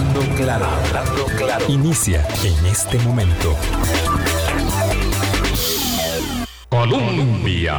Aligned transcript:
Hablando 0.00 0.34
claro, 0.34 0.64
hablando 0.64 1.26
claro. 1.36 1.64
Inicia 1.68 2.26
en 2.42 2.66
este 2.66 2.98
momento. 3.00 3.54
Colombia. 6.70 7.74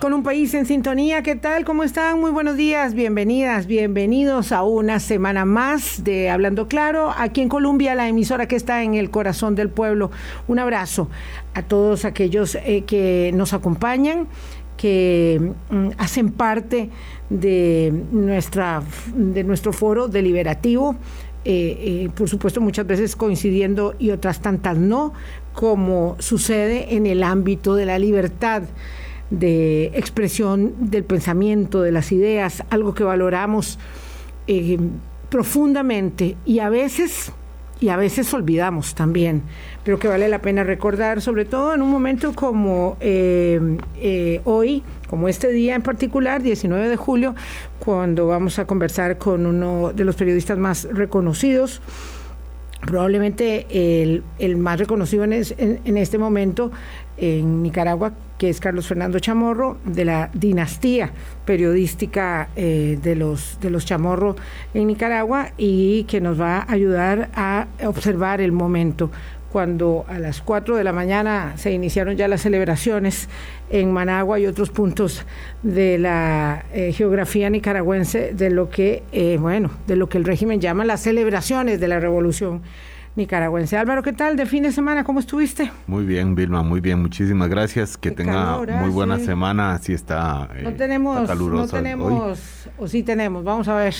Con 0.00 0.12
un 0.12 0.22
país 0.22 0.52
en 0.52 0.66
sintonía, 0.66 1.22
¿qué 1.22 1.34
tal? 1.34 1.64
¿Cómo 1.64 1.82
están? 1.82 2.20
Muy 2.20 2.30
buenos 2.30 2.58
días, 2.58 2.92
bienvenidas, 2.92 3.66
bienvenidos 3.66 4.52
a 4.52 4.64
una 4.64 5.00
semana 5.00 5.46
más 5.46 6.04
de 6.04 6.28
Hablando 6.28 6.68
Claro, 6.68 7.14
aquí 7.16 7.40
en 7.40 7.48
Colombia, 7.48 7.94
la 7.94 8.06
emisora 8.06 8.46
que 8.46 8.56
está 8.56 8.82
en 8.82 8.92
el 8.92 9.10
corazón 9.10 9.54
del 9.54 9.70
pueblo. 9.70 10.10
Un 10.46 10.58
abrazo 10.58 11.08
a 11.54 11.62
todos 11.62 12.04
aquellos 12.04 12.54
eh, 12.56 12.84
que 12.86 13.30
nos 13.32 13.54
acompañan, 13.54 14.28
que 14.76 15.52
mm, 15.70 15.88
hacen 15.98 16.30
parte 16.30 16.90
de, 17.30 17.92
nuestra, 18.12 18.82
de 19.14 19.44
nuestro 19.44 19.72
foro 19.72 20.08
deliberativo. 20.08 20.96
Eh, 21.46 22.04
eh, 22.06 22.10
por 22.14 22.26
supuesto 22.28 22.62
muchas 22.62 22.86
veces 22.86 23.16
coincidiendo 23.16 23.94
y 23.98 24.12
otras 24.12 24.40
tantas 24.40 24.78
no, 24.78 25.12
como 25.52 26.16
sucede 26.18 26.94
en 26.94 27.06
el 27.06 27.22
ámbito 27.22 27.74
de 27.74 27.84
la 27.84 27.98
libertad 27.98 28.62
de 29.28 29.86
expresión 29.94 30.90
del 30.90 31.04
pensamiento, 31.04 31.82
de 31.82 31.92
las 31.92 32.12
ideas, 32.12 32.62
algo 32.70 32.94
que 32.94 33.04
valoramos 33.04 33.78
eh, 34.46 34.78
profundamente 35.28 36.36
y 36.46 36.60
a 36.60 36.70
veces 36.70 37.32
y 37.80 37.88
a 37.88 37.96
veces 37.96 38.32
olvidamos 38.32 38.94
también, 38.94 39.42
pero 39.84 39.98
que 39.98 40.08
vale 40.08 40.28
la 40.28 40.40
pena 40.40 40.64
recordar, 40.64 41.20
sobre 41.20 41.44
todo 41.44 41.74
en 41.74 41.82
un 41.82 41.90
momento 41.90 42.32
como 42.34 42.96
eh, 43.00 43.78
eh, 43.96 44.40
hoy, 44.44 44.82
como 45.08 45.28
este 45.28 45.48
día 45.48 45.74
en 45.74 45.82
particular, 45.82 46.42
19 46.42 46.88
de 46.88 46.96
julio, 46.96 47.34
cuando 47.78 48.26
vamos 48.26 48.58
a 48.58 48.66
conversar 48.66 49.18
con 49.18 49.46
uno 49.46 49.92
de 49.92 50.04
los 50.04 50.16
periodistas 50.16 50.56
más 50.56 50.88
reconocidos, 50.90 51.80
probablemente 52.80 53.66
el, 54.38 54.56
más 54.56 54.78
reconocido 54.78 55.24
en, 55.24 55.32
en, 55.32 55.96
este 55.96 56.18
momento 56.18 56.70
en 57.16 57.62
Nicaragua, 57.62 58.12
que 58.44 58.50
es 58.50 58.60
Carlos 58.60 58.86
Fernando 58.86 59.18
Chamorro, 59.20 59.78
de 59.86 60.04
la 60.04 60.28
dinastía 60.34 61.10
periodística 61.46 62.50
eh, 62.56 62.98
de, 63.02 63.16
los, 63.16 63.58
de 63.62 63.70
los 63.70 63.86
Chamorro 63.86 64.36
en 64.74 64.86
Nicaragua 64.86 65.52
y 65.56 66.04
que 66.04 66.20
nos 66.20 66.38
va 66.38 66.58
a 66.58 66.70
ayudar 66.70 67.30
a 67.34 67.68
observar 67.86 68.42
el 68.42 68.52
momento 68.52 69.10
cuando 69.50 70.04
a 70.08 70.18
las 70.18 70.42
4 70.42 70.76
de 70.76 70.84
la 70.84 70.92
mañana 70.92 71.54
se 71.56 71.72
iniciaron 71.72 72.16
ya 72.16 72.28
las 72.28 72.42
celebraciones 72.42 73.30
en 73.70 73.90
Managua 73.92 74.38
y 74.38 74.46
otros 74.46 74.68
puntos 74.68 75.24
de 75.62 75.96
la 75.96 76.66
eh, 76.74 76.92
geografía 76.92 77.48
nicaragüense 77.48 78.34
de 78.34 78.50
lo 78.50 78.68
que, 78.68 79.04
eh, 79.12 79.38
bueno, 79.40 79.70
de 79.86 79.96
lo 79.96 80.10
que 80.10 80.18
el 80.18 80.24
régimen 80.24 80.60
llama 80.60 80.84
las 80.84 81.00
celebraciones 81.00 81.80
de 81.80 81.88
la 81.88 81.98
revolución 81.98 82.60
nicaragüense. 83.16 83.76
Álvaro, 83.76 84.02
¿qué 84.02 84.12
tal 84.12 84.36
de 84.36 84.46
fin 84.46 84.62
de 84.62 84.72
semana? 84.72 85.04
¿Cómo 85.04 85.20
estuviste? 85.20 85.70
Muy 85.86 86.04
bien, 86.04 86.34
Vilma, 86.34 86.62
muy 86.62 86.80
bien. 86.80 87.00
Muchísimas 87.00 87.48
gracias. 87.48 87.96
Que 87.96 88.10
tenga 88.10 88.58
muy 88.58 88.68
¿ah? 88.70 88.90
buena 88.90 89.18
semana. 89.18 89.74
Así 89.74 89.92
está. 89.92 90.48
no 90.62 90.70
eh, 90.70 90.74
tenemos, 90.76 91.28
no 91.28 91.68
tenemos, 91.68 92.68
o 92.78 92.88
sí 92.88 93.02
tenemos. 93.02 93.44
Vamos 93.44 93.68
a 93.68 93.76
ver. 93.76 93.94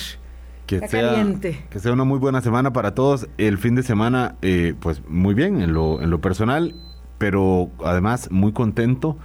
Que 0.67 0.87
sea, 0.87 1.23
que 1.69 1.79
sea 1.79 1.93
una 1.93 2.05
muy 2.05 2.17
buena 2.17 2.41
semana 2.41 2.73
para 2.73 2.95
todos. 2.95 3.27
El 3.37 3.59
fin 3.59 3.75
de 3.75 3.83
semana, 3.83 4.35
eh, 4.41 4.73
pues 4.79 5.03
muy 5.07 5.35
bien 5.35 5.61
en 5.61 5.73
lo, 5.73 6.01
en 6.01 6.09
lo 6.09 6.21
personal, 6.21 6.73
pero 7.19 7.69
además 7.83 8.31
muy 8.31 8.51
contento 8.51 9.15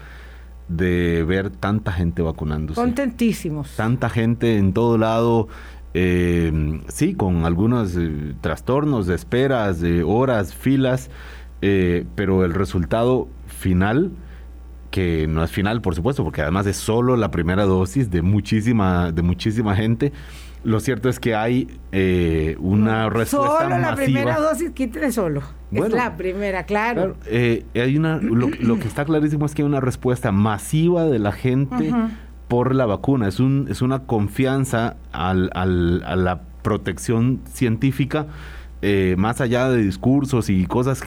de 0.69 1.25
ver 1.25 1.49
tanta 1.49 1.93
gente 1.93 2.21
vacunándose. 2.21 2.81
Contentísimos. 2.81 3.75
Tanta 3.75 4.11
gente 4.11 4.59
en 4.59 4.75
todo 4.75 4.99
lado, 4.99 5.49
eh, 5.93 6.81
sí, 6.89 7.15
con 7.15 7.45
algunos 7.45 7.97
eh, 7.97 8.35
trastornos 8.41 9.07
de 9.07 9.15
esperas, 9.15 9.81
de 9.81 10.03
horas, 10.03 10.55
filas, 10.55 11.11
eh, 11.63 12.07
pero 12.15 12.45
el 12.45 12.55
resultado 12.55 13.29
final, 13.47 14.13
que 14.91 15.27
no 15.27 15.43
es 15.43 15.51
final, 15.51 15.81
por 15.81 15.95
supuesto, 15.95 16.23
porque 16.23 16.43
además 16.43 16.67
es 16.67 16.77
solo 16.77 17.17
la 17.17 17.31
primera 17.31 17.65
dosis 17.65 18.11
de 18.11 18.23
muchísima, 18.23 19.11
de 19.11 19.23
muchísima 19.23 19.75
gente. 19.75 20.13
Lo 20.63 20.79
cierto 20.79 21.09
es 21.09 21.19
que 21.19 21.35
hay 21.35 21.69
eh, 21.91 22.55
una 22.61 23.09
respuesta 23.09 23.63
Solo 23.63 23.79
la 23.79 23.95
primera 23.95 24.39
dosis, 24.39 24.71
quítale 24.73 25.11
solo. 25.11 25.43
es 25.73 25.91
la 25.91 26.17
primera, 26.17 26.65
claro. 26.65 27.17
hay 27.27 27.97
una, 27.97 28.19
lo, 28.19 28.79
que 28.79 28.87
está 28.87 29.07
clarísimo 29.07 29.47
es 29.47 29.55
que 29.55 29.63
hay 29.63 29.69
una 29.69 29.81
respuesta 29.81 30.33
masiva 30.33 31.05
de 31.05 31.19
la 31.19 31.33
gente 31.33 31.93
por 32.51 32.75
la 32.75 32.85
vacuna. 32.85 33.29
Es, 33.29 33.39
un, 33.39 33.69
es 33.71 33.81
una 33.81 34.01
confianza 34.01 34.97
al, 35.13 35.51
al, 35.55 36.03
a 36.05 36.17
la 36.17 36.41
protección 36.63 37.41
científica, 37.51 38.27
eh, 38.83 39.15
más 39.17 39.41
allá 39.41 39.71
de 39.71 39.81
discursos 39.81 40.51
y 40.51 40.67
cosas 40.67 41.01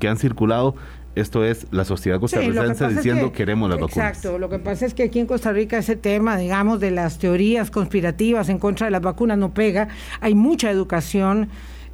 que 0.00 0.08
han 0.08 0.18
circulado. 0.18 0.74
Esto 1.14 1.44
es 1.44 1.68
la 1.70 1.84
sociedad 1.84 2.18
costarricense 2.18 2.88
diciendo 2.88 3.30
queremos 3.30 3.70
las 3.70 3.78
vacunas. 3.78 4.08
Exacto, 4.08 4.38
lo 4.38 4.48
que 4.48 4.58
pasa 4.58 4.84
es 4.84 4.94
que 4.94 5.04
aquí 5.04 5.20
en 5.20 5.26
Costa 5.26 5.52
Rica 5.52 5.78
ese 5.78 5.94
tema, 5.94 6.36
digamos, 6.36 6.80
de 6.80 6.90
las 6.90 7.18
teorías 7.18 7.70
conspirativas 7.70 8.48
en 8.48 8.58
contra 8.58 8.86
de 8.86 8.90
las 8.90 9.00
vacunas 9.00 9.38
no 9.38 9.54
pega. 9.54 9.88
Hay 10.20 10.34
mucha 10.34 10.72
educación. 10.72 11.50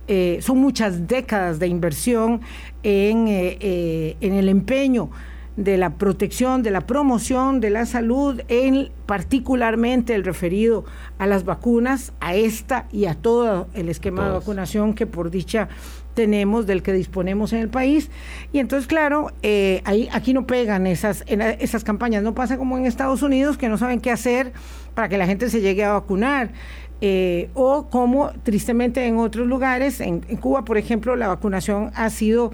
Eh, 0.08 0.38
son 0.40 0.58
muchas 0.58 1.06
décadas 1.06 1.58
de 1.58 1.66
inversión 1.66 2.40
en, 2.82 3.26
eh, 3.28 4.16
en 4.20 4.34
el 4.34 4.48
empeño 4.48 5.10
de 5.56 5.78
la 5.78 5.94
protección, 5.94 6.62
de 6.62 6.70
la 6.70 6.82
promoción 6.82 7.60
de 7.60 7.70
la 7.70 7.86
salud, 7.86 8.42
en 8.48 8.90
particularmente 9.06 10.14
el 10.14 10.24
referido 10.24 10.84
a 11.18 11.26
las 11.26 11.44
vacunas, 11.44 12.12
a 12.20 12.34
esta 12.34 12.86
y 12.92 13.06
a 13.06 13.14
todo 13.14 13.68
el 13.74 13.88
esquema 13.88 14.26
de 14.26 14.32
vacunación 14.32 14.94
que 14.94 15.06
por 15.06 15.30
dicha 15.30 15.68
tenemos, 16.16 16.66
del 16.66 16.82
que 16.82 16.92
disponemos 16.92 17.52
en 17.52 17.60
el 17.60 17.68
país. 17.68 18.10
Y 18.52 18.58
entonces, 18.58 18.88
claro, 18.88 19.32
eh, 19.42 19.82
ahí, 19.84 20.08
aquí 20.12 20.32
no 20.32 20.46
pegan 20.46 20.86
esas, 20.86 21.24
esas 21.26 21.84
campañas, 21.84 22.22
no 22.22 22.34
pasa 22.34 22.56
como 22.56 22.76
en 22.78 22.86
Estados 22.86 23.22
Unidos, 23.22 23.56
que 23.58 23.68
no 23.68 23.78
saben 23.78 24.00
qué 24.00 24.10
hacer 24.10 24.52
para 24.94 25.08
que 25.08 25.18
la 25.18 25.26
gente 25.26 25.50
se 25.50 25.60
llegue 25.60 25.84
a 25.84 25.92
vacunar. 25.92 26.50
Eh, 27.02 27.50
o 27.52 27.88
como 27.90 28.30
tristemente 28.42 29.06
en 29.06 29.18
otros 29.18 29.46
lugares, 29.46 30.00
en, 30.00 30.20
Cuba, 30.20 30.64
por 30.64 30.78
ejemplo, 30.78 31.14
la 31.14 31.28
vacunación 31.28 31.92
ha 31.94 32.08
sido 32.08 32.50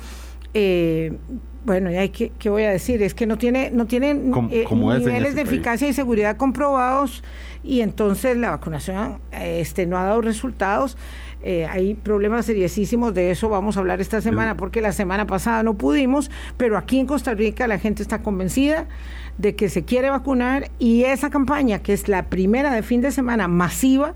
eh, 0.55 1.17
bueno, 1.65 1.91
y 1.93 1.97
hay 1.97 2.09
que, 2.09 2.33
¿qué 2.39 2.51
voy 2.51 2.65
a 2.65 2.71
decir? 2.71 3.03
Es 3.03 3.15
que 3.15 3.27
no 3.27 3.39
tiene, 3.39 3.71
no 3.71 3.87
tienen 3.87 4.33
eh, 4.51 4.67
niveles 4.71 5.35
de 5.35 5.43
eficacia 5.43 5.89
y 5.89 5.93
seguridad 5.93 6.37
comprobados 6.37 7.23
y 7.63 7.83
entonces 7.83 8.37
la 8.37 8.51
vacunación 8.51 9.21
este, 9.31 9.87
no 9.87 9.97
ha 9.97 10.05
dado 10.05 10.21
resultados. 10.23 10.97
Eh, 11.45 11.67
hay 11.67 11.95
problemas 11.95 12.47
seriosísimos 12.47 13.15
de 13.15 13.31
eso, 13.31 13.49
vamos 13.49 13.77
a 13.77 13.81
hablar 13.81 14.01
esta 14.01 14.21
semana, 14.21 14.57
porque 14.57 14.81
la 14.81 14.93
semana 14.93 15.27
pasada 15.27 15.63
no 15.63 15.75
pudimos, 15.75 16.31
pero 16.57 16.77
aquí 16.79 16.99
en 16.99 17.07
Costa 17.07 17.35
Rica 17.35 17.67
la 17.67 17.79
gente 17.79 18.03
está 18.03 18.23
convencida 18.23 18.87
de 19.39 19.55
que 19.55 19.69
se 19.69 19.85
quiere 19.85 20.11
vacunar 20.11 20.71
y 20.79 21.05
esa 21.05 21.31
campaña, 21.31 21.81
que 21.81 21.93
es 21.93 22.09
la 22.09 22.25
primera 22.27 22.73
de 22.73 22.83
fin 22.83 23.01
de 23.01 23.11
semana 23.11 23.49
masiva, 23.49 24.15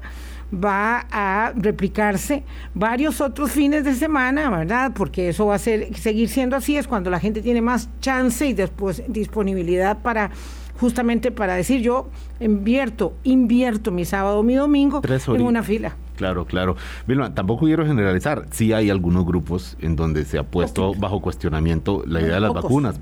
va 0.53 1.07
a 1.11 1.53
replicarse 1.57 2.45
varios 2.75 3.21
otros 3.21 3.51
fines 3.51 3.85
de 3.85 3.95
semana, 3.95 4.51
¿verdad? 4.51 4.93
Porque 4.95 5.31
eso 5.31 5.47
va 5.47 5.57
a 5.57 5.59
ser, 5.59 5.97
seguir 5.97 6.29
siendo 6.29 6.57
así, 6.57 6.77
es 6.77 6.87
cuando 6.87 7.11
la 7.11 7.21
gente 7.21 7.43
tiene 7.43 7.61
más 7.61 7.89
chance 8.01 8.47
y 8.47 8.53
después 8.53 9.03
disponibilidad 9.09 9.99
para 9.99 10.31
justamente 10.79 11.31
para 11.31 11.55
decir 11.55 11.81
yo 11.81 12.11
invierto, 12.39 13.15
invierto 13.25 13.91
mi 13.91 14.05
sábado, 14.05 14.43
mi 14.43 14.55
domingo 14.55 15.01
en 15.29 15.43
una 15.43 15.63
fila. 15.63 15.97
Claro, 16.17 16.47
claro. 16.47 16.77
Vilma, 17.07 17.35
tampoco 17.35 17.67
quiero 17.67 17.87
generalizar. 17.87 18.47
Sí 18.51 18.73
hay 18.73 18.91
algunos 18.91 19.27
grupos 19.27 19.77
en 19.81 19.97
donde 19.97 20.25
se 20.25 20.39
ha 20.39 20.45
puesto 20.45 20.95
bajo 20.95 21.21
cuestionamiento 21.21 22.03
la 22.07 22.21
idea 22.21 22.35
de 22.37 22.41
las 22.41 22.55
vacunas, 22.55 22.99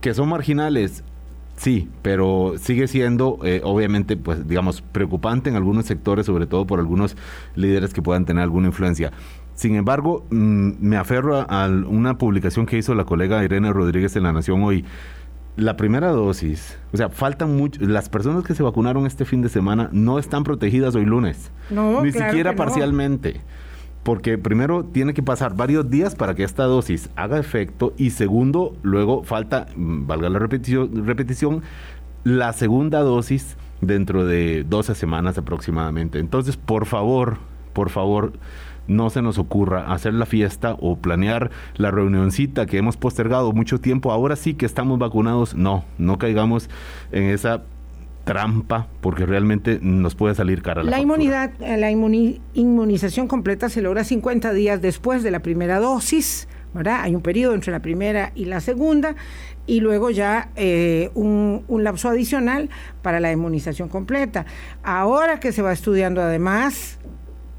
que 0.00 0.14
son 0.14 0.28
marginales. 0.28 1.02
Sí, 1.56 1.88
pero 2.02 2.54
sigue 2.58 2.88
siendo, 2.88 3.38
eh, 3.44 3.60
obviamente, 3.62 4.16
pues, 4.16 4.46
digamos, 4.46 4.82
preocupante 4.82 5.50
en 5.50 5.56
algunos 5.56 5.86
sectores, 5.86 6.26
sobre 6.26 6.46
todo 6.46 6.66
por 6.66 6.80
algunos 6.80 7.16
líderes 7.54 7.94
que 7.94 8.02
puedan 8.02 8.24
tener 8.24 8.42
alguna 8.42 8.68
influencia. 8.68 9.12
Sin 9.54 9.76
embargo, 9.76 10.26
mm, 10.30 10.72
me 10.80 10.96
aferro 10.96 11.46
a, 11.48 11.68
una 11.68 12.18
publicación 12.18 12.66
que 12.66 12.76
hizo 12.76 12.94
la 12.94 13.04
colega 13.04 13.44
Irene 13.44 13.72
Rodríguez 13.72 14.16
en 14.16 14.24
La 14.24 14.32
Nación 14.32 14.62
hoy. 14.62 14.84
La 15.56 15.76
primera 15.76 16.08
dosis, 16.08 16.76
o 16.92 16.96
sea, 16.96 17.10
faltan 17.10 17.56
mucho. 17.56 17.80
Las 17.86 18.08
personas 18.08 18.42
que 18.42 18.56
se 18.56 18.64
vacunaron 18.64 19.06
este 19.06 19.24
fin 19.24 19.40
de 19.40 19.48
semana 19.48 19.88
no 19.92 20.18
están 20.18 20.42
protegidas 20.42 20.96
hoy 20.96 21.04
lunes. 21.04 21.52
No, 21.70 22.02
ni 22.02 22.10
siquiera 22.10 22.56
parcialmente 22.56 23.40
porque 24.04 24.38
primero 24.38 24.84
tiene 24.84 25.14
que 25.14 25.22
pasar 25.22 25.56
varios 25.56 25.90
días 25.90 26.14
para 26.14 26.34
que 26.34 26.44
esta 26.44 26.64
dosis 26.64 27.10
haga 27.16 27.38
efecto 27.38 27.94
y 27.96 28.10
segundo, 28.10 28.76
luego 28.82 29.24
falta, 29.24 29.66
mm, 29.74 30.06
valga 30.06 30.28
la 30.28 30.38
repetición, 30.38 31.06
repetición 31.06 31.62
la 32.22 32.52
segunda 32.52 33.00
dosis 33.00 33.56
dentro 33.80 34.24
de 34.24 34.64
12 34.64 34.94
semanas 34.94 35.38
aproximadamente. 35.38 36.18
Entonces, 36.18 36.56
por 36.56 36.86
favor, 36.86 37.38
por 37.72 37.90
favor, 37.90 38.32
no 38.86 39.08
se 39.08 39.22
nos 39.22 39.38
ocurra 39.38 39.92
hacer 39.92 40.12
la 40.14 40.26
fiesta 40.26 40.76
o 40.80 40.96
planear 40.96 41.50
la 41.76 41.90
reunioncita 41.90 42.66
que 42.66 42.78
hemos 42.78 42.96
postergado 42.98 43.52
mucho 43.52 43.80
tiempo. 43.80 44.12
Ahora 44.12 44.36
sí 44.36 44.54
que 44.54 44.66
estamos 44.66 44.98
vacunados. 44.98 45.54
No, 45.54 45.84
no 45.96 46.18
caigamos 46.18 46.68
en 47.12 47.24
esa 47.24 47.62
trampa 48.24 48.88
porque 49.00 49.26
realmente 49.26 49.78
nos 49.80 50.14
puede 50.14 50.34
salir 50.34 50.62
cara 50.62 50.82
la, 50.82 50.90
la 50.90 51.00
inmunidad, 51.00 51.52
eh, 51.60 51.76
la 51.76 51.90
inmunización 51.90 53.28
completa 53.28 53.68
se 53.68 53.82
logra 53.82 54.04
50 54.04 54.52
días 54.52 54.80
después 54.80 55.22
de 55.22 55.30
la 55.30 55.40
primera 55.40 55.78
dosis, 55.78 56.48
¿verdad? 56.72 57.00
Hay 57.02 57.14
un 57.14 57.22
periodo 57.22 57.54
entre 57.54 57.72
la 57.72 57.80
primera 57.80 58.32
y 58.34 58.46
la 58.46 58.60
segunda 58.60 59.14
y 59.66 59.80
luego 59.80 60.10
ya 60.10 60.50
eh, 60.56 61.10
un, 61.14 61.64
un, 61.68 61.84
lapso 61.84 62.08
adicional 62.08 62.68
para 63.02 63.20
la 63.20 63.32
inmunización 63.32 63.88
completa. 63.88 64.44
Ahora 64.82 65.40
que 65.40 65.52
se 65.52 65.62
va 65.62 65.72
estudiando 65.72 66.20
además 66.20 66.98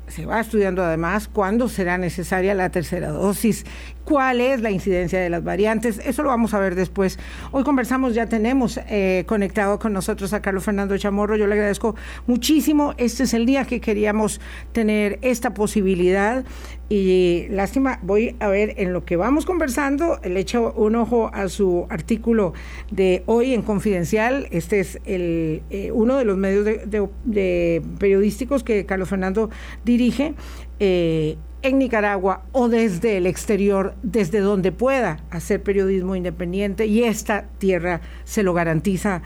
se 0.07 0.25
va 0.25 0.39
estudiando 0.39 0.83
además 0.83 1.27
cuándo 1.27 1.67
será 1.67 1.97
necesaria 1.97 2.53
la 2.53 2.69
tercera 2.69 3.09
dosis, 3.09 3.65
cuál 4.05 4.39
es 4.39 4.61
la 4.61 4.71
incidencia 4.71 5.19
de 5.19 5.29
las 5.29 5.43
variantes, 5.43 5.99
eso 6.05 6.23
lo 6.23 6.29
vamos 6.29 6.53
a 6.53 6.59
ver 6.59 6.75
después. 6.75 7.19
Hoy 7.51 7.63
conversamos, 7.63 8.13
ya 8.13 8.27
tenemos 8.27 8.79
eh, 8.87 9.23
conectado 9.27 9.79
con 9.79 9.91
nosotros 9.93 10.31
a 10.33 10.41
Carlos 10.41 10.63
Fernando 10.63 10.97
Chamorro, 10.97 11.35
yo 11.35 11.47
le 11.47 11.55
agradezco 11.55 11.95
muchísimo, 12.27 12.93
este 12.97 13.23
es 13.23 13.33
el 13.33 13.45
día 13.45 13.65
que 13.65 13.81
queríamos 13.81 14.39
tener 14.71 15.19
esta 15.21 15.53
posibilidad 15.53 16.45
y 16.87 17.47
lástima, 17.49 17.99
voy 18.03 18.35
a 18.39 18.47
ver 18.47 18.75
en 18.77 18.93
lo 18.93 19.05
que 19.05 19.15
vamos 19.15 19.45
conversando, 19.45 20.19
le 20.23 20.39
echo 20.39 20.71
un 20.73 20.95
ojo 20.95 21.31
a 21.33 21.49
su 21.49 21.87
artículo 21.89 22.53
de 22.91 23.23
hoy 23.25 23.53
en 23.53 23.63
Confidencial. 23.63 24.47
Este 24.51 24.79
es 24.79 24.99
el, 25.05 25.63
eh, 25.71 25.91
uno 25.91 26.17
de 26.17 26.25
los 26.25 26.37
medios 26.37 26.67
periodísticos 27.97 28.63
que 28.63 28.85
Carlos 28.85 29.09
Fernando 29.09 29.49
dirige. 29.83 30.35
Eh, 30.79 31.37
en 31.67 31.79
Nicaragua 31.79 32.43
o 32.51 32.69
desde 32.69 33.17
el 33.17 33.25
exterior, 33.25 33.95
desde 34.03 34.39
donde 34.39 34.71
pueda 34.71 35.23
hacer 35.31 35.63
periodismo 35.63 36.15
independiente 36.15 36.85
y 36.85 37.03
esta 37.03 37.45
tierra 37.57 38.01
se 38.23 38.43
lo 38.43 38.53
garantiza 38.53 39.23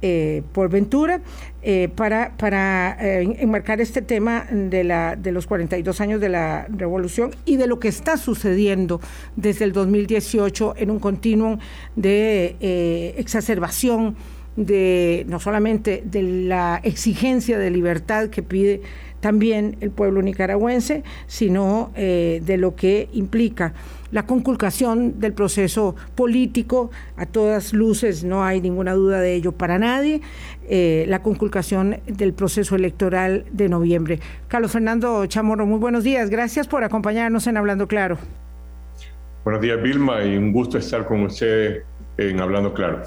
eh, 0.00 0.42
por 0.52 0.68
Ventura 0.70 1.20
eh, 1.62 1.88
para, 1.94 2.36
para 2.36 2.96
eh, 2.98 3.36
enmarcar 3.38 3.80
este 3.80 4.02
tema 4.02 4.46
de, 4.50 4.84
la, 4.84 5.16
de 5.16 5.32
los 5.32 5.46
42 5.46 6.00
años 6.00 6.20
de 6.20 6.28
la 6.28 6.66
revolución 6.70 7.30
y 7.44 7.56
de 7.56 7.66
lo 7.66 7.78
que 7.78 7.88
está 7.88 8.16
sucediendo 8.16 9.00
desde 9.36 9.64
el 9.64 9.72
2018 9.72 10.74
en 10.78 10.90
un 10.90 10.98
continuum 10.98 11.58
de 11.94 13.14
exacerbación 13.16 14.16
de 14.56 15.24
no 15.28 15.40
solamente 15.40 16.02
de 16.04 16.22
la 16.22 16.80
exigencia 16.82 17.58
de 17.58 17.70
libertad 17.70 18.28
que 18.28 18.42
pide 18.42 18.82
también 19.22 19.78
el 19.80 19.90
pueblo 19.90 20.20
nicaragüense, 20.20 21.02
sino 21.26 21.90
de 21.94 22.56
lo 22.58 22.76
que 22.76 23.08
implica 23.14 23.72
la 24.12 24.26
conculcación 24.26 25.18
del 25.18 25.32
proceso 25.32 25.96
político, 26.14 26.90
a 27.16 27.26
todas 27.26 27.72
luces, 27.72 28.22
no 28.22 28.44
hay 28.44 28.60
ninguna 28.60 28.92
duda 28.92 29.20
de 29.20 29.34
ello 29.34 29.52
para 29.52 29.78
nadie, 29.78 30.20
eh, 30.68 31.06
la 31.08 31.22
conculcación 31.22 31.98
del 32.06 32.34
proceso 32.34 32.76
electoral 32.76 33.46
de 33.50 33.68
noviembre. 33.68 34.20
Carlos 34.48 34.70
Fernando 34.70 35.24
Chamorro, 35.26 35.66
muy 35.66 35.78
buenos 35.78 36.04
días, 36.04 36.28
gracias 36.28 36.68
por 36.68 36.84
acompañarnos 36.84 37.46
en 37.46 37.56
Hablando 37.56 37.88
Claro. 37.88 38.18
Buenos 39.44 39.62
días, 39.62 39.82
Vilma, 39.82 40.22
y 40.22 40.36
un 40.36 40.52
gusto 40.52 40.78
estar 40.78 41.06
con 41.06 41.22
usted 41.22 41.82
en 42.18 42.38
Hablando 42.38 42.74
Claro. 42.74 43.02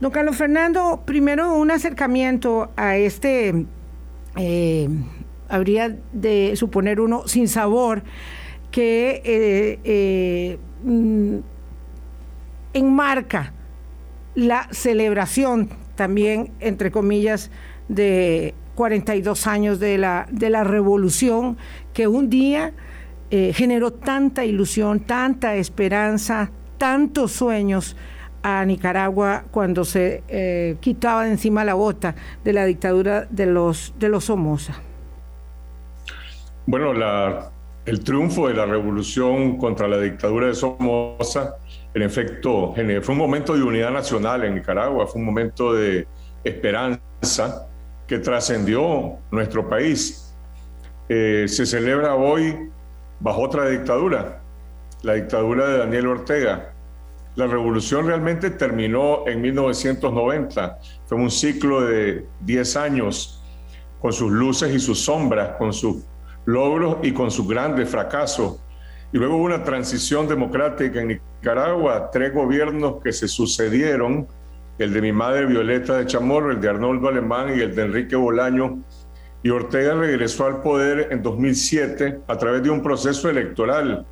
Don 0.00 0.12
Carlos 0.12 0.36
Fernando, 0.36 1.02
primero 1.04 1.54
un 1.54 1.72
acercamiento 1.72 2.70
a 2.76 2.96
este, 2.96 3.66
eh, 4.36 4.88
habría 5.48 5.96
de 6.12 6.54
suponer 6.56 7.00
uno, 7.00 7.26
sin 7.26 7.48
sabor 7.48 8.02
que 8.70 9.22
eh, 9.24 9.78
eh, 9.84 10.58
mm, 10.84 11.38
enmarca 12.74 13.52
la 14.34 14.68
celebración 14.70 15.70
también, 15.94 16.52
entre 16.60 16.90
comillas, 16.90 17.50
de 17.88 18.54
42 18.74 19.46
años 19.46 19.80
de 19.80 19.98
la, 19.98 20.28
de 20.30 20.50
la 20.50 20.62
revolución, 20.62 21.56
que 21.92 22.06
un 22.06 22.30
día 22.30 22.72
generó 23.30 23.92
tanta 23.92 24.44
ilusión, 24.46 25.00
tanta 25.00 25.56
esperanza, 25.56 26.50
tantos 26.78 27.32
sueños 27.32 27.94
a 28.42 28.64
Nicaragua 28.64 29.44
cuando 29.50 29.84
se 29.84 30.76
quitaba 30.80 31.24
de 31.24 31.30
encima 31.30 31.64
la 31.64 31.74
bota 31.74 32.14
de 32.44 32.52
la 32.52 32.64
dictadura 32.64 33.26
de 33.30 33.46
los, 33.46 33.94
de 33.98 34.08
los 34.08 34.24
Somoza. 34.24 34.74
Bueno, 36.66 36.92
la 36.92 37.50
el 37.88 38.04
triunfo 38.04 38.48
de 38.48 38.54
la 38.54 38.66
revolución 38.66 39.56
contra 39.56 39.88
la 39.88 39.98
dictadura 39.98 40.48
de 40.48 40.54
Somoza, 40.54 41.56
en 41.94 42.02
efecto, 42.02 42.74
fue 42.74 43.12
un 43.12 43.18
momento 43.18 43.56
de 43.56 43.62
unidad 43.62 43.90
nacional 43.90 44.44
en 44.44 44.56
Nicaragua, 44.56 45.06
fue 45.06 45.20
un 45.20 45.24
momento 45.24 45.72
de 45.72 46.06
esperanza 46.44 47.66
que 48.06 48.18
trascendió 48.18 49.16
nuestro 49.30 49.70
país. 49.70 50.34
Eh, 51.08 51.46
se 51.48 51.64
celebra 51.64 52.14
hoy 52.14 52.68
bajo 53.20 53.40
otra 53.40 53.66
dictadura, 53.70 54.42
la 55.00 55.14
dictadura 55.14 55.66
de 55.66 55.78
Daniel 55.78 56.08
Ortega. 56.08 56.74
La 57.38 57.46
revolución 57.46 58.04
realmente 58.08 58.50
terminó 58.50 59.22
en 59.28 59.40
1990, 59.40 60.78
fue 61.06 61.18
un 61.18 61.30
ciclo 61.30 61.82
de 61.82 62.26
10 62.40 62.76
años 62.76 63.44
con 64.00 64.12
sus 64.12 64.32
luces 64.32 64.74
y 64.74 64.80
sus 64.80 64.98
sombras, 65.04 65.50
con 65.56 65.72
sus 65.72 65.98
logros 66.46 66.96
y 67.04 67.12
con 67.12 67.30
sus 67.30 67.46
grandes 67.46 67.88
fracasos. 67.88 68.58
Y 69.12 69.18
luego 69.18 69.36
hubo 69.36 69.44
una 69.44 69.62
transición 69.62 70.26
democrática 70.26 71.00
en 71.00 71.20
Nicaragua, 71.40 72.10
tres 72.10 72.34
gobiernos 72.34 73.00
que 73.04 73.12
se 73.12 73.28
sucedieron, 73.28 74.26
el 74.80 74.92
de 74.92 75.00
mi 75.00 75.12
madre 75.12 75.46
Violeta 75.46 75.96
de 75.96 76.06
Chamorro, 76.06 76.50
el 76.50 76.60
de 76.60 76.70
Arnoldo 76.70 77.06
Alemán 77.06 77.56
y 77.56 77.60
el 77.60 77.72
de 77.72 77.82
Enrique 77.82 78.16
Bolaño. 78.16 78.82
Y 79.44 79.50
Ortega 79.50 79.94
regresó 79.94 80.46
al 80.46 80.60
poder 80.60 81.12
en 81.12 81.22
2007 81.22 82.18
a 82.26 82.36
través 82.36 82.64
de 82.64 82.70
un 82.70 82.82
proceso 82.82 83.30
electoral. 83.30 84.04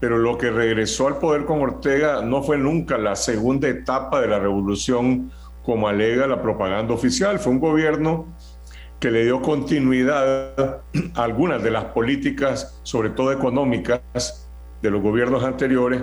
Pero 0.00 0.18
lo 0.18 0.38
que 0.38 0.50
regresó 0.50 1.06
al 1.06 1.18
poder 1.18 1.44
con 1.44 1.60
Ortega 1.60 2.22
no 2.22 2.42
fue 2.42 2.58
nunca 2.58 2.98
la 2.98 3.16
segunda 3.16 3.68
etapa 3.68 4.20
de 4.20 4.28
la 4.28 4.38
revolución, 4.38 5.30
como 5.62 5.88
alega 5.88 6.26
la 6.26 6.40
propaganda 6.40 6.94
oficial. 6.94 7.38
Fue 7.38 7.52
un 7.52 7.60
gobierno 7.60 8.26
que 8.98 9.10
le 9.10 9.24
dio 9.24 9.40
continuidad 9.42 10.82
a 11.14 11.22
algunas 11.22 11.62
de 11.62 11.70
las 11.70 11.84
políticas, 11.86 12.80
sobre 12.82 13.10
todo 13.10 13.32
económicas, 13.32 14.48
de 14.82 14.90
los 14.90 15.02
gobiernos 15.02 15.44
anteriores 15.44 16.02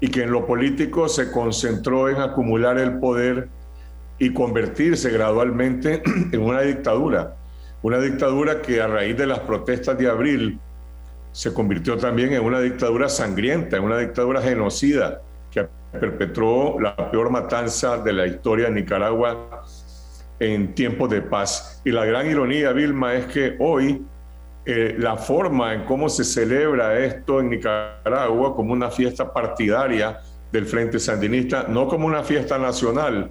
y 0.00 0.08
que 0.08 0.24
en 0.24 0.32
lo 0.32 0.46
político 0.46 1.08
se 1.08 1.30
concentró 1.30 2.08
en 2.08 2.16
acumular 2.16 2.78
el 2.78 2.98
poder 2.98 3.48
y 4.18 4.32
convertirse 4.32 5.10
gradualmente 5.10 6.02
en 6.32 6.42
una 6.42 6.60
dictadura. 6.62 7.36
Una 7.82 7.98
dictadura 7.98 8.62
que 8.62 8.80
a 8.80 8.86
raíz 8.86 9.16
de 9.16 9.26
las 9.26 9.40
protestas 9.40 9.98
de 9.98 10.08
abril 10.08 10.58
se 11.32 11.52
convirtió 11.52 11.96
también 11.96 12.34
en 12.34 12.44
una 12.44 12.60
dictadura 12.60 13.08
sangrienta, 13.08 13.78
en 13.78 13.84
una 13.84 13.98
dictadura 13.98 14.42
genocida 14.42 15.22
que 15.50 15.66
perpetró 15.98 16.78
la 16.78 17.10
peor 17.10 17.30
matanza 17.30 17.98
de 17.98 18.12
la 18.12 18.26
historia 18.26 18.66
de 18.66 18.72
Nicaragua 18.72 19.64
en 20.38 20.74
tiempos 20.74 21.10
de 21.10 21.22
paz. 21.22 21.80
Y 21.84 21.90
la 21.90 22.04
gran 22.04 22.30
ironía, 22.30 22.72
Vilma, 22.72 23.14
es 23.14 23.26
que 23.26 23.56
hoy 23.58 24.04
eh, 24.64 24.94
la 24.98 25.16
forma 25.16 25.74
en 25.74 25.84
cómo 25.84 26.08
se 26.08 26.24
celebra 26.24 26.98
esto 26.98 27.40
en 27.40 27.50
Nicaragua 27.50 28.54
como 28.54 28.72
una 28.72 28.90
fiesta 28.90 29.32
partidaria 29.32 30.20
del 30.52 30.66
Frente 30.66 30.98
Sandinista, 30.98 31.64
no 31.68 31.88
como 31.88 32.06
una 32.06 32.22
fiesta 32.22 32.58
nacional, 32.58 33.30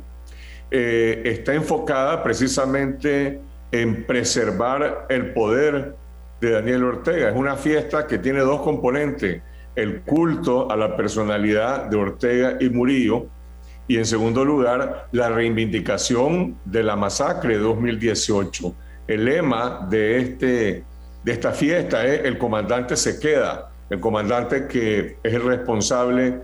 eh, 0.71 1.21
está 1.25 1.53
enfocada 1.53 2.23
precisamente 2.23 3.39
en 3.71 4.05
preservar 4.05 5.05
el 5.09 5.33
poder 5.33 5.95
de 6.41 6.51
Daniel 6.51 6.83
Ortega. 6.83 7.29
Es 7.29 7.35
una 7.35 7.55
fiesta 7.55 8.07
que 8.07 8.17
tiene 8.17 8.39
dos 8.39 8.61
componentes, 8.61 9.41
el 9.75 10.01
culto 10.01 10.69
a 10.69 10.75
la 10.75 10.97
personalidad 10.97 11.85
de 11.85 11.95
Ortega 11.95 12.57
y 12.59 12.69
Murillo, 12.69 13.27
y 13.87 13.97
en 13.97 14.05
segundo 14.05 14.43
lugar, 14.43 15.07
la 15.11 15.29
reivindicación 15.29 16.57
de 16.65 16.83
la 16.83 16.95
masacre 16.95 17.57
de 17.57 17.59
2018. 17.59 18.73
El 19.07 19.25
lema 19.25 19.87
de, 19.89 20.17
este, 20.17 20.83
de 21.23 21.31
esta 21.31 21.51
fiesta 21.51 22.05
es 22.05 22.25
el 22.25 22.37
comandante 22.37 22.95
se 22.95 23.19
queda, 23.19 23.71
el 23.89 23.99
comandante 23.99 24.67
que 24.67 25.17
es 25.21 25.33
el 25.33 25.43
responsable 25.43 26.41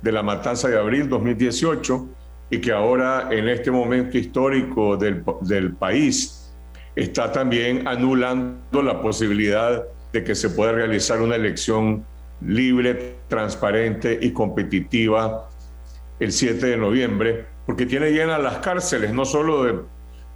de 0.00 0.12
la 0.12 0.22
matanza 0.22 0.68
de 0.68 0.78
abril 0.78 1.08
2018 1.08 2.08
y 2.50 2.60
que 2.60 2.72
ahora 2.72 3.28
en 3.30 3.48
este 3.48 3.70
momento 3.70 4.16
histórico 4.16 4.96
del, 4.96 5.24
del 5.40 5.74
país 5.74 6.43
está 6.96 7.32
también 7.32 7.86
anulando 7.86 8.82
la 8.82 9.00
posibilidad 9.00 9.84
de 10.12 10.24
que 10.24 10.34
se 10.34 10.50
pueda 10.50 10.72
realizar 10.72 11.20
una 11.20 11.36
elección 11.36 12.04
libre, 12.40 13.16
transparente 13.28 14.18
y 14.20 14.32
competitiva 14.32 15.48
el 16.20 16.32
7 16.32 16.66
de 16.66 16.76
noviembre, 16.76 17.46
porque 17.66 17.86
tiene 17.86 18.10
llenas 18.10 18.40
las 18.40 18.58
cárceles, 18.58 19.12
no 19.12 19.24
solo 19.24 19.86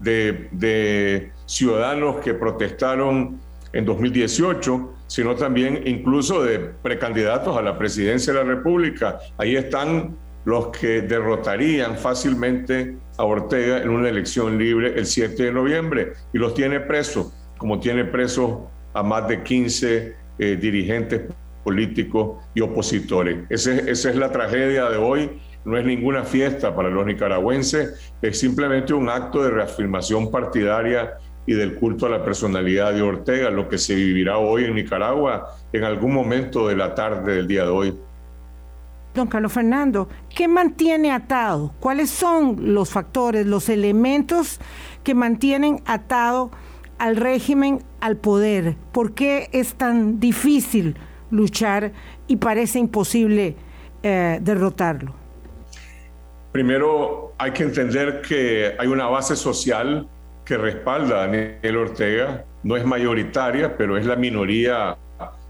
de, 0.00 1.30
ciudadanos 1.46 2.16
que 2.16 2.34
protestaron 2.34 3.40
en 3.72 3.84
2018, 3.84 4.94
sino 5.06 5.34
también 5.34 5.82
incluso 5.86 6.42
de 6.42 6.58
precandidatos 6.58 7.56
a 7.56 7.62
la 7.62 7.78
presidencia 7.78 8.32
de 8.32 8.40
la 8.40 8.44
República. 8.44 9.18
Ahí 9.36 9.56
están 9.56 10.16
los 10.48 10.68
que 10.68 11.02
derrotarían 11.02 11.98
fácilmente 11.98 12.96
a 13.18 13.24
Ortega 13.24 13.82
en 13.82 13.90
una 13.90 14.08
elección 14.08 14.56
libre 14.56 14.94
el 14.96 15.04
7 15.04 15.42
de 15.42 15.52
noviembre 15.52 16.14
y 16.32 16.38
los 16.38 16.54
tiene 16.54 16.80
presos, 16.80 17.34
como 17.58 17.78
tiene 17.78 18.06
presos 18.06 18.60
a 18.94 19.02
más 19.02 19.28
de 19.28 19.42
15 19.42 20.16
eh, 20.38 20.56
dirigentes 20.56 21.20
políticos 21.62 22.42
y 22.54 22.62
opositores. 22.62 23.40
esa 23.50 23.74
es 23.88 24.16
la 24.16 24.32
tragedia 24.32 24.88
de 24.88 24.96
hoy. 24.96 25.38
No 25.66 25.76
es 25.76 25.84
ninguna 25.84 26.24
fiesta 26.24 26.74
para 26.74 26.88
los 26.88 27.04
nicaragüenses, 27.04 28.14
es 28.22 28.40
simplemente 28.40 28.94
un 28.94 29.10
acto 29.10 29.42
de 29.42 29.50
reafirmación 29.50 30.30
partidaria 30.30 31.18
y 31.44 31.52
del 31.52 31.74
culto 31.74 32.06
a 32.06 32.08
la 32.08 32.24
personalidad 32.24 32.94
de 32.94 33.02
Ortega, 33.02 33.50
lo 33.50 33.68
que 33.68 33.76
se 33.76 33.94
vivirá 33.94 34.38
hoy 34.38 34.64
en 34.64 34.76
Nicaragua 34.76 35.58
en 35.74 35.84
algún 35.84 36.14
momento 36.14 36.68
de 36.68 36.76
la 36.76 36.94
tarde 36.94 37.34
del 37.36 37.46
día 37.46 37.64
de 37.64 37.68
hoy. 37.68 37.98
Don 39.14 39.26
Carlos 39.26 39.52
Fernando, 39.52 40.08
¿qué 40.34 40.48
mantiene 40.48 41.10
atado? 41.10 41.72
¿Cuáles 41.80 42.10
son 42.10 42.74
los 42.74 42.90
factores, 42.90 43.46
los 43.46 43.68
elementos 43.68 44.60
que 45.02 45.14
mantienen 45.14 45.82
atado 45.86 46.50
al 46.98 47.16
régimen, 47.16 47.82
al 48.00 48.16
poder? 48.16 48.76
¿Por 48.92 49.14
qué 49.14 49.48
es 49.52 49.74
tan 49.74 50.20
difícil 50.20 50.96
luchar 51.30 51.92
y 52.26 52.36
parece 52.36 52.78
imposible 52.78 53.56
eh, 54.02 54.38
derrotarlo? 54.42 55.14
Primero, 56.52 57.32
hay 57.38 57.52
que 57.52 57.62
entender 57.62 58.20
que 58.20 58.74
hay 58.78 58.88
una 58.88 59.06
base 59.06 59.36
social 59.36 60.08
que 60.44 60.56
respalda 60.56 61.16
a 61.16 61.26
Daniel 61.26 61.76
Ortega. 61.76 62.44
No 62.62 62.76
es 62.76 62.84
mayoritaria, 62.84 63.76
pero 63.76 63.96
es 63.96 64.06
la 64.06 64.16
minoría, 64.16 64.96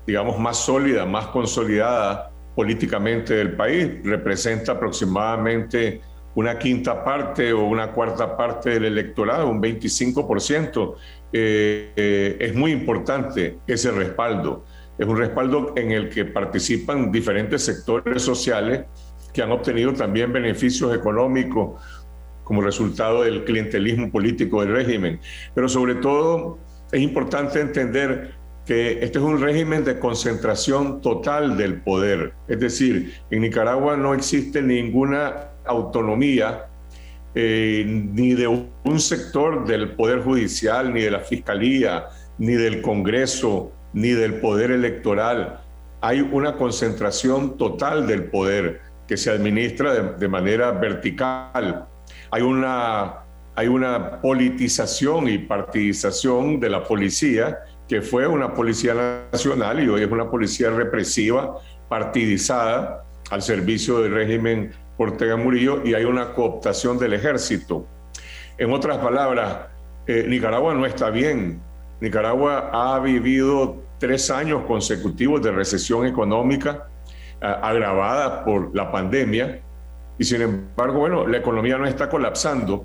digamos, 0.07 0.38
más 0.38 0.57
sólida, 0.59 1.07
más 1.07 1.27
consolidada 1.27 2.31
políticamente 2.59 3.35
del 3.35 3.53
país. 3.53 3.88
Representa 4.03 4.73
aproximadamente 4.73 6.00
una 6.35 6.59
quinta 6.59 7.05
parte 7.05 7.53
o 7.53 7.62
una 7.62 7.93
cuarta 7.93 8.37
parte 8.37 8.71
del 8.71 8.87
electorado, 8.87 9.49
un 9.49 9.62
25%. 9.62 10.97
Eh, 11.33 11.93
eh, 11.95 12.37
es 12.41 12.57
muy 12.57 12.73
importante 12.73 13.59
ese 13.65 13.93
respaldo. 13.93 14.65
Es 14.99 15.07
un 15.07 15.19
respaldo 15.19 15.73
en 15.77 15.93
el 15.93 16.09
que 16.09 16.25
participan 16.25 17.12
diferentes 17.12 17.62
sectores 17.65 18.23
sociales 18.23 18.87
que 19.33 19.41
han 19.41 19.53
obtenido 19.53 19.93
también 19.93 20.33
beneficios 20.33 20.93
económicos 20.93 21.81
como 22.43 22.61
resultado 22.61 23.23
del 23.23 23.45
clientelismo 23.45 24.11
político 24.11 24.62
del 24.62 24.73
régimen. 24.73 25.21
Pero 25.55 25.69
sobre 25.69 25.95
todo 25.95 26.59
es 26.91 27.00
importante 27.00 27.61
entender 27.61 28.33
que 28.69 29.03
este 29.03 29.19
es 29.19 29.25
un 29.25 29.41
régimen 29.41 29.83
de 29.83 29.99
concentración 29.99 31.01
total 31.01 31.57
del 31.57 31.81
poder. 31.81 32.35
Es 32.49 32.61
decir, 32.61 33.15
en 33.31 33.41
Nicaragua 33.41 33.97
no 33.97 34.13
existe 34.13 34.61
ninguna 34.61 35.53
autonomía 35.65 36.67
eh, 37.35 37.83
ni 37.87 38.35
de 38.35 38.47
un 38.47 39.01
sector 39.01 39.67
del 39.67 39.93
Poder 39.93 40.21
Judicial, 40.21 40.93
ni 40.93 41.01
de 41.01 41.11
la 41.11 41.21
Fiscalía, 41.21 42.09
ni 42.37 42.53
del 42.53 42.83
Congreso, 42.83 43.73
ni 43.95 44.11
del 44.11 44.35
Poder 44.35 44.71
Electoral. 44.71 45.61
Hay 46.03 46.21
una 46.21 46.57
concentración 46.57 47.57
total 47.57 48.07
del 48.07 48.25
poder 48.25 48.83
que 49.07 49.17
se 49.17 49.31
administra 49.31 49.95
de, 49.95 50.29
manera 50.29 50.73
vertical. 50.73 51.87
Hay 52.31 52.43
una, 52.43 53.21
hay 53.55 53.69
una 53.69 54.21
politización 54.21 55.27
y 55.27 55.39
partidización 55.39 56.61
de 56.61 56.69
la 56.69 56.85
policía 56.85 57.61
que 57.88 58.02
fue 58.02 58.26
una 58.26 58.52
policía 58.54 59.26
nacional 59.33 59.83
y 59.83 59.88
hoy 59.88 60.02
es 60.02 60.11
una 60.11 60.30
policía 60.30 60.71
represiva, 60.71 61.57
partidizada 61.88 63.04
al 63.30 63.42
servicio 63.42 64.00
del 64.00 64.12
régimen 64.12 64.73
Ortega 64.99 65.37
Murillo 65.37 65.83
y 65.85 65.95
hay 65.95 66.04
una 66.04 66.35
cooptación 66.35 66.99
del 66.99 67.14
ejército. 67.14 67.87
En 68.59 68.73
otras 68.73 68.99
palabras, 68.99 69.68
eh, 70.07 70.26
Nicaragua 70.28 70.75
no 70.75 70.85
está 70.85 71.11
bien. 71.11 71.61
Nicaragua 72.00 72.71
ha 72.73 72.99
vivido 73.00 73.76
tres 73.99 74.30
años 74.30 74.64
consecutivos 74.66 75.42
de 75.42 75.50
recesión 75.50 76.07
económica 76.07 76.88
agravada 77.40 78.45
por 78.45 78.75
la 78.75 78.90
pandemia 78.90 79.61
y 80.18 80.25
sin 80.25 80.42
embargo, 80.42 80.99
bueno, 80.99 81.26
la 81.26 81.38
economía 81.38 81.78
no 81.78 81.87
está 81.87 82.09
colapsando 82.09 82.85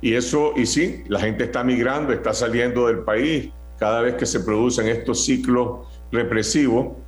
y 0.00 0.14
eso, 0.14 0.52
y 0.56 0.66
sí, 0.66 1.04
la 1.06 1.20
gente 1.20 1.44
está 1.44 1.62
migrando, 1.62 2.12
está 2.12 2.34
saliendo 2.34 2.88
del 2.88 2.98
país 2.98 3.50
cada 3.82 4.00
vez 4.00 4.14
que 4.14 4.26
se 4.26 4.38
producen 4.38 4.86
estos 4.86 5.24
ciclos 5.24 5.88
represivos, 6.12 6.98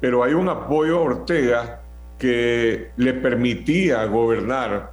pero 0.00 0.24
hay 0.24 0.34
un 0.34 0.48
apoyo 0.48 0.98
a 0.98 1.00
Ortega 1.02 1.82
que 2.18 2.90
le 2.96 3.14
permitía 3.14 4.04
gobernar 4.06 4.90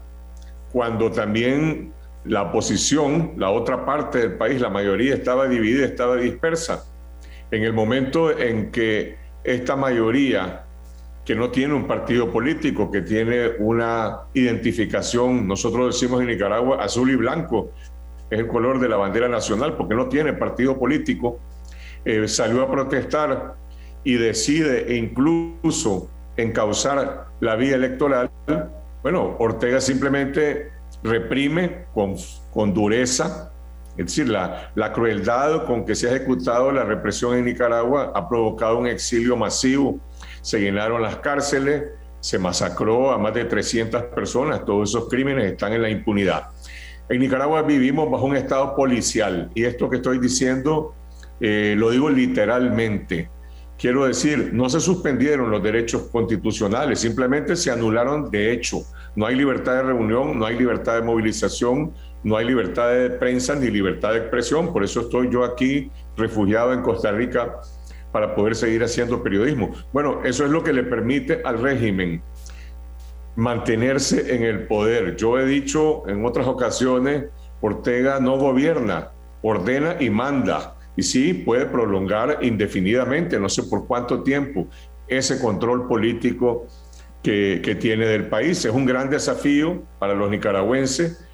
cuando 0.71 1.09
también 1.09 1.91
la 2.25 2.43
oposición, 2.43 3.33
la 3.37 3.49
otra 3.49 3.83
parte 3.83 4.19
del 4.19 4.33
país, 4.33 4.61
la 4.61 4.69
mayoría 4.69 5.15
estaba 5.15 5.47
dividida, 5.47 5.85
estaba 5.85 6.17
dispersa. 6.17 6.85
En 7.49 7.63
el 7.63 7.73
momento 7.73 8.29
en 8.29 8.69
que 8.69 9.17
esta 9.43 9.75
mayoría 9.75 10.65
que 11.25 11.33
no 11.33 11.49
tiene 11.49 11.73
un 11.73 11.87
partido 11.87 12.29
político, 12.29 12.91
que 12.91 13.01
tiene 13.01 13.53
una 13.57 14.19
identificación, 14.35 15.47
nosotros 15.47 15.95
decimos 15.95 16.21
en 16.21 16.27
Nicaragua, 16.27 16.77
azul 16.83 17.09
y 17.09 17.15
blanco, 17.15 17.71
es 18.33 18.39
el 18.39 18.47
color 18.47 18.79
de 18.79 18.89
la 18.89 18.97
bandera 18.97 19.27
nacional, 19.27 19.75
porque 19.75 19.95
no 19.95 20.07
tiene 20.07 20.33
partido 20.33 20.77
político, 20.77 21.39
eh, 22.05 22.27
salió 22.27 22.63
a 22.63 22.71
protestar 22.71 23.55
y 24.03 24.15
decide 24.15 24.95
incluso 24.95 26.09
encauzar 26.35 27.27
la 27.39 27.55
vía 27.55 27.75
electoral, 27.75 28.29
bueno, 29.01 29.35
Ortega 29.39 29.79
simplemente 29.79 30.71
reprime 31.03 31.85
con, 31.93 32.73
dureza, 32.73 33.51
es 33.97 34.05
decir, 34.05 34.29
la 34.29 34.91
crueldad 34.93 35.65
con 35.65 35.85
que 35.85 35.93
se 35.95 36.07
ha 36.07 36.15
ejecutado 36.15 36.71
la 36.71 36.83
represión 36.83 37.35
en 37.37 37.45
Nicaragua 37.45 38.11
ha 38.15 38.27
provocado 38.27 38.79
un 38.79 38.87
exilio 38.87 39.37
masivo. 39.37 39.99
Se 40.41 40.59
llenaron 40.59 41.01
las 41.01 41.17
cárceles, 41.17 41.83
se 42.23 42.39
masacró 42.39 43.11
a 43.11 43.17
más 43.17 43.33
de 43.33 43.43
300 43.43 44.03
personas, 44.03 44.63
todos 44.63 44.89
esos 44.89 45.09
crímenes 45.09 45.51
están 45.51 45.73
en 45.73 45.81
la 45.81 45.89
impunidad. 45.89 46.52
En 47.13 47.19
Nicaragua 47.19 47.61
vivimos 47.61 48.09
bajo 48.09 48.25
un 48.25 48.35
estado 48.35 48.75
policial 48.75 49.51
y 49.53 49.65
esto 49.65 49.87
que 49.87 49.97
estoy 49.97 50.17
diciendo 50.17 50.95
eh, 51.39 51.75
lo 51.77 51.91
digo 51.91 52.09
literalmente. 52.09 53.29
Quiero 53.77 54.05
decir, 54.05 54.49
no 54.51 54.67
se 54.67 54.79
suspendieron 54.79 55.51
los 55.51 55.61
derechos 55.61 56.09
constitucionales, 56.11 57.01
simplemente 57.01 57.55
se 57.55 57.69
anularon 57.69 58.31
de 58.31 58.51
hecho. 58.51 58.81
No 59.15 59.27
hay 59.27 59.35
libertad 59.35 59.75
de 59.75 59.83
reunión, 59.83 60.39
no 60.39 60.47
hay 60.47 60.57
libertad 60.57 60.95
de 60.95 61.03
movilización, 61.03 61.93
no 62.23 62.35
hay 62.35 62.47
libertad 62.47 62.89
de 62.89 63.11
prensa 63.11 63.53
ni 63.53 63.67
libertad 63.67 64.13
de 64.13 64.17
expresión. 64.17 64.73
Por 64.73 64.83
eso 64.83 65.01
estoy 65.01 65.29
yo 65.31 65.43
aquí 65.43 65.91
refugiado 66.17 66.73
en 66.73 66.81
Costa 66.81 67.11
Rica 67.11 67.61
para 68.11 68.33
poder 68.33 68.55
seguir 68.55 68.83
haciendo 68.83 69.21
periodismo. 69.21 69.71
Bueno, 69.91 70.21
eso 70.23 70.45
es 70.45 70.49
lo 70.49 70.63
que 70.63 70.73
le 70.73 70.81
permite 70.81 71.41
al 71.45 71.61
régimen 71.61 72.23
mantenerse 73.35 74.35
en 74.35 74.43
el 74.43 74.67
poder. 74.67 75.15
Yo 75.15 75.39
he 75.39 75.45
dicho 75.45 76.07
en 76.07 76.25
otras 76.25 76.47
ocasiones, 76.47 77.25
Ortega 77.61 78.19
no 78.19 78.37
gobierna, 78.37 79.11
ordena 79.41 79.97
y 79.99 80.09
manda. 80.09 80.75
Y 80.95 81.03
sí, 81.03 81.33
puede 81.33 81.65
prolongar 81.65 82.39
indefinidamente, 82.41 83.39
no 83.39 83.49
sé 83.49 83.63
por 83.63 83.87
cuánto 83.87 84.21
tiempo, 84.21 84.67
ese 85.07 85.39
control 85.39 85.87
político 85.87 86.67
que, 87.23 87.61
que 87.63 87.75
tiene 87.75 88.05
del 88.05 88.27
país. 88.27 88.63
Es 88.65 88.71
un 88.73 88.85
gran 88.85 89.09
desafío 89.09 89.83
para 89.97 90.13
los 90.13 90.29
nicaragüenses 90.29 91.25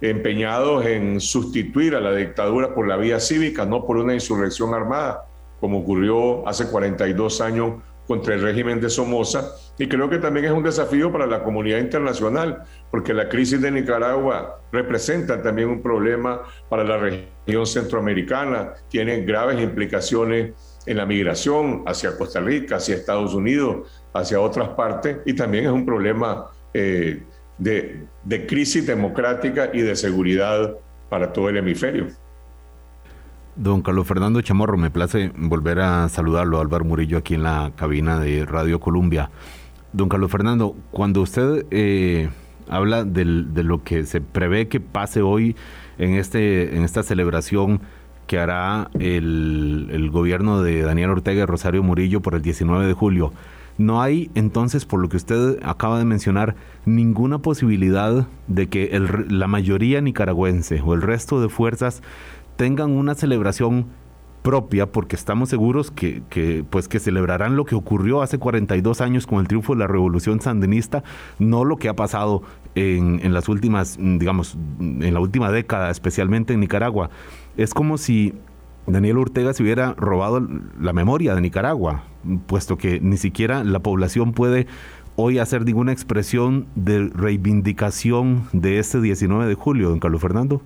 empeñados 0.00 0.86
en 0.86 1.20
sustituir 1.20 1.96
a 1.96 2.00
la 2.00 2.14
dictadura 2.14 2.74
por 2.74 2.86
la 2.86 2.96
vía 2.96 3.18
cívica, 3.18 3.64
no 3.64 3.84
por 3.84 3.96
una 3.96 4.14
insurrección 4.14 4.72
armada 4.72 5.28
como 5.60 5.78
ocurrió 5.78 6.46
hace 6.48 6.68
42 6.68 7.40
años 7.40 7.82
contra 8.08 8.34
el 8.34 8.42
régimen 8.42 8.80
de 8.80 8.88
Somoza. 8.88 9.52
Y 9.78 9.86
creo 9.86 10.08
que 10.08 10.18
también 10.18 10.46
es 10.46 10.52
un 10.52 10.62
desafío 10.64 11.12
para 11.12 11.26
la 11.26 11.44
comunidad 11.44 11.78
internacional, 11.78 12.64
porque 12.90 13.12
la 13.12 13.28
crisis 13.28 13.60
de 13.60 13.70
Nicaragua 13.70 14.60
representa 14.72 15.40
también 15.40 15.68
un 15.68 15.82
problema 15.82 16.42
para 16.70 16.82
la 16.82 16.96
región 16.96 17.66
centroamericana, 17.66 18.72
tiene 18.88 19.20
graves 19.20 19.60
implicaciones 19.60 20.54
en 20.86 20.96
la 20.96 21.04
migración 21.04 21.84
hacia 21.86 22.16
Costa 22.16 22.40
Rica, 22.40 22.76
hacia 22.76 22.96
Estados 22.96 23.34
Unidos, 23.34 23.86
hacia 24.14 24.40
otras 24.40 24.70
partes, 24.70 25.18
y 25.26 25.34
también 25.34 25.66
es 25.66 25.70
un 25.70 25.84
problema 25.84 26.46
eh, 26.72 27.22
de, 27.58 28.06
de 28.24 28.46
crisis 28.46 28.86
democrática 28.86 29.70
y 29.72 29.82
de 29.82 29.94
seguridad 29.94 30.74
para 31.10 31.30
todo 31.32 31.50
el 31.50 31.58
hemisferio. 31.58 32.06
Don 33.58 33.82
Carlos 33.82 34.06
Fernando 34.06 34.40
Chamorro, 34.40 34.76
me 34.78 34.88
place 34.88 35.32
volver 35.36 35.80
a 35.80 36.08
saludarlo, 36.08 36.60
Álvaro 36.60 36.84
Murillo, 36.84 37.18
aquí 37.18 37.34
en 37.34 37.42
la 37.42 37.72
cabina 37.74 38.20
de 38.20 38.46
Radio 38.46 38.78
Colombia. 38.78 39.30
Don 39.92 40.08
Carlos 40.08 40.30
Fernando, 40.30 40.76
cuando 40.92 41.22
usted 41.22 41.66
eh, 41.72 42.28
habla 42.68 43.02
de 43.02 43.24
lo 43.24 43.82
que 43.82 44.06
se 44.06 44.20
prevé 44.20 44.68
que 44.68 44.78
pase 44.78 45.22
hoy 45.22 45.56
en, 45.98 46.14
este, 46.14 46.76
en 46.76 46.84
esta 46.84 47.02
celebración 47.02 47.80
que 48.28 48.38
hará 48.38 48.90
el, 49.00 49.88
el 49.90 50.08
gobierno 50.10 50.62
de 50.62 50.82
Daniel 50.82 51.10
Ortega 51.10 51.42
y 51.42 51.46
Rosario 51.46 51.82
Murillo 51.82 52.20
por 52.20 52.36
el 52.36 52.42
19 52.42 52.86
de 52.86 52.92
julio, 52.92 53.32
No 53.76 54.00
hay 54.00 54.30
entonces, 54.36 54.84
por 54.84 55.00
lo 55.00 55.08
que 55.08 55.16
usted 55.16 55.58
acaba 55.64 55.98
de 55.98 56.04
mencionar, 56.04 56.54
ninguna 56.84 57.38
posibilidad 57.38 58.28
de 58.46 58.68
que 58.68 59.00
la 59.28 59.48
mayoría 59.48 60.00
nicaragüense 60.00 60.80
o 60.80 60.94
el 60.94 61.02
resto 61.02 61.40
de 61.40 61.48
fuerzas 61.48 62.02
tengan 62.58 62.90
una 62.90 63.14
celebración 63.14 63.86
propia 64.42 64.90
porque 64.90 65.14
estamos 65.14 65.48
seguros 65.48 65.92
que, 65.92 66.64
pues 66.68 66.88
que 66.88 66.98
celebrarán 66.98 67.54
lo 67.54 67.64
que 67.64 67.76
ocurrió 67.76 68.20
hace 68.20 68.38
42 68.38 69.00
años 69.00 69.26
con 69.28 69.38
el 69.38 69.46
triunfo 69.46 69.74
de 69.74 69.78
la 69.78 69.86
revolución 69.86 70.40
sandinista, 70.40 71.04
no 71.38 71.64
lo 71.64 71.76
que 71.76 71.88
ha 71.88 71.94
pasado 71.94 72.42
en, 72.74 73.20
en 73.22 73.32
las 73.32 73.48
últimas, 73.48 73.96
digamos, 73.98 74.58
en 74.80 75.14
la 75.14 75.20
última 75.20 75.52
década, 75.52 75.90
especialmente 75.90 76.52
en 76.52 76.60
Nicaragua. 76.60 77.10
Es 77.56 77.74
como 77.74 77.96
si 77.96 78.34
Daniel 78.88 79.18
Ortega 79.18 79.54
se 79.54 79.62
hubiera 79.62 79.94
robado 79.94 80.44
la 80.80 80.92
memoria 80.92 81.36
de 81.36 81.40
Nicaragua, 81.40 82.02
puesto 82.48 82.76
que 82.76 83.00
ni 83.00 83.18
siquiera 83.18 83.62
la 83.62 83.78
población 83.78 84.32
puede 84.32 84.66
hoy 85.14 85.38
hacer 85.38 85.64
ninguna 85.64 85.92
expresión 85.92 86.66
de 86.74 87.08
reivindicación 87.14 88.48
de 88.52 88.80
este 88.80 89.00
19 89.00 89.46
de 89.46 89.54
julio, 89.54 89.90
don 89.90 90.00
Carlos 90.00 90.20
Fernando. 90.20 90.60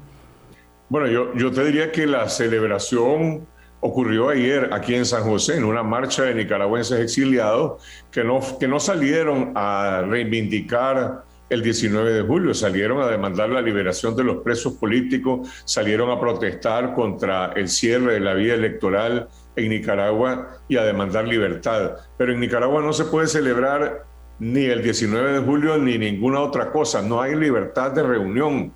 Bueno, 0.92 1.06
yo, 1.06 1.34
yo 1.34 1.50
te 1.50 1.64
diría 1.64 1.90
que 1.90 2.06
la 2.06 2.28
celebración 2.28 3.46
ocurrió 3.80 4.28
ayer 4.28 4.68
aquí 4.74 4.94
en 4.94 5.06
San 5.06 5.22
José, 5.22 5.56
en 5.56 5.64
una 5.64 5.82
marcha 5.82 6.24
de 6.24 6.34
nicaragüenses 6.34 7.00
exiliados 7.00 7.82
que 8.10 8.22
no, 8.22 8.40
que 8.60 8.68
no 8.68 8.78
salieron 8.78 9.52
a 9.54 10.04
reivindicar 10.06 11.24
el 11.48 11.62
19 11.62 12.12
de 12.12 12.20
julio, 12.20 12.52
salieron 12.52 13.00
a 13.00 13.06
demandar 13.06 13.48
la 13.48 13.62
liberación 13.62 14.14
de 14.14 14.24
los 14.24 14.42
presos 14.42 14.74
políticos, 14.74 15.48
salieron 15.64 16.10
a 16.10 16.20
protestar 16.20 16.92
contra 16.92 17.54
el 17.54 17.68
cierre 17.68 18.12
de 18.12 18.20
la 18.20 18.34
vía 18.34 18.52
electoral 18.52 19.28
en 19.56 19.70
Nicaragua 19.70 20.58
y 20.68 20.76
a 20.76 20.84
demandar 20.84 21.26
libertad. 21.26 21.92
Pero 22.18 22.34
en 22.34 22.40
Nicaragua 22.40 22.82
no 22.82 22.92
se 22.92 23.06
puede 23.06 23.28
celebrar 23.28 24.04
ni 24.40 24.66
el 24.66 24.82
19 24.82 25.32
de 25.32 25.38
julio 25.38 25.78
ni 25.78 25.96
ninguna 25.96 26.40
otra 26.40 26.70
cosa, 26.70 27.00
no 27.00 27.22
hay 27.22 27.34
libertad 27.34 27.92
de 27.92 28.02
reunión. 28.02 28.74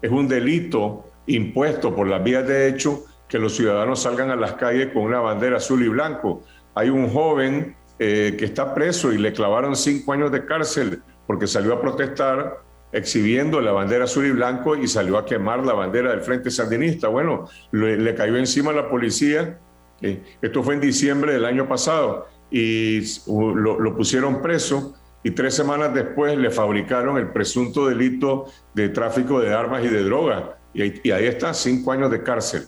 Es 0.00 0.10
un 0.10 0.28
delito 0.28 1.07
impuesto 1.28 1.94
por 1.94 2.06
las 2.06 2.22
vías 2.22 2.46
de 2.46 2.68
hecho 2.68 3.04
que 3.28 3.38
los 3.38 3.54
ciudadanos 3.54 4.02
salgan 4.02 4.30
a 4.30 4.36
las 4.36 4.54
calles 4.54 4.88
con 4.92 5.04
una 5.04 5.20
bandera 5.20 5.58
azul 5.58 5.82
y 5.84 5.88
blanco. 5.88 6.42
Hay 6.74 6.88
un 6.88 7.08
joven 7.08 7.76
eh, 7.98 8.36
que 8.38 8.44
está 8.44 8.74
preso 8.74 9.12
y 9.12 9.18
le 9.18 9.32
clavaron 9.32 9.76
cinco 9.76 10.12
años 10.12 10.32
de 10.32 10.44
cárcel 10.44 11.02
porque 11.26 11.46
salió 11.46 11.74
a 11.74 11.80
protestar 11.80 12.62
exhibiendo 12.92 13.60
la 13.60 13.72
bandera 13.72 14.04
azul 14.04 14.26
y 14.26 14.30
blanco 14.30 14.76
y 14.76 14.88
salió 14.88 15.18
a 15.18 15.26
quemar 15.26 15.64
la 15.64 15.74
bandera 15.74 16.10
del 16.10 16.22
Frente 16.22 16.50
Sandinista. 16.50 17.08
Bueno, 17.08 17.48
le, 17.72 18.14
cayó 18.14 18.36
encima 18.36 18.72
la 18.72 18.88
policía. 18.88 19.58
Eh, 20.00 20.22
esto 20.40 20.62
fue 20.62 20.74
en 20.74 20.80
diciembre 20.80 21.32
del 21.34 21.44
año 21.44 21.68
pasado 21.68 22.28
y 22.50 23.00
lo, 23.26 23.94
pusieron 23.94 24.40
preso 24.40 24.94
y 25.22 25.32
tres 25.32 25.54
semanas 25.54 25.92
después 25.92 26.38
le 26.38 26.50
fabricaron 26.50 27.18
el 27.18 27.28
presunto 27.28 27.86
delito 27.88 28.46
de 28.74 28.88
tráfico 28.88 29.40
de 29.40 29.52
armas 29.52 29.84
y 29.84 29.88
de 29.88 30.04
drogas. 30.04 30.44
Y 30.74 31.10
ahí 31.10 31.26
está, 31.26 31.54
cinco 31.54 31.92
años 31.92 32.10
de 32.10 32.22
cárcel. 32.22 32.66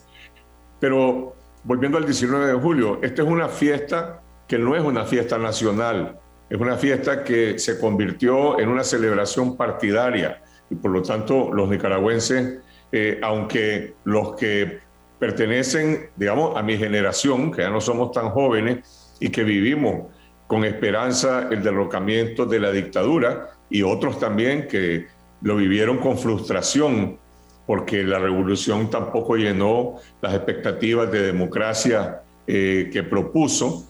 Pero 0.81 1.37
volviendo 1.65 1.99
al 1.99 2.05
19 2.05 2.47
de 2.47 2.55
julio, 2.55 2.99
esta 3.03 3.23
es 3.23 3.29
una 3.29 3.49
fiesta 3.49 4.23
que 4.49 4.59
no 4.59 4.75
es 4.75 4.83
una 4.83 5.05
fiesta 5.05 5.39
nacional, 5.39 6.19
es 6.49 6.59
una 6.59 6.77
fiesta 6.77 7.23
que 7.23 7.59
se 7.59 7.79
convirtió 7.79 8.59
en 8.59 8.69
una 8.69 8.83
celebración 8.83 9.57
partidaria 9.57 10.43
y 10.71 10.75
por 10.75 10.91
lo 10.91 11.03
tanto 11.03 11.53
los 11.53 11.69
nicaragüenses, 11.69 12.59
eh, 12.91 13.21
aunque 13.23 13.95
los 14.05 14.35
que 14.35 14.81
pertenecen, 15.19 16.11
digamos, 16.17 16.57
a 16.57 16.63
mi 16.63 16.77
generación, 16.77 17.53
que 17.53 17.63
ya 17.63 17.71
no 17.71 17.81
somos 17.81 18.11
tan 18.13 18.31
jóvenes 18.31 19.17
y 19.21 19.29
que 19.29 19.45
vivimos 19.45 20.07
con 20.47 20.65
esperanza 20.65 21.49
el 21.51 21.63
derrocamiento 21.63 22.47
de 22.47 22.59
la 22.59 22.73
dictadura 22.73 23.51
y 23.69 23.83
otros 23.83 24.19
también 24.19 24.67
que 24.67 25.07
lo 25.43 25.57
vivieron 25.57 25.99
con 25.99 26.19
frustración 26.19 27.19
porque 27.67 28.03
la 28.03 28.19
revolución 28.19 28.91
tampoco 28.91 29.37
llenó 29.37 29.97
las 30.21 30.35
expectativas 30.35 31.11
de 31.11 31.23
democracia 31.23 32.23
eh, 32.47 32.91
que 32.93 33.03
propuso, 33.03 33.87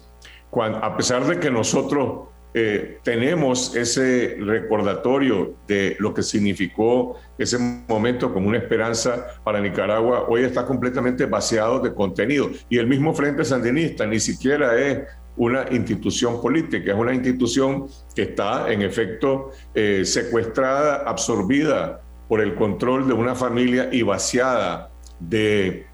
a 0.52 0.96
pesar 0.96 1.24
de 1.24 1.38
que 1.38 1.50
nosotros 1.50 2.28
eh, 2.52 2.98
tenemos 3.04 3.76
ese 3.76 4.36
recordatorio 4.40 5.54
de 5.68 5.96
lo 6.00 6.12
que 6.12 6.22
significó 6.22 7.16
ese 7.38 7.58
momento 7.88 8.32
como 8.32 8.48
una 8.48 8.58
esperanza 8.58 9.24
para 9.44 9.60
Nicaragua, 9.60 10.26
hoy 10.28 10.42
está 10.42 10.66
completamente 10.66 11.26
vaciado 11.26 11.78
de 11.78 11.94
contenido. 11.94 12.50
Y 12.68 12.78
el 12.78 12.88
mismo 12.88 13.14
Frente 13.14 13.44
Sandinista 13.44 14.04
ni 14.04 14.18
siquiera 14.18 14.76
es 14.78 14.98
una 15.36 15.64
institución 15.70 16.40
política, 16.42 16.90
es 16.90 16.98
una 16.98 17.14
institución 17.14 17.86
que 18.16 18.22
está 18.22 18.70
en 18.72 18.82
efecto 18.82 19.52
eh, 19.72 20.02
secuestrada, 20.04 21.04
absorbida 21.08 22.02
por 22.30 22.40
el 22.40 22.54
control 22.54 23.08
de 23.08 23.12
una 23.12 23.34
familia 23.34 23.88
y 23.90 24.02
vaciada 24.02 24.88
de, 25.18 25.86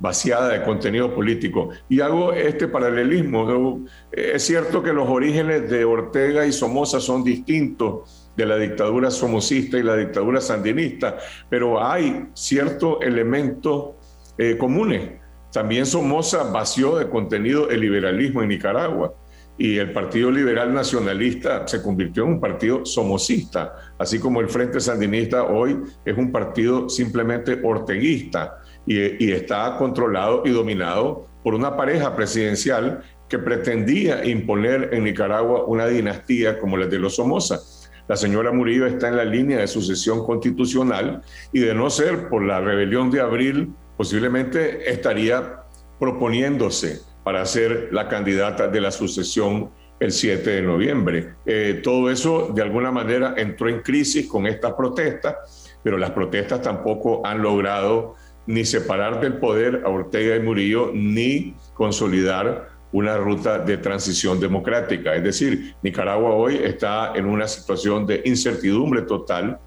vaciada 0.00 0.48
de 0.48 0.64
contenido 0.64 1.14
político. 1.14 1.68
Y 1.88 2.00
hago 2.00 2.32
este 2.32 2.66
paralelismo. 2.66 3.84
Es 4.10 4.44
cierto 4.44 4.82
que 4.82 4.92
los 4.92 5.08
orígenes 5.08 5.70
de 5.70 5.84
Ortega 5.84 6.44
y 6.46 6.52
Somoza 6.52 6.98
son 6.98 7.22
distintos 7.22 8.28
de 8.36 8.44
la 8.44 8.56
dictadura 8.56 9.08
somocista 9.12 9.78
y 9.78 9.84
la 9.84 9.94
dictadura 9.94 10.40
sandinista, 10.40 11.16
pero 11.48 11.80
hay 11.80 12.26
ciertos 12.34 12.98
elementos 13.00 13.90
eh, 14.36 14.58
comunes. 14.58 15.12
También 15.52 15.86
Somoza 15.86 16.42
vació 16.50 16.96
de 16.96 17.08
contenido 17.08 17.70
el 17.70 17.78
liberalismo 17.78 18.42
en 18.42 18.48
Nicaragua 18.48 19.14
y 19.56 19.78
el 19.78 19.92
Partido 19.92 20.30
Liberal 20.30 20.74
Nacionalista 20.74 21.66
se 21.66 21.80
convirtió 21.80 22.24
en 22.24 22.30
un 22.30 22.40
partido 22.40 22.84
somocista, 22.84 23.74
así 23.98 24.18
como 24.18 24.40
el 24.40 24.48
Frente 24.48 24.80
Sandinista 24.80 25.44
hoy 25.44 25.80
es 26.04 26.16
un 26.16 26.32
partido 26.32 26.88
simplemente 26.88 27.60
orteguista 27.62 28.58
y, 28.86 29.32
está 29.32 29.76
controlado 29.78 30.42
y 30.44 30.50
dominado 30.50 31.28
por 31.42 31.54
una 31.54 31.76
pareja 31.76 32.14
presidencial 32.16 33.02
que 33.28 33.38
pretendía 33.38 34.24
imponer 34.24 34.90
en 34.92 35.04
Nicaragua 35.04 35.64
una 35.66 35.86
dinastía 35.86 36.58
como 36.58 36.76
la 36.76 36.86
de 36.86 36.98
los 36.98 37.16
Somoza. 37.16 37.60
La 38.06 38.16
señora 38.16 38.52
Murillo 38.52 38.86
está 38.86 39.08
en 39.08 39.16
la 39.16 39.24
línea 39.24 39.58
de 39.58 39.66
sucesión 39.66 40.26
constitucional 40.26 41.22
y 41.52 41.60
de 41.60 41.74
no 41.74 41.88
ser 41.88 42.28
por 42.28 42.42
la 42.42 42.60
rebelión 42.60 43.10
de 43.10 43.20
abril, 43.20 43.72
posiblemente 43.96 44.90
estaría 44.90 45.60
proponiéndose 45.98 47.00
para 47.24 47.44
ser 47.46 47.88
la 47.90 48.08
candidata 48.08 48.68
de 48.68 48.80
la 48.80 48.90
sucesión 48.90 49.70
el 49.98 50.12
7 50.12 50.50
de 50.50 50.62
noviembre. 50.62 51.34
Eh, 51.46 51.80
todo 51.82 52.10
eso 52.10 52.50
de 52.54 52.62
alguna 52.62 52.92
manera 52.92 53.34
entró 53.36 53.68
en 53.68 53.80
crisis 53.80 54.28
con 54.28 54.46
estas 54.46 54.74
protestas, 54.74 55.74
pero 55.82 55.96
las 55.96 56.10
protestas 56.10 56.62
tampoco 56.62 57.26
han 57.26 57.42
logrado 57.42 58.14
ni 58.46 58.64
separar 58.64 59.20
del 59.20 59.38
poder 59.38 59.82
a 59.84 59.88
Ortega 59.88 60.36
y 60.36 60.40
Murillo, 60.40 60.90
ni 60.92 61.54
consolidar 61.72 62.68
una 62.92 63.16
ruta 63.16 63.58
de 63.58 63.78
transición 63.78 64.38
democrática. 64.38 65.14
Es 65.14 65.24
decir, 65.24 65.74
Nicaragua 65.82 66.34
hoy 66.34 66.60
está 66.62 67.12
en 67.14 67.26
una 67.26 67.48
situación 67.48 68.06
de 68.06 68.22
incertidumbre 68.24 69.02
total 69.02 69.58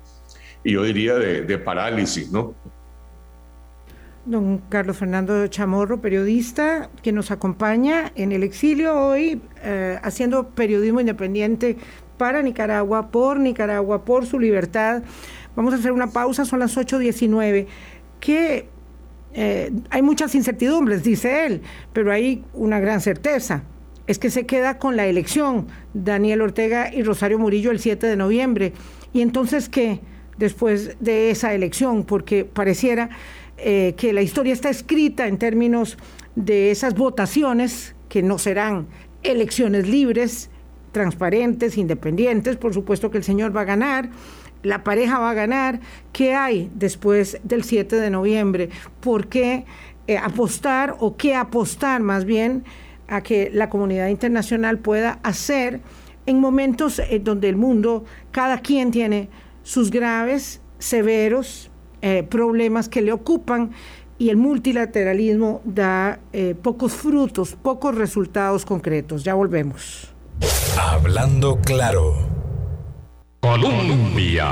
y 0.64 0.74
yo 0.74 0.84
diría 0.84 1.16
de, 1.16 1.42
de 1.42 1.58
parálisis, 1.58 2.32
¿no? 2.32 2.56
Don 4.28 4.62
Carlos 4.70 4.98
Fernando 4.98 5.48
Chamorro, 5.48 6.02
periodista 6.02 6.90
que 7.02 7.12
nos 7.12 7.32
acompaña 7.32 8.12
en 8.16 8.34
el 8.34 8.44
exilio 8.44 8.94
hoy, 8.94 9.42
eh, 9.64 9.98
haciendo 10.04 10.50
periodismo 10.50 11.00
independiente 11.00 11.78
para 12.18 12.42
Nicaragua, 12.42 13.10
por 13.10 13.40
Nicaragua, 13.40 14.04
por 14.04 14.26
su 14.26 14.40
libertad. 14.40 15.04
Vamos 15.56 15.74
a 15.74 15.78
hacer 15.78 15.94
una 15.94 16.08
pausa, 16.12 16.44
son 16.46 16.60
las 16.60 16.78
8.19. 16.78 17.68
Que 18.20 18.68
eh, 19.34 19.72
hay 19.90 20.02
muchas 20.02 20.36
incertidumbres, 20.36 21.04
dice 21.04 21.46
él, 21.46 21.62
pero 21.94 22.12
hay 22.12 22.44
una 22.54 22.80
gran 22.80 23.00
certeza. 23.00 23.64
Es 24.08 24.20
que 24.20 24.30
se 24.30 24.46
queda 24.46 24.78
con 24.78 24.98
la 24.98 25.06
elección 25.06 25.68
Daniel 25.94 26.42
Ortega 26.42 26.94
y 26.94 27.04
Rosario 27.04 27.40
Murillo 27.40 27.72
el 27.72 27.80
7 27.80 28.08
de 28.08 28.16
noviembre. 28.18 28.74
Y 29.14 29.22
entonces, 29.22 29.70
¿qué? 29.70 30.02
Después 30.38 30.98
de 31.00 31.32
esa 31.32 31.54
elección, 31.54 32.04
porque 32.04 32.46
pareciera 32.46 33.10
eh, 33.58 33.96
que 33.98 34.14
la 34.14 34.22
historia 34.22 34.54
está 34.54 34.70
escrita 34.70 35.28
en 35.28 35.38
términos 35.38 35.98
de 36.36 36.72
esas 36.72 36.94
votaciones 36.94 37.96
que 38.10 38.22
no 38.22 38.38
serán 38.38 38.88
elecciones 39.24 39.88
libres, 39.88 40.50
transparentes, 40.92 41.78
independientes. 41.78 42.58
Por 42.58 42.74
supuesto 42.74 43.10
que 43.10 43.18
el 43.18 43.24
señor 43.24 43.56
va 43.56 43.62
a 43.62 43.66
ganar, 43.66 44.10
la 44.64 44.84
pareja 44.84 45.20
va 45.20 45.32
a 45.32 45.34
ganar. 45.34 45.80
¿Qué 46.14 46.34
hay 46.36 46.70
después 46.76 47.40
del 47.44 47.64
7 47.64 47.96
de 47.96 48.10
noviembre? 48.10 48.70
¿Por 49.02 49.28
qué 49.28 49.66
eh, 50.08 50.18
apostar 50.18 50.96
o 51.00 51.18
qué 51.18 51.36
apostar 51.36 52.02
más 52.02 52.26
bien 52.26 52.64
a 53.08 53.22
que 53.22 53.50
la 53.54 53.70
comunidad 53.70 54.08
internacional 54.08 54.80
pueda 54.80 55.20
hacer 55.24 55.82
en 56.26 56.40
momentos 56.40 57.00
en 57.00 57.24
donde 57.24 57.50
el 57.50 57.56
mundo, 57.56 58.06
cada 58.32 58.60
quien 58.60 58.92
tiene 58.92 59.30
sus 59.64 59.92
graves, 59.92 60.62
severos, 60.78 61.72
eh, 62.02 62.24
problemas 62.24 62.90
que 62.90 63.02
le 63.02 63.12
ocupan 63.12 63.72
y 64.20 64.30
el 64.30 64.38
multilateralismo 64.38 65.62
da 65.64 66.20
eh, 66.34 66.56
pocos 66.62 66.94
frutos, 66.94 67.56
pocos 67.62 67.96
resultados 67.96 68.66
concretos. 68.66 69.24
Ya 69.24 69.34
volvemos. 69.34 70.14
Hablando 70.80 71.60
claro. 71.62 72.16
Colombia. 73.42 74.48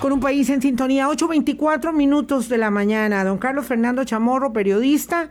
Con 0.00 0.12
un 0.12 0.20
país 0.20 0.48
en 0.50 0.60
sintonía, 0.60 1.08
8.24 1.08 1.92
minutos 1.92 2.48
de 2.48 2.58
la 2.58 2.70
mañana. 2.70 3.24
Don 3.24 3.38
Carlos 3.38 3.66
Fernando 3.66 4.04
Chamorro, 4.04 4.52
periodista, 4.52 5.30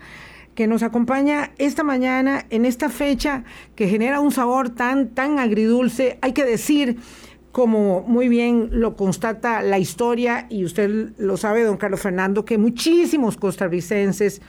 que 0.55 0.67
nos 0.67 0.83
acompaña 0.83 1.51
esta 1.57 1.83
mañana 1.83 2.45
en 2.49 2.65
esta 2.65 2.89
fecha 2.89 3.43
que 3.75 3.87
genera 3.87 4.19
un 4.19 4.31
sabor 4.31 4.69
tan, 4.69 5.09
tan 5.09 5.39
agridulce. 5.39 6.19
Hay 6.21 6.33
que 6.33 6.45
decir, 6.45 6.97
como 7.59 8.03
muy 8.07 8.29
bien 8.29 8.69
lo 8.71 8.95
constata 8.95 9.61
la 9.61 9.79
historia, 9.79 10.47
y 10.49 10.63
usted 10.63 11.09
lo 11.17 11.35
sabe, 11.35 11.65
don 11.65 11.75
Carlos 11.75 11.99
Fernando, 11.99 12.45
que 12.45 12.57
muchísimos 12.57 13.35
costarricenses, 13.35 14.41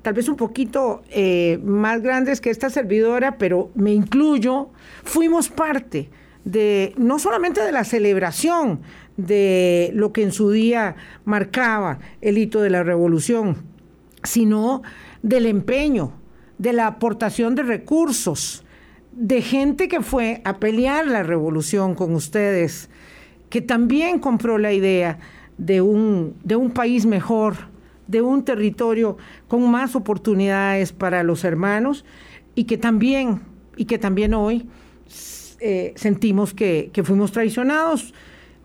tal 0.00 0.14
vez 0.14 0.30
un 0.30 0.36
poquito 0.36 1.02
eh, 1.10 1.60
más 1.62 2.00
grandes 2.00 2.40
que 2.40 2.48
esta 2.48 2.70
servidora, 2.70 3.36
pero 3.36 3.70
me 3.74 3.92
incluyo, 3.92 4.70
fuimos 5.04 5.50
parte 5.50 6.08
de 6.46 6.94
no 6.96 7.18
solamente 7.18 7.60
de 7.60 7.70
la 7.70 7.84
celebración 7.84 8.80
de 9.18 9.90
lo 9.92 10.14
que 10.14 10.22
en 10.22 10.32
su 10.32 10.52
día 10.52 10.96
marcaba 11.26 11.98
el 12.22 12.38
hito 12.38 12.62
de 12.62 12.70
la 12.70 12.82
revolución, 12.82 13.58
sino 14.24 14.80
del 15.22 15.44
empeño, 15.44 16.14
de 16.56 16.72
la 16.72 16.86
aportación 16.86 17.54
de 17.56 17.62
recursos, 17.64 18.61
de 19.12 19.42
gente 19.42 19.88
que 19.88 20.00
fue 20.00 20.40
a 20.44 20.58
pelear 20.58 21.06
la 21.06 21.22
revolución 21.22 21.94
con 21.94 22.14
ustedes, 22.14 22.88
que 23.50 23.60
también 23.60 24.18
compró 24.18 24.58
la 24.58 24.72
idea 24.72 25.18
de 25.58 25.80
un, 25.82 26.34
de 26.42 26.56
un 26.56 26.70
país 26.70 27.04
mejor, 27.06 27.56
de 28.06 28.22
un 28.22 28.44
territorio 28.44 29.16
con 29.48 29.70
más 29.70 29.94
oportunidades 29.94 30.92
para 30.92 31.22
los 31.22 31.44
hermanos 31.44 32.04
y 32.54 32.64
que 32.64 32.78
también, 32.78 33.42
y 33.76 33.84
que 33.84 33.98
también 33.98 34.34
hoy 34.34 34.66
eh, 35.60 35.92
sentimos 35.94 36.52
que, 36.52 36.90
fuimos 37.04 37.30
traicionados, 37.32 38.12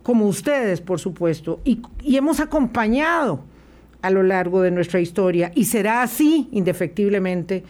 como 0.03 0.25
ustedes, 0.25 0.81
por 0.81 0.99
supuesto, 0.99 1.59
y, 1.63 1.81
hemos 2.03 2.39
acompañado 2.39 3.43
a 4.01 4.09
lo 4.09 4.23
largo 4.23 4.61
de 4.61 4.71
nuestra 4.71 4.99
historia, 4.99 5.51
y 5.53 5.65
será 5.65 6.01
así, 6.01 6.47
indefectiblemente, 6.51 7.63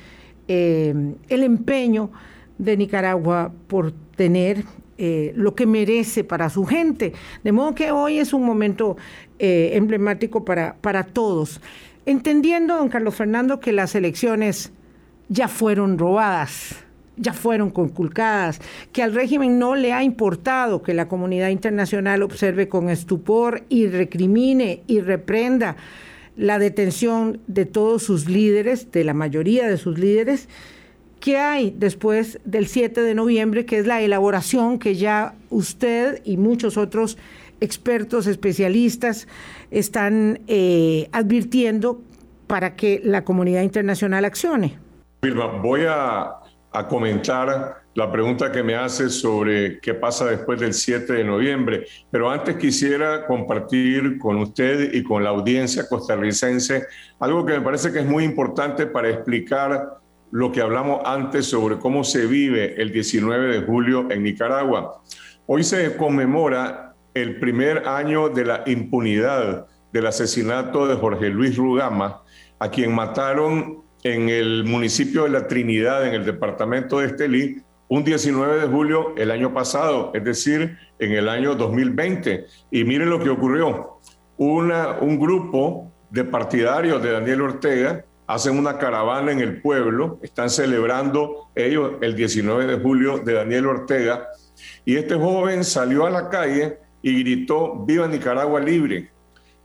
eh, 0.47 0.93
el 1.27 1.43
empeño 1.43 2.11
de 2.57 2.77
Nicaragua 2.77 3.53
por 3.67 3.91
tener 4.15 4.63
eh, 4.97 5.31
lo 5.35 5.55
que 5.55 5.65
merece 5.65 6.23
para 6.23 6.49
su 6.49 6.65
gente. 6.65 7.13
De 7.43 7.51
modo 7.51 7.75
que 7.75 7.91
hoy 7.91 8.19
es 8.19 8.33
un 8.33 8.43
momento 8.43 8.97
emblemático 9.39 10.43
para, 10.43 10.77
para 10.81 11.03
todos. 11.03 11.61
Entendiendo, 12.07 12.75
don 12.75 12.89
Carlos 12.89 13.13
Fernando, 13.13 13.59
que 13.59 13.71
las 13.71 13.93
elecciones 13.93 14.71
ya 15.29 15.47
fueron 15.47 15.99
robadas 15.99 16.87
ya 17.17 17.33
fueron 17.33 17.71
conculcadas, 17.71 18.61
que 18.93 19.03
al 19.03 19.13
régimen 19.13 19.59
no 19.59 19.75
le 19.75 19.91
ha 19.91 20.03
importado 20.03 20.83
que 20.83 20.93
la 20.93 21.07
comunidad 21.07 21.49
internacional 21.49 22.21
observe 22.21 22.69
con 22.69 22.89
estupor 22.89 23.63
y 23.69 23.87
recrimine 23.87 24.83
y 24.87 25.01
reprenda 25.01 25.75
la 26.35 26.59
detención 26.59 27.41
de 27.47 27.65
todos 27.65 28.03
sus 28.03 28.29
líderes, 28.29 28.91
de 28.91 29.03
la 29.03 29.15
mayoría 29.15 29.67
de 29.67 29.77
sus 29.77 29.97
líderes, 29.97 30.47
¿qué 31.19 31.37
hay 31.37 31.73
después 31.77 32.39
del 32.45 32.67
7 32.67 33.01
de 33.01 33.15
noviembre, 33.15 33.65
que 33.65 33.79
es 33.79 33.87
la 33.87 34.01
elaboración 34.01 34.79
que 34.79 34.95
ya 34.95 35.35
usted 35.49 36.21
y 36.23 36.37
muchos 36.37 36.77
otros 36.77 37.17
expertos, 37.59 38.27
especialistas 38.27 39.27
están 39.71 40.39
eh, 40.47 41.09
advirtiendo 41.11 42.01
para 42.47 42.75
que 42.75 43.01
la 43.03 43.23
comunidad 43.23 43.63
internacional 43.63 44.25
accione? 44.25 44.77
Voy 45.61 45.81
a 45.87 46.37
a 46.77 46.87
comentar 46.87 47.81
la 47.95 48.11
pregunta 48.11 48.51
que 48.51 48.61
me 48.61 48.75
hace 48.75 49.09
sobre 49.09 49.79
qué 49.79 49.95
pasa 49.95 50.25
después 50.25 50.59
del 50.59 50.73
7 50.73 51.11
de 51.11 51.23
noviembre. 51.23 51.87
Pero 52.11 52.29
antes 52.29 52.55
quisiera 52.57 53.25
compartir 53.25 54.19
con 54.19 54.37
usted 54.37 54.93
y 54.93 55.01
con 55.01 55.23
la 55.23 55.31
audiencia 55.31 55.87
costarricense 55.87 56.85
algo 57.19 57.45
que 57.45 57.53
me 57.53 57.61
parece 57.61 57.91
que 57.91 57.99
es 57.99 58.05
muy 58.05 58.23
importante 58.23 58.85
para 58.85 59.09
explicar 59.09 59.97
lo 60.31 60.51
que 60.51 60.61
hablamos 60.61 61.01
antes 61.05 61.45
sobre 61.45 61.77
cómo 61.77 62.03
se 62.03 62.25
vive 62.25 62.81
el 62.81 62.91
19 62.91 63.47
de 63.47 63.65
julio 63.65 64.11
en 64.11 64.23
Nicaragua. 64.23 65.01
Hoy 65.45 65.63
se 65.63 65.95
conmemora 65.95 66.95
el 67.13 67.39
primer 67.39 67.87
año 67.87 68.29
de 68.29 68.45
la 68.45 68.63
impunidad 68.65 69.67
del 69.91 70.07
asesinato 70.07 70.87
de 70.87 70.95
Jorge 70.95 71.29
Luis 71.29 71.55
Rugama, 71.55 72.21
a 72.59 72.69
quien 72.69 72.93
mataron 72.93 73.83
en 74.03 74.29
el 74.29 74.63
municipio 74.65 75.23
de 75.23 75.29
La 75.29 75.47
Trinidad, 75.47 76.07
en 76.07 76.13
el 76.13 76.25
departamento 76.25 76.99
de 76.99 77.07
Estelí, 77.07 77.61
un 77.87 78.03
19 78.03 78.59
de 78.59 78.67
julio 78.67 79.15
el 79.17 79.31
año 79.31 79.53
pasado, 79.53 80.11
es 80.13 80.23
decir, 80.23 80.77
en 80.99 81.11
el 81.13 81.29
año 81.29 81.55
2020. 81.55 82.45
Y 82.71 82.83
miren 82.83 83.09
lo 83.09 83.19
que 83.19 83.29
ocurrió. 83.29 83.99
Un 84.37 85.19
grupo 85.19 85.91
de 86.09 86.23
partidarios 86.25 87.01
de 87.01 87.11
Daniel 87.11 87.41
Ortega 87.41 88.03
hacen 88.27 88.59
una 88.59 88.77
caravana 88.77 89.31
en 89.31 89.39
el 89.39 89.61
pueblo, 89.61 90.19
están 90.21 90.49
celebrando 90.49 91.49
ellos 91.55 91.93
el 92.01 92.15
19 92.15 92.67
de 92.67 92.79
julio 92.79 93.19
de 93.19 93.33
Daniel 93.33 93.67
Ortega, 93.67 94.27
y 94.85 94.97
este 94.97 95.15
joven 95.15 95.63
salió 95.63 96.05
a 96.05 96.09
la 96.09 96.29
calle 96.29 96.77
y 97.01 97.19
gritó, 97.21 97.85
viva 97.85 98.07
Nicaragua 98.07 98.59
libre. 98.59 99.11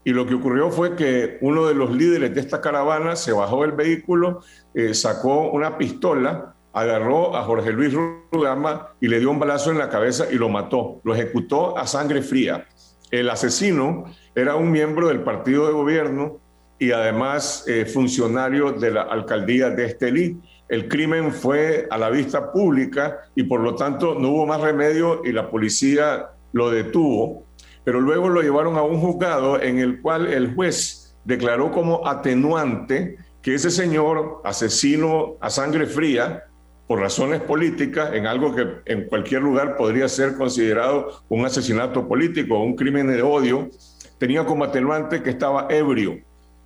Y 0.05 0.11
lo 0.11 0.25
que 0.25 0.33
ocurrió 0.33 0.69
fue 0.69 0.95
que 0.95 1.37
uno 1.41 1.65
de 1.65 1.75
los 1.75 1.91
líderes 1.91 2.33
de 2.33 2.41
esta 2.41 2.61
caravana 2.61 3.15
se 3.15 3.31
bajó 3.31 3.61
del 3.61 3.71
vehículo, 3.71 4.41
eh, 4.73 4.93
sacó 4.93 5.51
una 5.51 5.77
pistola, 5.77 6.55
agarró 6.73 7.35
a 7.35 7.43
Jorge 7.43 7.71
Luis 7.71 7.93
Rugama 8.31 8.89
y 8.99 9.07
le 9.07 9.19
dio 9.19 9.31
un 9.31 9.39
balazo 9.39 9.71
en 9.71 9.77
la 9.77 9.89
cabeza 9.89 10.25
y 10.29 10.35
lo 10.35 10.49
mató. 10.49 10.99
Lo 11.03 11.13
ejecutó 11.15 11.77
a 11.77 11.87
sangre 11.87 12.21
fría. 12.21 12.65
El 13.11 13.29
asesino 13.29 14.05
era 14.35 14.55
un 14.55 14.71
miembro 14.71 15.07
del 15.07 15.21
partido 15.21 15.67
de 15.67 15.73
gobierno 15.73 16.39
y 16.79 16.91
además 16.91 17.65
eh, 17.67 17.85
funcionario 17.85 18.71
de 18.71 18.91
la 18.91 19.03
alcaldía 19.03 19.69
de 19.69 19.85
Estelí. 19.85 20.37
El 20.69 20.87
crimen 20.87 21.31
fue 21.31 21.87
a 21.89 21.97
la 21.97 22.09
vista 22.09 22.51
pública 22.51 23.19
y 23.35 23.43
por 23.43 23.59
lo 23.59 23.75
tanto 23.75 24.15
no 24.15 24.29
hubo 24.29 24.45
más 24.45 24.61
remedio 24.61 25.21
y 25.23 25.31
la 25.31 25.49
policía 25.49 26.29
lo 26.51 26.69
detuvo 26.71 27.45
pero 27.83 27.99
luego 27.99 28.29
lo 28.29 28.41
llevaron 28.41 28.77
a 28.77 28.83
un 28.83 28.99
juzgado 28.99 29.61
en 29.61 29.79
el 29.79 30.01
cual 30.01 30.27
el 30.27 30.53
juez 30.55 31.15
declaró 31.25 31.71
como 31.71 32.07
atenuante 32.07 33.17
que 33.41 33.55
ese 33.55 33.71
señor, 33.71 34.41
asesino 34.45 35.35
a 35.41 35.49
sangre 35.49 35.85
fría, 35.85 36.45
por 36.87 36.99
razones 36.99 37.41
políticas, 37.41 38.13
en 38.13 38.27
algo 38.27 38.55
que 38.55 38.67
en 38.85 39.07
cualquier 39.07 39.41
lugar 39.41 39.77
podría 39.77 40.07
ser 40.07 40.35
considerado 40.35 41.23
un 41.29 41.45
asesinato 41.45 42.07
político 42.07 42.55
o 42.55 42.63
un 42.63 42.75
crimen 42.75 43.07
de 43.07 43.21
odio, 43.21 43.69
tenía 44.17 44.45
como 44.45 44.65
atenuante 44.65 45.23
que 45.23 45.29
estaba 45.29 45.67
ebrio, 45.69 46.19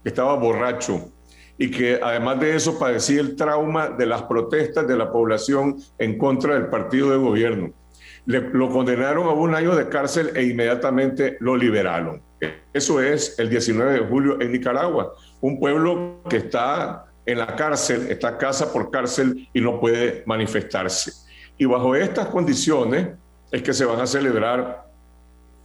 estaba 0.07 0.35
borracho 0.35 1.11
y 1.57 1.71
que 1.71 1.99
además 2.01 2.39
de 2.39 2.55
eso 2.55 2.77
padecía 2.77 3.21
el 3.21 3.35
trauma 3.35 3.89
de 3.89 4.05
las 4.05 4.23
protestas 4.23 4.87
de 4.87 4.95
la 4.95 5.11
población 5.11 5.77
en 5.97 6.17
contra 6.17 6.53
del 6.53 6.67
partido 6.67 7.11
de 7.11 7.17
gobierno 7.17 7.73
lo 8.27 8.69
condenaron 8.69 9.27
a 9.27 9.31
un 9.31 9.55
año 9.55 9.73
de 9.75 9.87
cárcel 9.87 10.31
e 10.35 10.43
inmediatamente 10.43 11.37
lo 11.39 11.55
liberaron. 11.55 12.21
Eso 12.73 13.01
es 13.01 13.39
el 13.39 13.49
19 13.49 13.93
de 13.93 13.99
julio 13.99 14.41
en 14.41 14.51
Nicaragua, 14.51 15.13
un 15.39 15.59
pueblo 15.59 16.21
que 16.29 16.37
está 16.37 17.05
en 17.25 17.39
la 17.39 17.55
cárcel, 17.55 18.07
está 18.09 18.37
casa 18.37 18.71
por 18.71 18.91
cárcel 18.91 19.47
y 19.53 19.61
no 19.61 19.79
puede 19.79 20.23
manifestarse. 20.25 21.11
Y 21.57 21.65
bajo 21.65 21.95
estas 21.95 22.27
condiciones 22.27 23.07
es 23.51 23.61
que 23.63 23.73
se 23.73 23.85
van 23.85 24.01
a 24.01 24.07
celebrar 24.07 24.86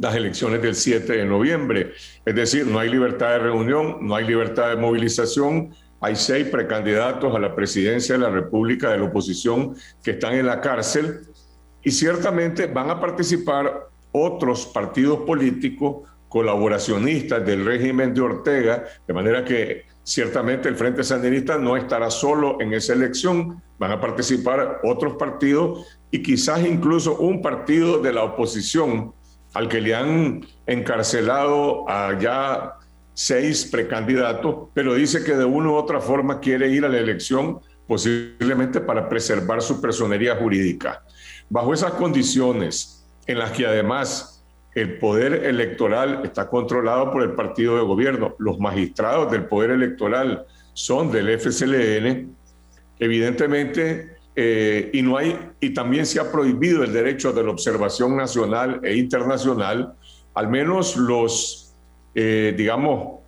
las 0.03 0.17
elecciones 0.17 0.61
del 0.61 0.75
7 0.75 1.12
de 1.12 1.25
noviembre. 1.25 1.93
Es 2.27 2.35
decir, 2.35 2.67
no 2.67 2.81
hay 2.81 2.91
libertad 2.91 3.31
de 3.31 3.38
reunión, 3.38 3.99
no 4.01 4.17
hay 4.17 4.27
libertad 4.27 4.71
de 4.71 4.77
movilización, 4.77 5.71
hay 6.01 6.17
seis 6.17 6.49
precandidatos 6.49 7.33
a 7.33 7.38
la 7.38 7.55
presidencia 7.55 8.17
de 8.17 8.23
la 8.23 8.29
República 8.29 8.91
de 8.91 8.99
la 8.99 9.05
oposición 9.05 9.77
que 10.03 10.11
están 10.11 10.35
en 10.35 10.47
la 10.47 10.61
cárcel. 10.61 11.21
Y 11.85 11.93
ciertamente 11.93 12.67
van 12.67 12.91
a 12.91 13.01
participar 13.01 13.91
otros 14.11 14.67
partidos 14.67 15.21
políticos 15.21 16.09
colaboracionistas 16.29 17.47
del 17.47 17.65
régimen 17.65 18.12
de 18.12 18.23
Ortega, 18.23 18.85
de 19.07 19.15
manera 19.15 19.45
que 19.45 19.85
ciertamente 20.03 20.69
el 20.69 20.75
Frente 20.75 21.05
Sandinista 21.05 21.59
no 21.59 21.77
estará 21.77 22.11
solo 22.11 22.61
en 22.61 22.75
esa 22.75 22.95
elección, 22.95 23.62
van 23.79 23.93
a 23.93 24.01
participar 24.01 24.81
otros 24.83 25.15
partidos 25.15 25.87
y 26.11 26.25
quizás 26.25 26.67
incluso 26.67 27.19
un 27.19 27.41
partido 27.41 28.01
de 28.01 28.12
la 28.12 28.25
oposición 28.25 29.15
al 29.55 29.69
que 29.69 29.81
le 29.81 29.95
han 29.95 30.47
encarcelado 30.67 31.88
a 31.88 32.19
ya 32.19 32.75
seis 33.15 33.67
precandidatos, 33.67 34.69
pero 34.75 34.95
dice 34.95 35.23
que 35.25 35.37
de 35.37 35.45
una 35.45 35.71
u 35.71 35.75
otra 35.75 36.01
forma 36.01 36.41
quiere 36.41 36.69
ir 36.69 36.85
a 36.85 36.88
la 36.88 36.99
elección 36.99 37.61
posiblemente 37.87 38.81
para 38.81 39.09
preservar 39.09 39.61
su 39.61 39.81
personería 39.81 40.37
jurídica. 40.37 41.03
Bajo 41.51 41.75
esas 41.75 41.93
condiciones, 41.93 43.07
en 43.27 43.38
las 43.38 43.53
que 43.53 43.67
además 43.67 44.45
el 44.75 44.99
poder 44.99 45.45
electoral 45.45 46.23
está 46.25 46.49
controlado 46.49 47.12
por 47.12 47.23
el 47.23 47.33
partido 47.33 47.77
de 47.77 47.83
gobierno, 47.83 48.35
los 48.38 48.59
magistrados 48.59 49.31
del 49.31 49.45
poder 49.45 49.73
electoral 49.73 50.47
son 50.73 51.12
del 51.12 51.38
FCLN, 51.38 52.35
evidentemente 52.99 54.17
eh, 54.35 54.90
y, 54.92 55.03
no 55.03 55.16
hay, 55.18 55.38
y 55.61 55.75
también 55.75 56.07
se 56.07 56.18
ha 56.18 56.33
prohibido 56.33 56.83
el 56.83 56.92
derecho 56.92 57.33
de 57.33 57.45
la 57.45 57.51
observación 57.51 58.16
nacional 58.16 58.81
e 58.83 58.97
internacional, 58.97 59.95
al 60.35 60.49
menos 60.49 60.97
los, 60.97 61.75
eh, 62.14 62.55
digamos, 62.57 63.21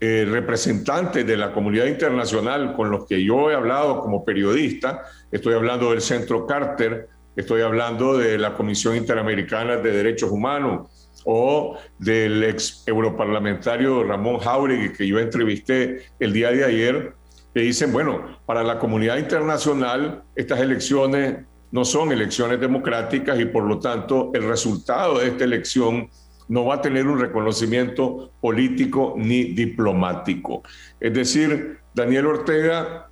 eh, 0.00 0.26
representantes 0.30 1.26
de 1.26 1.36
la 1.36 1.52
comunidad 1.52 1.86
internacional 1.86 2.74
con 2.74 2.90
los 2.90 3.06
que 3.06 3.24
yo 3.24 3.50
he 3.50 3.54
hablado 3.54 4.00
como 4.00 4.24
periodista, 4.24 5.02
estoy 5.32 5.54
hablando 5.54 5.90
del 5.90 6.02
Centro 6.02 6.46
Carter, 6.46 7.08
estoy 7.34 7.62
hablando 7.62 8.16
de 8.16 8.38
la 8.38 8.54
Comisión 8.54 8.96
Interamericana 8.96 9.76
de 9.76 9.90
Derechos 9.90 10.30
Humanos 10.30 11.10
o 11.24 11.78
del 11.98 12.44
ex 12.44 12.84
europarlamentario 12.86 14.04
Ramón 14.04 14.38
Jauregui 14.38 14.92
que 14.92 15.06
yo 15.06 15.18
entrevisté 15.18 16.04
el 16.20 16.32
día 16.32 16.50
de 16.52 16.64
ayer, 16.64 17.14
que 17.58 17.64
dicen, 17.64 17.92
bueno, 17.92 18.38
para 18.46 18.62
la 18.62 18.78
comunidad 18.78 19.16
internacional 19.16 20.22
estas 20.36 20.60
elecciones 20.60 21.38
no 21.72 21.84
son 21.84 22.12
elecciones 22.12 22.60
democráticas 22.60 23.40
y 23.40 23.46
por 23.46 23.64
lo 23.64 23.80
tanto 23.80 24.30
el 24.32 24.44
resultado 24.44 25.18
de 25.18 25.26
esta 25.26 25.42
elección 25.42 26.08
no 26.46 26.66
va 26.66 26.76
a 26.76 26.80
tener 26.80 27.08
un 27.08 27.18
reconocimiento 27.18 28.30
político 28.40 29.14
ni 29.16 29.54
diplomático. 29.54 30.62
Es 31.00 31.12
decir, 31.12 31.80
Daniel 31.92 32.26
Ortega, 32.26 33.08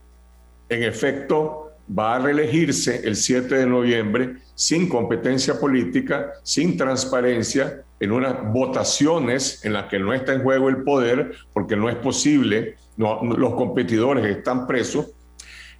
en 0.68 0.84
efecto, 0.84 1.72
va 1.98 2.14
a 2.14 2.18
reelegirse 2.20 3.00
el 3.04 3.16
7 3.16 3.52
de 3.52 3.66
noviembre 3.66 4.36
sin 4.54 4.88
competencia 4.88 5.58
política, 5.58 6.34
sin 6.44 6.76
transparencia, 6.76 7.82
en 7.98 8.12
unas 8.12 8.52
votaciones 8.52 9.64
en 9.64 9.72
las 9.72 9.86
que 9.86 9.98
no 9.98 10.14
está 10.14 10.34
en 10.34 10.44
juego 10.44 10.68
el 10.68 10.84
poder, 10.84 11.32
porque 11.52 11.74
no 11.74 11.88
es 11.88 11.96
posible, 11.96 12.76
los 12.96 13.54
competidores 13.54 14.24
están 14.24 14.66
presos. 14.66 15.12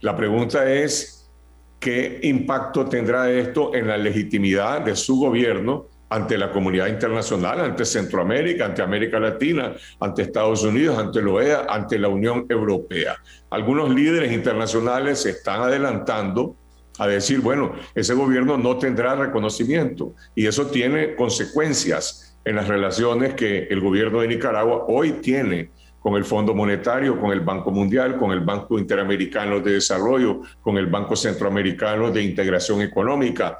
La 0.00 0.16
pregunta 0.16 0.70
es, 0.70 1.31
¿qué 1.79 2.20
impacto 2.22 2.87
tendrá 2.87 3.31
esto 3.31 3.74
en 3.74 3.88
la 3.88 3.96
legitimidad 3.96 4.83
de 4.83 4.94
su 4.96 5.18
gobierno 5.18 5.87
ante 6.09 6.38
la 6.38 6.52
comunidad 6.52 6.87
internacional, 6.87 7.61
ante 7.61 7.85
Centroamérica, 7.85 8.66
ante 8.66 8.83
América 8.83 9.18
Latina, 9.18 9.74
ante 9.98 10.22
Estados 10.22 10.62
Unidos, 10.62 10.98
ante 10.98 11.20
la 11.20 11.31
OEA, 11.31 11.66
ante 11.68 11.98
la 11.98 12.09
Unión 12.09 12.46
Europea. 12.48 13.16
Algunos 13.50 13.90
líderes 13.90 14.33
internacionales 14.33 15.22
se 15.22 15.31
están 15.31 15.62
adelantando 15.62 16.57
a 16.98 17.07
decir, 17.07 17.40
bueno, 17.40 17.72
ese 17.94 18.14
gobierno 18.14 18.57
no 18.57 18.79
tendrá 18.79 19.16
reconocimiento 19.16 20.14
y 20.35 20.46
eso 20.46 20.66
tiene 20.68 21.14
consecuencias 21.14 22.38
en 22.44 22.57
las 22.57 22.68
relaciones 22.68 23.35
que 23.35 23.64
el 23.64 23.81
gobierno 23.81 24.20
de 24.20 24.29
Nicaragua 24.29 24.85
hoy 24.87 25.12
tiene 25.14 25.70
con 26.07 26.14
el 26.14 26.25
Fondo 26.25 26.55
Monetario, 26.55 27.21
con 27.21 27.33
el 27.33 27.40
Banco 27.40 27.73
Mundial, 27.73 28.16
con 28.16 28.31
el 28.31 28.38
Banco 28.38 28.79
Interamericano 28.79 29.59
de 29.59 29.73
Desarrollo, 29.73 30.42
con 30.61 30.79
el 30.79 30.87
Banco 30.87 31.16
Centroamericano 31.16 32.12
de 32.12 32.23
Integración 32.23 32.81
Económica. 32.81 33.59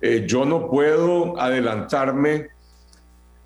Eh, 0.00 0.24
yo 0.26 0.46
no 0.46 0.70
puedo 0.70 1.38
adelantarme 1.38 2.46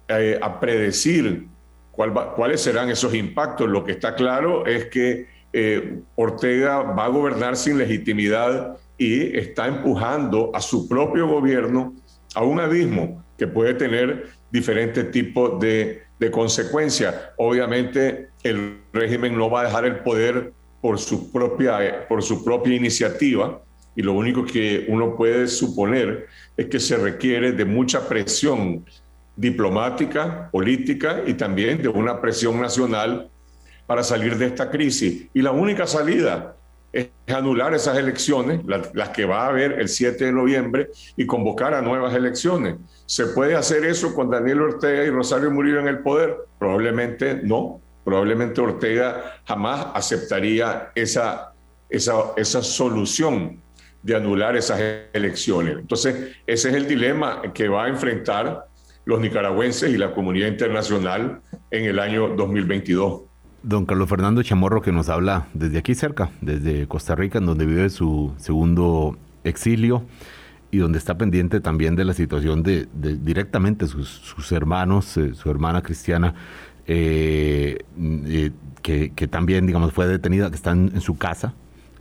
eh, 0.07 0.39
a 0.41 0.61
predecir 0.61 1.49
cuáles 1.91 2.61
serán 2.61 2.89
esos 2.89 3.15
impactos. 3.15 3.69
Lo 3.69 3.83
que 3.83 3.91
está 3.91 4.15
claro 4.15 4.65
es 4.65 4.85
que 4.91 5.27
eh, 5.53 5.99
Ortega 6.15 6.83
va 6.83 7.07
a 7.07 7.09
gobernar 7.09 7.57
sin 7.57 7.79
legitimidad 7.79 8.77
y 8.97 9.37
está 9.37 9.67
empujando 9.67 10.53
a 10.55 10.61
su 10.61 10.89
propio 10.89 11.27
gobierno 11.27 11.95
a 12.37 12.45
un 12.45 12.61
abismo 12.61 13.25
que 13.37 13.49
puede 13.49 13.75
tener 13.75 14.29
diferentes 14.53 15.11
tipos 15.11 15.59
de, 15.59 16.07
de 16.19 16.31
consecuencias. 16.31 17.15
Obviamente 17.37 18.31
el 18.51 18.81
régimen 18.93 19.37
no 19.37 19.51
va 19.51 19.61
a 19.61 19.65
dejar 19.65 19.85
el 19.85 20.01
poder 20.01 20.53
por 20.81 20.99
su 20.99 21.33
propia, 21.33 22.07
por 22.09 22.23
su 22.23 22.45
propia 22.45 22.75
iniciativa, 22.75 23.61
y 23.95 24.03
lo 24.03 24.13
único 24.13 24.45
que 24.45 24.85
uno 24.89 25.17
puede 25.17 25.49
suponer 25.49 26.27
es 26.57 26.67
que 26.67 26.79
se 26.79 26.97
requiere 26.97 27.53
de 27.53 27.65
mucha 27.65 28.07
presión 28.07 28.85
diplomática, 29.35 30.51
política 30.51 31.23
y 31.27 31.35
también 31.35 31.83
de 31.83 31.89
una 31.89 32.21
presión 32.21 32.61
nacional 32.61 33.31
para 33.87 34.03
salir 34.03 34.37
de 34.37 34.47
esta 34.47 34.71
crisis. 34.71 35.29
Y 35.33 35.43
la 35.43 35.53
única 35.53 35.87
salida 35.87 36.57
es 36.93 37.09
anular 37.29 37.75
esas 37.75 37.97
elecciones, 37.99 38.61
las, 38.65 39.11
que 39.11 39.25
va 39.25 39.45
a 39.45 39.49
haber 39.49 39.73
el 39.81 39.89
7 39.89 40.25
de 40.25 40.33
noviembre, 40.33 40.91
y 41.17 41.27
convocar 41.27 41.75
a 41.75 41.83
nuevas 41.83 42.15
elecciones. 42.15 42.77
¿Se 43.07 43.27
puede 43.27 43.55
hacer 43.55 43.85
eso 43.85 44.15
con 44.15 44.31
Daniel 44.31 44.63
Ortega 44.63 45.05
y 45.05 45.11
Rosario 45.11 45.51
Murillo 45.51 45.81
en 45.81 45.89
el 45.89 45.99
poder? 45.99 46.37
Probablemente 46.59 47.41
no. 47.43 47.81
Probablemente 48.07 48.61
Ortega 48.61 49.41
jamás 49.45 49.89
aceptaría 49.93 50.93
esa, 50.95 51.53
esa, 51.91 52.13
esa 52.37 52.63
solución 52.63 53.61
de 54.01 54.15
anular 54.15 54.55
esas 54.55 54.81
elecciones. 55.13 55.77
Entonces, 55.77 56.37
ese 56.47 56.69
es 56.69 56.75
el 56.77 56.87
dilema 56.87 57.43
que 57.53 57.67
va 57.67 57.87
a 57.87 57.89
enfrentar 57.89 58.69
los 59.07 59.21
nicaragüenses 59.21 59.93
y 59.93 59.99
la 59.99 60.15
comunidad 60.15 60.47
internacional 60.47 61.41
en 61.73 61.85
el 61.87 61.99
año 61.99 62.29
2022. 62.29 63.23
Don 63.65 63.85
Carlos 63.87 64.09
Fernando 64.09 64.41
Chamorro, 64.45 64.83
que 64.83 64.93
nos 64.93 65.09
habla 65.09 65.49
desde 65.53 65.79
aquí 65.79 65.97
cerca, 65.97 66.31
desde 66.41 66.87
Costa 66.87 67.17
Rica, 67.17 67.39
en 67.39 67.47
donde 67.47 67.67
vive 67.67 67.91
su 67.91 68.33
segundo 68.37 69.19
exilio 69.43 70.05
y 70.71 70.79
donde 70.79 70.99
está 70.99 71.19
pendiente 71.19 71.61
también 71.61 71.97
de 71.97 72.05
la 72.05 72.15
situación 72.15 72.63
de, 72.63 72.87
directamente 72.95 73.89
sus, 73.89 74.53
hermanos, 74.53 75.17
eh, 75.17 75.35
su 75.35 75.51
hermana 75.51 75.83
cristiana, 75.83 76.35
eh, 76.87 77.79
eh, 77.99 78.51
que, 78.83 79.29
también, 79.29 79.67
digamos, 79.67 79.93
fue 79.93 80.07
detenida, 80.07 80.49
que 80.49 80.57
están 80.57 80.93
en 80.95 81.01
su 81.01 81.19
casa, 81.19 81.55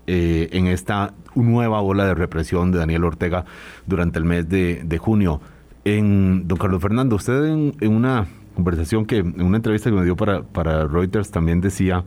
eh, 0.05 0.49
en 0.51 0.67
esta 0.67 1.13
nueva 1.33 1.81
ola 1.81 2.05
de 2.05 2.13
represión 2.13 2.71
de 2.71 2.77
Daniel 2.77 3.03
Ortega 3.05 3.45
durante 3.87 4.19
el 4.19 4.25
mes 4.25 4.47
de, 4.47 4.97
junio. 4.99 5.41
En, 5.83 6.47
don 6.47 6.57
Carlos 6.57 6.81
Fernando, 6.81 7.15
usted 7.15 7.43
en, 7.45 7.75
una 7.87 8.27
conversación 8.53 9.05
que, 9.05 9.17
en 9.17 9.41
una 9.41 9.57
entrevista 9.57 9.89
que 9.89 9.95
me 9.95 10.03
dio 10.03 10.15
para, 10.15 10.43
para 10.43 10.87
Reuters 10.87 11.31
también 11.31 11.59
decía 11.59 12.03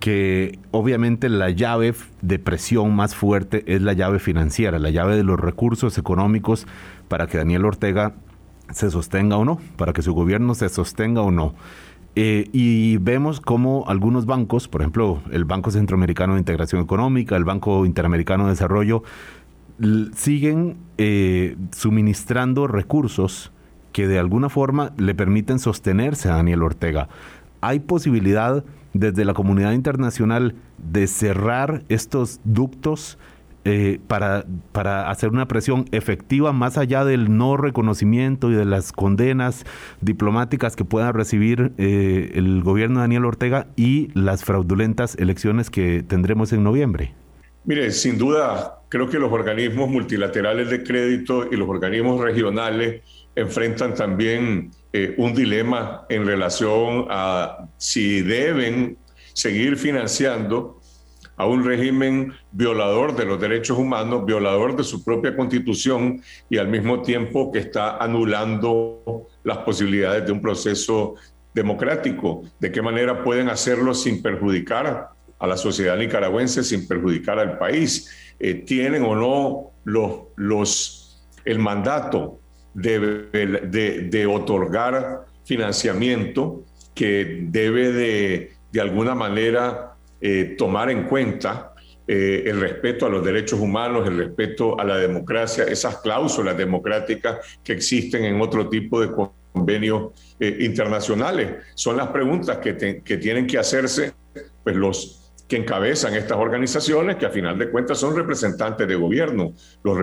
que 0.00 0.58
obviamente 0.70 1.30
la 1.30 1.48
llave 1.48 1.94
de 2.20 2.38
presión 2.38 2.94
más 2.94 3.14
fuerte 3.14 3.64
es 3.66 3.80
la 3.80 3.94
llave 3.94 4.18
financiera, 4.18 4.78
la 4.78 4.90
llave 4.90 5.16
de 5.16 5.24
los 5.24 5.40
recursos 5.40 5.96
económicos 5.96 6.66
para 7.08 7.26
que 7.26 7.38
Daniel 7.38 7.64
Ortega 7.64 8.14
se 8.70 8.90
sostenga 8.90 9.38
o 9.38 9.46
no, 9.46 9.58
para 9.76 9.94
que 9.94 10.02
su 10.02 10.12
gobierno 10.12 10.54
se 10.54 10.68
sostenga 10.68 11.22
o 11.22 11.30
no. 11.30 11.54
Eh, 12.16 12.48
y 12.52 12.98
vemos 12.98 13.40
cómo 13.40 13.84
algunos 13.88 14.24
bancos, 14.24 14.68
por 14.68 14.82
ejemplo, 14.82 15.20
el 15.32 15.44
Banco 15.44 15.70
Centroamericano 15.72 16.34
de 16.34 16.38
Integración 16.38 16.80
Económica, 16.80 17.36
el 17.36 17.44
Banco 17.44 17.86
Interamericano 17.86 18.44
de 18.44 18.50
Desarrollo, 18.50 19.02
siguen 20.14 20.76
eh, 20.98 21.56
suministrando 21.72 22.68
recursos 22.68 23.50
que 23.92 24.06
de 24.06 24.20
alguna 24.20 24.48
forma 24.48 24.92
le 24.96 25.14
permiten 25.14 25.58
sostenerse 25.58 26.28
a 26.28 26.36
Daniel 26.36 26.62
Ortega. 26.62 27.08
¿Hay 27.60 27.80
posibilidad 27.80 28.64
desde 28.92 29.24
la 29.24 29.34
comunidad 29.34 29.72
internacional 29.72 30.54
de 30.78 31.08
cerrar 31.08 31.82
estos 31.88 32.40
ductos? 32.44 33.18
Eh, 33.66 33.98
para, 34.08 34.44
para 34.72 35.08
hacer 35.08 35.30
una 35.30 35.48
presión 35.48 35.86
efectiva 35.90 36.52
más 36.52 36.76
allá 36.76 37.06
del 37.06 37.34
no 37.34 37.56
reconocimiento 37.56 38.50
y 38.50 38.54
de 38.54 38.66
las 38.66 38.92
condenas 38.92 39.64
diplomáticas 40.02 40.76
que 40.76 40.84
pueda 40.84 41.12
recibir 41.12 41.72
eh, 41.78 42.32
el 42.34 42.62
gobierno 42.62 42.96
de 42.96 43.04
Daniel 43.04 43.24
Ortega 43.24 43.68
y 43.74 44.10
las 44.12 44.44
fraudulentas 44.44 45.16
elecciones 45.16 45.70
que 45.70 46.02
tendremos 46.06 46.52
en 46.52 46.62
noviembre? 46.62 47.14
Mire, 47.64 47.90
sin 47.92 48.18
duda, 48.18 48.82
creo 48.90 49.08
que 49.08 49.18
los 49.18 49.32
organismos 49.32 49.88
multilaterales 49.88 50.68
de 50.68 50.82
crédito 50.82 51.48
y 51.50 51.56
los 51.56 51.66
organismos 51.66 52.20
regionales 52.20 53.00
enfrentan 53.34 53.94
también 53.94 54.72
eh, 54.92 55.14
un 55.16 55.34
dilema 55.34 56.04
en 56.10 56.26
relación 56.26 57.06
a 57.08 57.66
si 57.78 58.20
deben 58.20 58.98
seguir 59.32 59.78
financiando 59.78 60.82
a 61.36 61.46
un 61.46 61.64
régimen 61.64 62.32
violador 62.52 63.16
de 63.16 63.24
los 63.24 63.40
derechos 63.40 63.78
humanos, 63.78 64.24
violador 64.24 64.76
de 64.76 64.84
su 64.84 65.02
propia 65.04 65.36
constitución 65.36 66.22
y 66.48 66.58
al 66.58 66.68
mismo 66.68 67.02
tiempo 67.02 67.50
que 67.50 67.58
está 67.58 67.96
anulando 67.96 69.28
las 69.42 69.58
posibilidades 69.58 70.26
de 70.26 70.32
un 70.32 70.40
proceso 70.40 71.14
democrático. 71.52 72.42
¿De 72.60 72.70
qué 72.70 72.82
manera 72.82 73.22
pueden 73.22 73.48
hacerlo 73.48 73.94
sin 73.94 74.22
perjudicar 74.22 75.08
a 75.38 75.46
la 75.46 75.56
sociedad 75.56 75.96
nicaragüense, 75.96 76.62
sin 76.62 76.86
perjudicar 76.86 77.38
al 77.38 77.58
país? 77.58 78.34
Eh, 78.38 78.54
¿Tienen 78.54 79.02
o 79.04 79.14
no 79.14 79.72
los, 79.84 80.12
los, 80.36 81.26
el 81.44 81.58
mandato 81.58 82.40
de, 82.74 82.98
de, 82.98 84.08
de 84.10 84.26
otorgar 84.26 85.26
financiamiento 85.44 86.64
que 86.94 87.46
debe 87.48 87.92
de, 87.92 88.52
de 88.72 88.80
alguna 88.80 89.14
manera 89.14 89.93
eh, 90.20 90.54
tomar 90.56 90.90
en 90.90 91.04
cuenta 91.04 91.74
eh, 92.06 92.44
el 92.46 92.60
respeto 92.60 93.06
a 93.06 93.08
los 93.08 93.24
derechos 93.24 93.58
humanos, 93.58 94.06
el 94.06 94.18
respeto 94.18 94.78
a 94.78 94.84
la 94.84 94.96
democracia, 94.96 95.64
esas 95.64 95.98
cláusulas 95.98 96.56
democráticas 96.56 97.58
que 97.64 97.72
existen 97.72 98.24
en 98.24 98.40
otro 98.40 98.68
tipo 98.68 99.00
de 99.00 99.10
convenios 99.52 100.12
eh, 100.38 100.58
internacionales. 100.60 101.64
Son 101.74 101.96
las 101.96 102.08
preguntas 102.08 102.58
que, 102.58 103.02
que, 103.02 103.16
tienen 103.16 103.46
que 103.46 103.56
hacerse 103.56 104.12
pues, 104.62 104.76
los, 104.76 105.23
que 105.48 105.56
encabezan 105.56 106.14
estas 106.14 106.38
organizaciones, 106.38 107.16
que 107.16 107.26
a 107.26 107.30
final 107.30 107.58
de 107.58 107.70
cuentas 107.70 107.98
son 107.98 108.16
representantes 108.16 108.88
de 108.88 108.94
gobierno. 108.94 109.52
Los, 109.82 109.98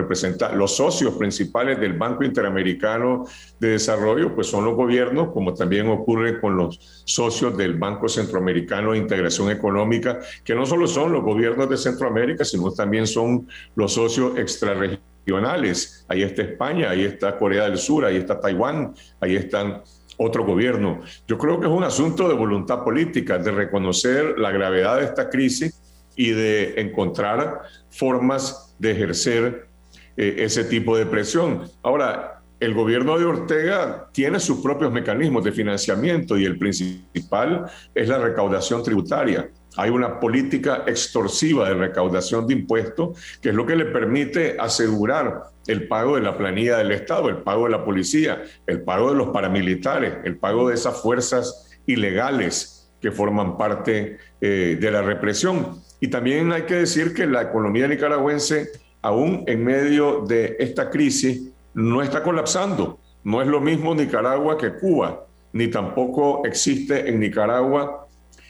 los 0.54 0.76
socios 0.76 1.14
principales 1.14 1.80
del 1.80 1.94
Banco 1.94 2.24
Interamericano 2.24 3.26
de 3.58 3.70
Desarrollo, 3.70 4.34
pues 4.34 4.46
son 4.46 4.64
los 4.64 4.74
gobiernos, 4.74 5.32
como 5.32 5.52
también 5.54 5.88
ocurre 5.88 6.40
con 6.40 6.56
los 6.56 7.02
socios 7.04 7.56
del 7.56 7.74
Banco 7.74 8.08
Centroamericano 8.08 8.92
de 8.92 8.98
Integración 8.98 9.50
Económica, 9.50 10.20
que 10.44 10.54
no 10.54 10.64
solo 10.64 10.86
son 10.86 11.12
los 11.12 11.22
gobiernos 11.22 11.68
de 11.68 11.76
Centroamérica, 11.76 12.44
sino 12.44 12.70
también 12.70 13.06
son 13.06 13.48
los 13.74 13.94
socios 13.94 14.38
extrarregionales. 14.38 16.04
Ahí 16.08 16.22
está 16.22 16.42
España, 16.42 16.90
ahí 16.90 17.04
está 17.04 17.36
Corea 17.36 17.64
del 17.64 17.78
Sur, 17.78 18.04
ahí 18.04 18.16
está 18.16 18.40
Taiwán, 18.40 18.94
ahí 19.20 19.36
están 19.36 19.82
otro 20.18 20.44
gobierno. 20.44 21.00
Yo 21.26 21.38
creo 21.38 21.60
que 21.60 21.66
es 21.66 21.72
un 21.72 21.84
asunto 21.84 22.28
de 22.28 22.34
voluntad 22.34 22.84
política, 22.84 23.38
de 23.38 23.50
reconocer 23.50 24.38
la 24.38 24.50
gravedad 24.50 24.98
de 24.98 25.04
esta 25.04 25.30
crisis 25.30 25.80
y 26.16 26.30
de 26.30 26.80
encontrar 26.80 27.62
formas 27.90 28.74
de 28.78 28.92
ejercer 28.92 29.68
eh, 30.16 30.36
ese 30.38 30.64
tipo 30.64 30.96
de 30.96 31.06
presión. 31.06 31.62
Ahora, 31.82 32.41
el 32.62 32.74
gobierno 32.74 33.18
de 33.18 33.24
Ortega 33.24 34.08
tiene 34.12 34.38
sus 34.38 34.60
propios 34.60 34.92
mecanismos 34.92 35.42
de 35.42 35.50
financiamiento 35.50 36.38
y 36.38 36.44
el 36.44 36.58
principal 36.58 37.68
es 37.92 38.08
la 38.08 38.18
recaudación 38.18 38.84
tributaria. 38.84 39.50
Hay 39.76 39.90
una 39.90 40.20
política 40.20 40.84
extorsiva 40.86 41.68
de 41.68 41.74
recaudación 41.74 42.46
de 42.46 42.54
impuestos 42.54 43.18
que 43.40 43.48
es 43.48 43.54
lo 43.56 43.66
que 43.66 43.74
le 43.74 43.86
permite 43.86 44.56
asegurar 44.60 45.42
el 45.66 45.88
pago 45.88 46.14
de 46.14 46.22
la 46.22 46.38
planilla 46.38 46.78
del 46.78 46.92
Estado, 46.92 47.30
el 47.30 47.38
pago 47.38 47.64
de 47.64 47.72
la 47.72 47.84
policía, 47.84 48.44
el 48.68 48.82
pago 48.82 49.10
de 49.10 49.16
los 49.16 49.30
paramilitares, 49.30 50.18
el 50.22 50.36
pago 50.36 50.68
de 50.68 50.74
esas 50.74 51.02
fuerzas 51.02 51.68
ilegales 51.86 52.92
que 53.00 53.10
forman 53.10 53.58
parte 53.58 54.18
eh, 54.40 54.78
de 54.80 54.90
la 54.92 55.02
represión. 55.02 55.80
Y 55.98 56.06
también 56.06 56.52
hay 56.52 56.62
que 56.62 56.76
decir 56.76 57.12
que 57.12 57.26
la 57.26 57.42
economía 57.42 57.88
nicaragüense, 57.88 58.68
aún 59.02 59.42
en 59.48 59.64
medio 59.64 60.24
de 60.24 60.54
esta 60.60 60.90
crisis, 60.90 61.51
no 61.74 62.02
está 62.02 62.22
colapsando. 62.22 62.98
No 63.24 63.40
es 63.40 63.48
lo 63.48 63.60
mismo 63.60 63.94
Nicaragua 63.94 64.58
que 64.58 64.74
Cuba, 64.74 65.26
ni 65.52 65.68
tampoco 65.68 66.44
existe 66.44 67.08
en 67.08 67.20
Nicaragua 67.20 68.06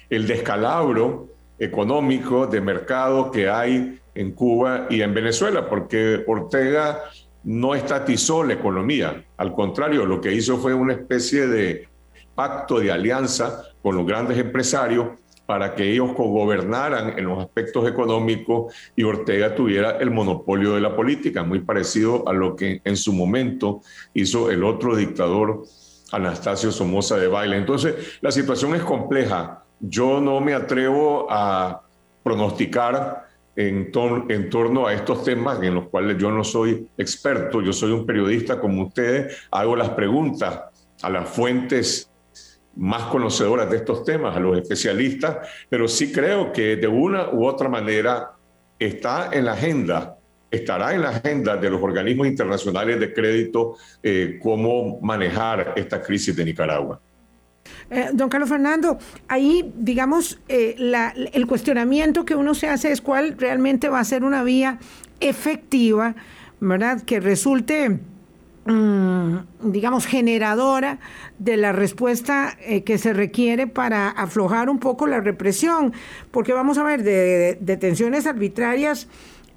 el 0.08 0.26
descalabro 0.26 1.28
económico 1.58 2.46
de 2.46 2.61
mercado 2.61 3.30
que 3.30 3.48
hay 3.48 3.98
en 4.14 4.32
Cuba 4.32 4.87
y 4.90 5.00
en 5.02 5.14
Venezuela, 5.14 5.68
porque 5.68 6.22
Ortega 6.26 7.00
no 7.44 7.74
estatizó 7.74 8.44
la 8.44 8.54
economía, 8.54 9.24
al 9.37 9.52
contrario, 9.52 10.06
lo 10.06 10.20
que 10.20 10.32
hizo 10.32 10.58
fue 10.58 10.74
una 10.74 10.92
especie 10.92 11.46
de 11.46 11.88
pacto 12.35 12.78
de 12.78 12.92
alianza 12.92 13.64
con 13.82 13.96
los 13.96 14.06
grandes 14.06 14.38
empresarios 14.38 15.08
para 15.52 15.74
que 15.74 15.92
ellos 15.92 16.14
cogobernaran 16.14 17.18
en 17.18 17.26
los 17.26 17.38
aspectos 17.38 17.86
económicos 17.86 18.74
y 18.96 19.02
Ortega 19.02 19.54
tuviera 19.54 19.98
el 19.98 20.10
monopolio 20.10 20.74
de 20.74 20.80
la 20.80 20.96
política, 20.96 21.42
muy 21.42 21.58
parecido 21.60 22.26
a 22.26 22.32
lo 22.32 22.56
que 22.56 22.80
en 22.82 22.96
su 22.96 23.12
momento 23.12 23.82
hizo 24.14 24.50
el 24.50 24.64
otro 24.64 24.96
dictador 24.96 25.64
Anastasio 26.10 26.72
Somoza 26.72 27.18
de 27.18 27.28
Baile. 27.28 27.58
Entonces, 27.58 28.16
la 28.22 28.30
situación 28.30 28.74
es 28.76 28.82
compleja. 28.82 29.62
Yo 29.78 30.22
no 30.22 30.40
me 30.40 30.54
atrevo 30.54 31.26
a 31.28 31.82
pronosticar 32.22 33.26
en, 33.54 33.92
en, 34.30 34.48
torno 34.48 34.86
a 34.86 34.94
estos 34.94 35.22
temas 35.22 35.62
en 35.62 35.74
los 35.74 35.90
cuales 35.90 36.16
yo 36.16 36.30
no 36.30 36.44
soy 36.44 36.88
experto, 36.96 37.60
yo 37.60 37.74
soy 37.74 37.92
un 37.92 38.06
periodista 38.06 38.58
como 38.58 38.84
ustedes, 38.84 39.36
hago 39.50 39.76
las 39.76 39.90
preguntas 39.90 40.62
a 41.02 41.10
las 41.10 41.28
fuentes 41.28 42.10
más 42.76 43.04
conocedoras 43.04 43.70
de 43.70 43.76
estos 43.78 44.04
temas, 44.04 44.37
a 44.37 44.40
los 44.40 44.56
especialistas, 44.58 45.48
pero 45.68 45.88
sí 45.88 46.12
creo 46.12 46.52
que 46.52 46.76
de 46.76 46.88
una 46.88 47.30
u 47.30 47.44
otra 47.44 47.68
manera 47.68 48.32
está 48.78 49.30
en 49.32 49.44
la 49.44 49.52
agenda, 49.52 50.16
estará 50.50 50.94
en 50.94 51.02
la 51.02 51.11
agenda 51.11 51.56
de 51.56 51.70
los 51.70 51.82
organismos 51.82 52.26
internacionales 52.26 52.98
de 52.98 53.12
crédito 53.12 53.76
eh, 54.02 54.38
cómo 54.42 55.00
manejar 55.00 55.74
esta 55.76 56.00
crisis 56.02 56.35
de 56.35 56.44
Nicaragua. 56.44 57.00
Eh, 57.90 58.08
don 58.12 58.28
Carlos 58.28 58.48
Fernando, 58.48 58.98
ahí, 59.28 59.72
digamos, 59.76 60.40
eh, 60.48 60.76
el 61.32 61.46
cuestionamiento 61.46 62.24
que 62.24 62.35
uno 62.35 62.54
se 62.54 62.68
hace 62.68 62.90
es 62.90 63.00
cuál 63.00 63.37
realmente 63.38 63.88
va 63.88 64.00
a 64.00 64.04
ser 64.04 64.24
una 64.24 64.42
vía 64.42 64.78
efectiva, 65.20 66.14
¿verdad? 66.61 67.02
Que 67.02 67.20
resulte, 67.20 67.98
digamos, 68.64 70.07
generadora 70.07 71.01
de 71.38 71.57
la 71.57 71.72
respuesta 71.72 72.57
eh, 72.61 72.85
que 72.85 72.96
se 72.96 73.12
requiere 73.12 73.66
para 73.66 74.09
aflojar 74.09 74.70
un 74.70 74.79
poco 74.79 75.07
la 75.07 75.20
represión. 75.20 75.92
Porque 76.31 76.53
vamos 76.53 76.79
a 76.79 76.85
ver, 76.85 77.03
de 77.03 77.59
detenciones 77.61 78.27
arbitrarias 78.27 79.09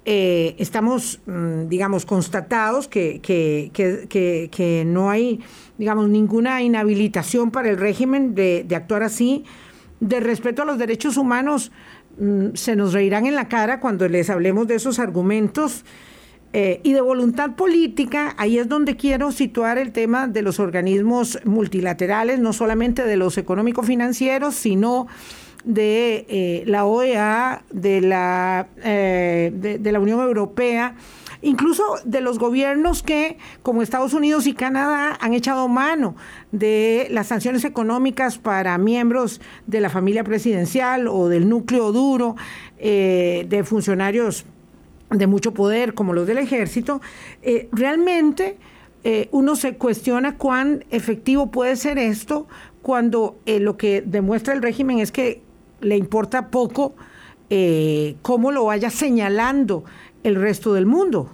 eh, 0.08 0.54
estamos, 0.58 1.20
mm, 1.26 1.68
digamos, 1.68 2.06
constatados 2.06 2.86
que, 2.86 3.20
que, 3.20 3.70
que, 3.72 4.48
que, 4.52 4.84
no 4.86 5.10
hay, 5.10 5.40
digamos, 5.78 6.08
ninguna 6.08 6.62
inhabilitación 6.62 7.50
para 7.50 7.70
el 7.70 7.76
régimen 7.76 8.34
de, 8.34 8.64
de 8.66 8.76
actuar 8.76 9.02
así. 9.02 9.44
De 9.98 10.20
respeto 10.20 10.62
a 10.62 10.64
los 10.64 10.78
derechos 10.78 11.16
humanos, 11.16 11.72
mm, 12.18 12.54
se 12.54 12.76
nos 12.76 12.92
reirán 12.92 13.26
en 13.26 13.34
la 13.34 13.48
cara 13.48 13.80
cuando 13.80 14.08
les 14.08 14.30
hablemos 14.30 14.68
de 14.68 14.76
esos 14.76 15.00
argumentos. 15.00 15.84
Eh, 16.58 16.80
y 16.84 16.94
de 16.94 17.02
voluntad 17.02 17.54
política, 17.54 18.34
ahí 18.38 18.58
es 18.58 18.66
donde 18.66 18.96
quiero 18.96 19.30
situar 19.30 19.76
el 19.76 19.92
tema 19.92 20.26
de 20.26 20.40
los 20.40 20.58
organismos 20.58 21.38
multilaterales, 21.44 22.38
no 22.38 22.54
solamente 22.54 23.04
de 23.04 23.18
los 23.18 23.36
económico-financieros, 23.36 24.54
sino 24.54 25.06
de 25.64 26.24
eh, 26.30 26.62
la 26.64 26.86
OEA, 26.86 27.62
de 27.70 28.00
la, 28.00 28.68
eh, 28.82 29.52
de, 29.52 29.92
la 29.92 30.00
Unión 30.00 30.20
Europea, 30.20 30.94
incluso 31.42 31.82
de 32.06 32.22
los 32.22 32.38
gobiernos 32.38 33.02
que, 33.02 33.36
como 33.62 33.82
Estados 33.82 34.14
Unidos 34.14 34.46
y 34.46 34.54
Canadá, 34.54 35.18
han 35.20 35.34
echado 35.34 35.68
mano 35.68 36.16
de 36.52 37.08
las 37.10 37.26
sanciones 37.26 37.66
económicas 37.66 38.38
para 38.38 38.78
miembros 38.78 39.42
de 39.66 39.82
la 39.82 39.90
familia 39.90 40.24
presidencial 40.24 41.06
o 41.06 41.28
del 41.28 41.50
núcleo 41.50 41.92
duro 41.92 42.34
de 42.78 43.62
funcionarios 43.66 44.46
de 45.10 45.26
mucho 45.26 45.54
poder, 45.54 45.94
como 45.94 46.12
los 46.12 46.26
del 46.26 46.38
ejército, 46.38 47.00
realmente 47.72 48.58
uno 49.30 49.54
se 49.54 49.76
cuestiona 49.76 50.36
cuán 50.36 50.84
efectivo 50.90 51.50
puede 51.52 51.76
ser 51.76 51.96
esto 51.96 52.48
cuando 52.82 53.38
lo 53.46 53.76
que 53.76 54.02
demuestra 54.04 54.52
el 54.52 54.62
régimen 54.62 54.98
es 54.98 55.12
que 55.12 55.42
le 55.80 55.96
importa 55.96 56.50
poco 56.50 56.94
eh, 57.50 58.16
cómo 58.22 58.50
lo 58.50 58.64
vaya 58.64 58.90
señalando 58.90 59.84
el 60.22 60.34
resto 60.34 60.74
del 60.74 60.86
mundo. 60.86 61.30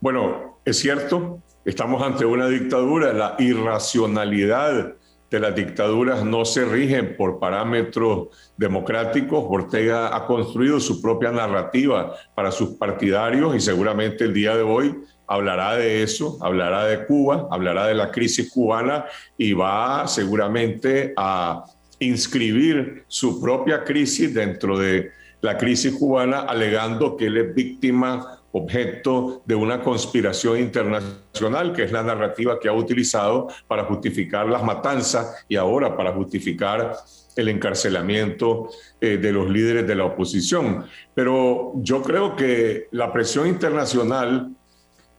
Bueno, 0.00 0.58
es 0.64 0.78
cierto, 0.78 1.40
estamos 1.64 2.02
ante 2.02 2.24
una 2.24 2.48
dictadura, 2.48 3.12
la 3.12 3.36
irracionalidad 3.38 4.94
de 5.30 5.40
las 5.40 5.54
dictaduras 5.54 6.24
no 6.24 6.44
se 6.44 6.64
rigen 6.64 7.16
por 7.16 7.38
parámetros 7.38 8.28
democráticos. 8.56 9.44
Ortega 9.48 10.16
ha 10.16 10.26
construido 10.26 10.78
su 10.80 11.02
propia 11.02 11.32
narrativa 11.32 12.14
para 12.34 12.52
sus 12.52 12.70
partidarios 12.70 13.56
y 13.56 13.60
seguramente 13.60 14.24
el 14.24 14.34
día 14.34 14.56
de 14.56 14.62
hoy 14.62 14.94
hablará 15.26 15.76
de 15.76 16.02
eso, 16.02 16.38
hablará 16.40 16.84
de 16.84 17.04
Cuba, 17.06 17.48
hablará 17.50 17.86
de 17.86 17.94
la 17.94 18.10
crisis 18.10 18.50
cubana 18.50 19.06
y 19.36 19.52
va 19.52 20.06
seguramente 20.06 21.12
a 21.16 21.64
inscribir 21.98 23.04
su 23.08 23.40
propia 23.40 23.82
crisis 23.82 24.32
dentro 24.32 24.78
de 24.78 25.10
la 25.40 25.56
crisis 25.56 25.94
cubana, 25.94 26.40
alegando 26.40 27.16
que 27.16 27.26
él 27.26 27.36
es 27.36 27.54
víctima, 27.54 28.35
objeto 28.52 29.42
de 29.44 29.54
una 29.54 29.82
conspiración 29.82 30.58
internacional, 30.58 31.72
que 31.72 31.84
es 31.84 31.92
la 31.92 32.02
narrativa 32.02 32.58
que 32.58 32.68
ha 32.68 32.72
utilizado 32.72 33.48
para 33.66 33.84
justificar 33.84 34.46
las 34.46 34.62
matanzas 34.62 35.44
y 35.48 35.56
ahora 35.56 35.96
para 35.96 36.12
justificar 36.12 36.96
el 37.36 37.48
encarcelamiento 37.48 38.70
eh, 39.00 39.18
de 39.18 39.32
los 39.32 39.48
líderes 39.48 39.86
de 39.86 39.94
la 39.94 40.04
oposición. 40.04 40.86
Pero 41.14 41.72
yo 41.76 42.02
creo 42.02 42.34
que 42.34 42.88
la 42.92 43.12
presión 43.12 43.46
internacional 43.46 44.56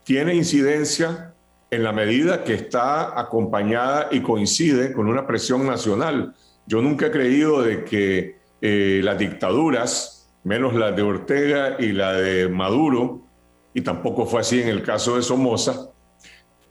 tiene 0.02 0.34
incidencia 0.34 1.34
en 1.70 1.84
la 1.84 1.92
medida 1.92 2.44
que 2.44 2.54
está 2.54 3.18
acompañada 3.18 4.08
y 4.10 4.20
coincide 4.20 4.92
con 4.92 5.06
una 5.06 5.26
presión 5.26 5.66
nacional. 5.66 6.34
Yo 6.66 6.82
nunca 6.82 7.06
he 7.06 7.10
creído 7.10 7.62
de 7.62 7.84
que 7.84 8.38
eh, 8.60 9.00
las 9.04 9.18
dictaduras, 9.18 10.28
menos 10.44 10.74
la 10.74 10.92
de 10.92 11.02
Ortega 11.02 11.76
y 11.78 11.92
la 11.92 12.14
de 12.14 12.48
Maduro, 12.48 13.27
y 13.74 13.80
tampoco 13.80 14.26
fue 14.26 14.40
así 14.40 14.60
en 14.60 14.68
el 14.68 14.82
caso 14.82 15.16
de 15.16 15.22
Somoza, 15.22 15.90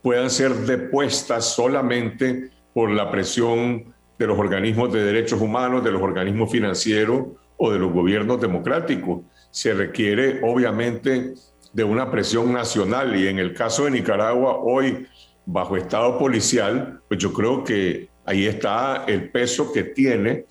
puedan 0.02 0.30
ser 0.30 0.54
depuestas 0.54 1.54
solamente 1.54 2.50
por 2.72 2.90
la 2.90 3.10
presión 3.10 3.94
de 4.18 4.26
los 4.26 4.38
organismos 4.38 4.92
de 4.92 5.04
derechos 5.04 5.40
humanos, 5.40 5.84
de 5.84 5.92
los 5.92 6.02
organismos 6.02 6.50
financieros 6.50 7.28
o 7.56 7.70
de 7.70 7.78
los 7.78 7.92
gobiernos 7.92 8.40
democráticos. 8.40 9.20
Se 9.50 9.74
requiere 9.74 10.40
obviamente 10.42 11.34
de 11.72 11.84
una 11.84 12.10
presión 12.10 12.52
nacional 12.52 13.16
y 13.16 13.28
en 13.28 13.38
el 13.38 13.54
caso 13.54 13.84
de 13.84 13.92
Nicaragua 13.92 14.58
hoy 14.62 15.06
bajo 15.46 15.76
estado 15.76 16.18
policial, 16.18 17.00
pues 17.08 17.20
yo 17.20 17.32
creo 17.32 17.64
que 17.64 18.08
Ahí 18.28 18.44
está 18.44 19.06
el 19.08 19.30
peso 19.30 19.72
que 19.72 19.84
tiene 19.84 20.44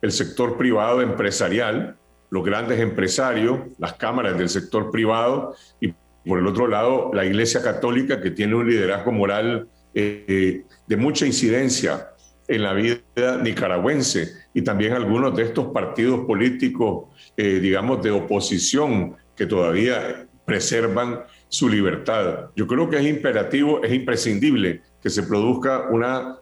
el 0.00 0.12
sector 0.12 0.56
privado 0.56 1.02
empresarial 1.02 1.96
los 2.30 2.44
grandes 2.44 2.80
empresarios, 2.80 3.60
las 3.78 3.94
cámaras 3.94 4.36
del 4.38 4.48
sector 4.48 4.90
privado 4.90 5.54
y 5.80 5.94
por 6.26 6.38
el 6.38 6.46
otro 6.46 6.66
lado 6.66 7.10
la 7.14 7.24
Iglesia 7.24 7.62
Católica 7.62 8.20
que 8.20 8.32
tiene 8.32 8.54
un 8.54 8.68
liderazgo 8.68 9.12
moral 9.12 9.68
eh, 9.94 10.64
de 10.86 10.96
mucha 10.96 11.26
incidencia 11.26 12.10
en 12.48 12.62
la 12.62 12.72
vida 12.74 13.00
nicaragüense 13.42 14.28
y 14.54 14.62
también 14.62 14.92
algunos 14.92 15.36
de 15.36 15.44
estos 15.44 15.66
partidos 15.72 16.26
políticos, 16.26 17.06
eh, 17.36 17.58
digamos, 17.60 18.02
de 18.02 18.10
oposición 18.10 19.16
que 19.34 19.46
todavía 19.46 20.26
preservan 20.44 21.22
su 21.48 21.68
libertad. 21.68 22.50
Yo 22.54 22.66
creo 22.66 22.88
que 22.88 22.96
es 22.96 23.06
imperativo, 23.06 23.82
es 23.82 23.92
imprescindible 23.92 24.82
que 25.02 25.10
se 25.10 25.24
produzca 25.24 25.88
una 25.90 26.38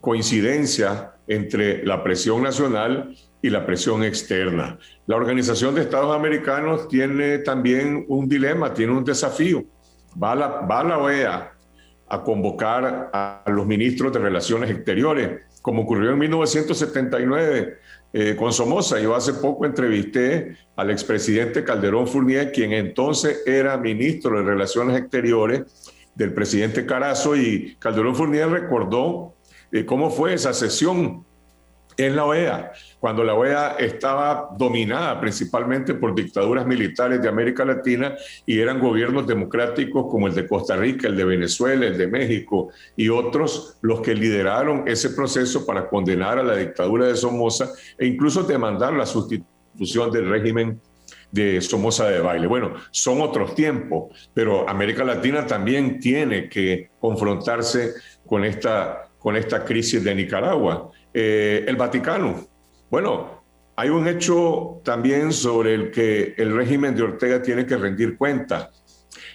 coincidencia 0.00 1.14
entre 1.26 1.84
la 1.86 2.02
presión 2.02 2.42
nacional 2.42 3.16
y 3.44 3.50
la 3.50 3.66
presión 3.66 4.02
externa. 4.02 4.78
La 5.06 5.16
Organización 5.16 5.74
de 5.74 5.82
Estados 5.82 6.16
Americanos 6.16 6.88
tiene 6.88 7.40
también 7.40 8.06
un 8.08 8.26
dilema, 8.26 8.72
tiene 8.72 8.94
un 8.94 9.04
desafío. 9.04 9.62
Va 10.20 10.34
la, 10.34 10.48
va 10.62 10.80
a 10.80 10.84
la 10.84 10.96
OEA 10.96 11.52
a 12.08 12.22
convocar 12.22 13.10
a 13.12 13.44
los 13.48 13.66
ministros 13.66 14.14
de 14.14 14.20
Relaciones 14.20 14.70
Exteriores, 14.70 15.42
como 15.60 15.82
ocurrió 15.82 16.12
en 16.12 16.20
1979 16.20 17.76
eh, 18.14 18.34
con 18.34 18.50
Somoza. 18.50 18.98
Yo 18.98 19.14
hace 19.14 19.34
poco 19.34 19.66
entrevisté 19.66 20.56
al 20.74 20.90
expresidente 20.90 21.64
Calderón 21.64 22.08
Fournier, 22.08 22.50
quien 22.50 22.72
entonces 22.72 23.42
era 23.44 23.76
ministro 23.76 24.38
de 24.38 24.42
Relaciones 24.42 24.96
Exteriores 24.96 25.92
del 26.14 26.32
presidente 26.32 26.86
Carazo, 26.86 27.36
y 27.36 27.76
Calderón 27.78 28.16
Fournier 28.16 28.48
recordó 28.48 29.34
eh, 29.70 29.84
cómo 29.84 30.08
fue 30.08 30.32
esa 30.32 30.54
sesión 30.54 31.26
en 31.96 32.16
la 32.16 32.24
OEA, 32.24 32.72
cuando 32.98 33.22
la 33.22 33.34
OEA 33.34 33.76
estaba 33.78 34.50
dominada 34.56 35.20
principalmente 35.20 35.94
por 35.94 36.14
dictaduras 36.14 36.66
militares 36.66 37.22
de 37.22 37.28
América 37.28 37.64
Latina 37.64 38.14
y 38.46 38.58
eran 38.58 38.80
gobiernos 38.80 39.26
democráticos 39.26 40.06
como 40.10 40.26
el 40.26 40.34
de 40.34 40.48
Costa 40.48 40.76
Rica, 40.76 41.08
el 41.08 41.16
de 41.16 41.24
Venezuela, 41.24 41.86
el 41.86 41.96
de 41.96 42.06
México 42.06 42.70
y 42.96 43.08
otros 43.08 43.78
los 43.82 44.00
que 44.00 44.14
lideraron 44.14 44.84
ese 44.86 45.10
proceso 45.10 45.64
para 45.66 45.88
condenar 45.88 46.38
a 46.38 46.42
la 46.42 46.56
dictadura 46.56 47.06
de 47.06 47.16
Somoza 47.16 47.70
e 47.98 48.06
incluso 48.06 48.42
demandar 48.42 48.92
la 48.92 49.06
sustitución 49.06 50.10
del 50.10 50.28
régimen 50.28 50.80
de 51.34 51.60
Somoza 51.60 52.08
de 52.08 52.20
baile. 52.20 52.46
Bueno, 52.46 52.74
son 52.92 53.20
otros 53.20 53.54
tiempos, 53.54 54.30
pero 54.32 54.68
América 54.68 55.02
Latina 55.04 55.46
también 55.46 55.98
tiene 55.98 56.48
que 56.48 56.90
confrontarse 57.00 57.94
con 58.24 58.44
esta, 58.44 59.10
con 59.18 59.36
esta 59.36 59.64
crisis 59.64 60.02
de 60.04 60.14
Nicaragua. 60.14 60.92
Eh, 61.16 61.64
el 61.68 61.76
Vaticano. 61.76 62.44
Bueno, 62.90 63.44
hay 63.76 63.88
un 63.88 64.08
hecho 64.08 64.80
también 64.84 65.32
sobre 65.32 65.74
el 65.74 65.90
que 65.92 66.34
el 66.36 66.54
régimen 66.54 66.96
de 66.96 67.02
Ortega 67.02 67.40
tiene 67.40 67.66
que 67.66 67.76
rendir 67.76 68.16
cuenta. 68.16 68.70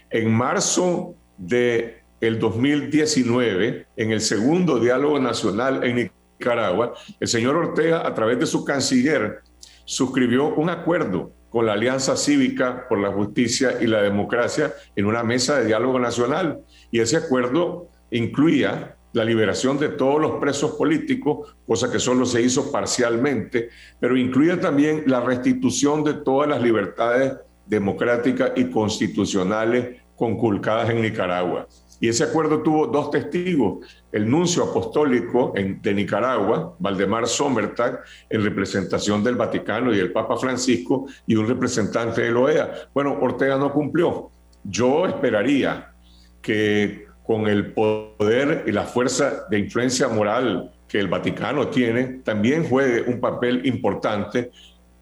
En 0.10 0.30
marzo 0.30 1.16
de 1.38 2.04
el 2.20 2.38
2019, 2.38 3.88
en 3.96 4.12
el 4.12 4.20
segundo 4.20 4.78
diálogo 4.78 5.20
nacional 5.20 5.86
en 5.86 6.12
Nicaragua, 6.38 6.96
el 7.18 7.28
señor 7.30 7.56
Ortega, 7.56 8.06
a 8.06 8.14
través 8.14 8.40
de 8.40 8.46
su 8.46 8.66
canciller, 8.66 9.40
suscribió 9.86 10.54
un 10.56 10.70
acuerdo 10.70 11.32
con 11.50 11.66
la 11.66 11.74
Alianza 11.74 12.18
Cívica 12.18 12.88
por 12.90 13.00
la 13.00 13.12
Justicia 13.12 13.78
y 13.80 13.88
la 13.88 14.02
Democracia 14.02 14.74
en 14.98 15.06
una 15.06 15.24
mesa 15.24 15.60
de 15.60 15.66
diálogo 15.66 15.98
nacional. 15.98 16.60
Y 16.92 17.00
ese 17.00 17.18
acuerdo 17.18 17.88
incluía 18.12 18.98
la 19.14 19.24
liberación 19.24 19.78
de 19.78 19.90
todos 19.90 20.22
los 20.22 20.40
presos 20.40 20.72
políticos, 20.72 21.56
cosa 21.66 21.92
que 21.92 22.00
solo 22.00 22.26
se 22.26 22.42
hizo 22.42 22.72
parcialmente, 22.72 23.70
pero 24.00 24.16
incluye 24.18 24.58
también 24.58 25.04
la 25.08 25.22
restitución 25.22 26.04
de 26.04 26.16
todas 26.16 26.48
las 26.48 26.62
libertades 26.62 27.34
democráticas 27.66 28.52
y 28.56 28.66
constitucionales 28.66 30.02
conculcadas 30.16 30.90
en 30.90 31.02
Nicaragua. 31.02 31.68
Y 32.02 32.08
ese 32.08 32.24
acuerdo 32.24 32.62
tuvo 32.62 32.88
dos 32.88 33.12
testigos, 33.12 33.86
el 34.12 34.30
nuncio 34.30 34.64
apostólico 34.64 35.54
de 35.54 35.94
Nicaragua, 35.94 36.76
Valdemar 36.80 37.28
Sommertag, 37.28 38.02
en 38.30 38.44
representación 38.44 39.22
del 39.24 39.36
Vaticano 39.36 39.94
y 39.94 40.00
el 40.00 40.14
Papa 40.14 40.38
Francisco, 40.38 41.08
y 41.28 41.36
un 41.36 41.48
representante 41.48 42.22
de 42.22 42.32
la 42.32 42.40
OEA. 42.40 42.74
Bueno, 42.94 43.18
Ortega 43.20 43.58
no 43.58 43.74
cumplió. 43.74 44.32
Yo 44.64 45.08
esperaría 45.08 45.94
que 46.42 47.09
con 47.30 47.46
el 47.46 47.74
poder 47.74 48.64
y 48.66 48.72
la 48.72 48.86
fuerza 48.86 49.46
de 49.52 49.60
influencia 49.60 50.08
moral 50.08 50.72
que 50.88 50.98
el 50.98 51.08
Vaticano 51.08 51.68
tiene, 51.68 52.22
también 52.24 52.68
juegue 52.68 53.04
un 53.04 53.20
papel 53.20 53.68
importante, 53.68 54.50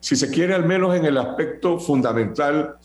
si 0.02 0.18
se 0.18 0.30
quiere 0.30 0.54
al 0.54 0.66
menos 0.66 0.94
en 0.94 1.06
el 1.06 1.18
aspecto 1.18 1.80
fundamental 1.80 2.76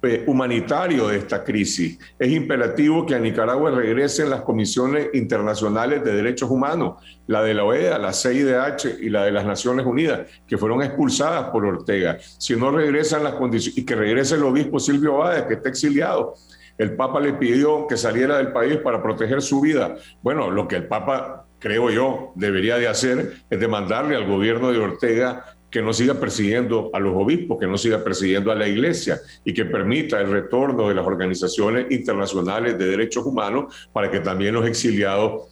eh, 0.00 0.24
humanitario 0.26 1.08
de 1.08 1.18
esta 1.18 1.44
crisis. 1.44 1.98
Es 2.18 2.32
imperativo 2.32 3.04
que 3.04 3.14
a 3.14 3.18
Nicaragua 3.18 3.70
regresen 3.70 4.30
las 4.30 4.40
comisiones 4.40 5.08
internacionales 5.12 6.02
de 6.02 6.14
derechos 6.14 6.50
humanos, 6.50 7.02
la 7.26 7.42
de 7.42 7.52
la 7.52 7.64
OEA, 7.64 7.98
la 7.98 8.14
CIDH 8.14 8.98
y 9.02 9.10
la 9.10 9.26
de 9.26 9.32
las 9.32 9.44
Naciones 9.44 9.84
Unidas, 9.84 10.20
que 10.46 10.56
fueron 10.56 10.82
expulsadas 10.82 11.50
por 11.50 11.66
Ortega. 11.66 12.16
Si 12.38 12.56
no 12.56 12.70
regresan 12.70 13.24
las 13.24 13.34
condiciones, 13.34 13.76
y 13.76 13.84
que 13.84 13.94
regrese 13.94 14.36
el 14.36 14.44
obispo 14.44 14.80
Silvio 14.80 15.18
Báez, 15.18 15.44
que 15.44 15.54
está 15.54 15.68
exiliado, 15.68 16.34
el 16.78 16.94
Papa 16.94 17.20
le 17.20 17.34
pidió 17.34 17.86
que 17.86 17.96
saliera 17.96 18.36
del 18.38 18.52
país 18.52 18.76
para 18.78 19.02
proteger 19.02 19.42
su 19.42 19.60
vida. 19.60 19.96
Bueno, 20.22 20.50
lo 20.50 20.68
que 20.68 20.76
el 20.76 20.86
Papa, 20.86 21.46
creo 21.58 21.90
yo, 21.90 22.32
debería 22.34 22.76
de 22.76 22.88
hacer 22.88 23.34
es 23.48 23.60
demandarle 23.60 24.16
al 24.16 24.26
gobierno 24.26 24.72
de 24.72 24.78
Ortega 24.78 25.56
que 25.70 25.82
no 25.82 25.92
siga 25.92 26.14
persiguiendo 26.14 26.90
a 26.92 27.00
los 27.00 27.14
obispos, 27.14 27.58
que 27.58 27.66
no 27.66 27.76
siga 27.76 28.02
persiguiendo 28.02 28.52
a 28.52 28.54
la 28.54 28.68
iglesia 28.68 29.18
y 29.44 29.52
que 29.52 29.64
permita 29.64 30.20
el 30.20 30.30
retorno 30.30 30.88
de 30.88 30.94
las 30.94 31.06
organizaciones 31.06 31.86
internacionales 31.90 32.78
de 32.78 32.86
derechos 32.86 33.24
humanos 33.26 33.88
para 33.92 34.10
que 34.10 34.20
también 34.20 34.54
los 34.54 34.66
exiliados 34.66 35.48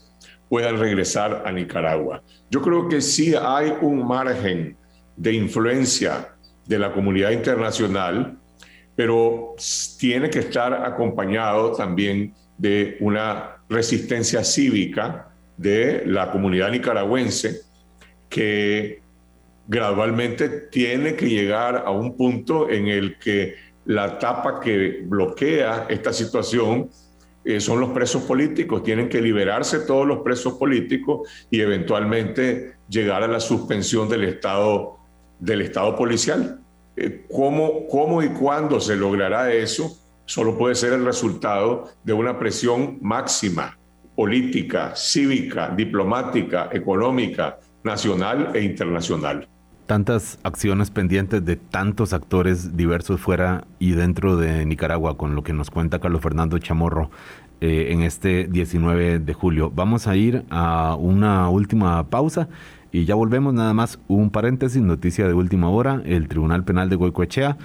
puedan 0.48 0.78
regresar 0.78 1.42
a 1.44 1.52
Nicaragua. 1.52 2.22
Yo 2.50 2.62
creo 2.62 2.88
que 2.88 3.00
sí 3.00 3.34
hay 3.34 3.74
un 3.80 4.06
margen 4.06 4.76
de 5.16 5.32
influencia 5.32 6.34
de 6.66 6.78
la 6.78 6.92
comunidad 6.92 7.30
internacional 7.32 8.38
pero 8.96 9.54
tiene 9.98 10.30
que 10.30 10.40
estar 10.40 10.72
acompañado 10.72 11.72
también 11.72 12.34
de 12.58 12.96
una 13.00 13.56
resistencia 13.68 14.44
cívica 14.44 15.28
de 15.56 16.02
la 16.06 16.30
comunidad 16.30 16.70
nicaragüense 16.70 17.62
que 18.28 19.00
gradualmente 19.66 20.48
tiene 20.48 21.14
que 21.14 21.28
llegar 21.28 21.82
a 21.86 21.90
un 21.90 22.16
punto 22.16 22.68
en 22.70 22.88
el 22.88 23.18
que 23.18 23.54
la 23.86 24.18
tapa 24.18 24.60
que 24.60 25.02
bloquea 25.04 25.86
esta 25.88 26.12
situación 26.12 26.88
eh, 27.44 27.60
son 27.60 27.80
los 27.80 27.90
presos 27.90 28.22
políticos. 28.22 28.82
Tienen 28.82 29.08
que 29.08 29.20
liberarse 29.20 29.80
todos 29.80 30.06
los 30.06 30.20
presos 30.22 30.54
políticos 30.54 31.28
y 31.50 31.60
eventualmente 31.60 32.76
llegar 32.88 33.22
a 33.22 33.28
la 33.28 33.40
suspensión 33.40 34.08
del 34.08 34.24
Estado, 34.24 34.98
del 35.38 35.60
estado 35.60 35.94
policial. 35.96 36.60
Eh, 36.96 37.26
¿Cómo, 37.30 37.86
¿Cómo 37.88 38.22
y 38.22 38.28
cuándo 38.28 38.80
se 38.80 38.96
logrará 38.96 39.52
eso? 39.52 39.98
Solo 40.26 40.56
puede 40.56 40.74
ser 40.74 40.92
el 40.92 41.04
resultado 41.04 41.88
de 42.04 42.12
una 42.12 42.38
presión 42.38 42.98
máxima, 43.02 43.78
política, 44.16 44.94
cívica, 44.94 45.70
diplomática, 45.76 46.68
económica, 46.72 47.58
nacional 47.82 48.50
e 48.54 48.62
internacional. 48.62 49.48
Tantas 49.86 50.38
acciones 50.44 50.90
pendientes 50.90 51.44
de 51.44 51.56
tantos 51.56 52.14
actores 52.14 52.74
diversos 52.74 53.20
fuera 53.20 53.66
y 53.78 53.92
dentro 53.92 54.36
de 54.36 54.64
Nicaragua, 54.64 55.18
con 55.18 55.34
lo 55.34 55.42
que 55.42 55.52
nos 55.52 55.70
cuenta 55.70 55.98
Carlos 55.98 56.22
Fernando 56.22 56.58
Chamorro 56.58 57.10
eh, 57.60 57.88
en 57.90 58.00
este 58.00 58.46
19 58.46 59.18
de 59.18 59.34
julio. 59.34 59.70
Vamos 59.74 60.06
a 60.06 60.16
ir 60.16 60.44
a 60.48 60.96
una 60.96 61.50
última 61.50 62.08
pausa 62.08 62.48
y 62.94 63.06
ya 63.06 63.16
volvemos, 63.16 63.52
nada 63.52 63.74
más 63.74 63.98
un 64.06 64.30
paréntesis, 64.30 64.80
noticia 64.80 65.26
de 65.26 65.34
última 65.34 65.68
hora, 65.68 66.00
el 66.04 66.28
Tribunal 66.28 66.62
Penal 66.62 66.88
de 66.88 66.94
Goicoechea 66.94 67.56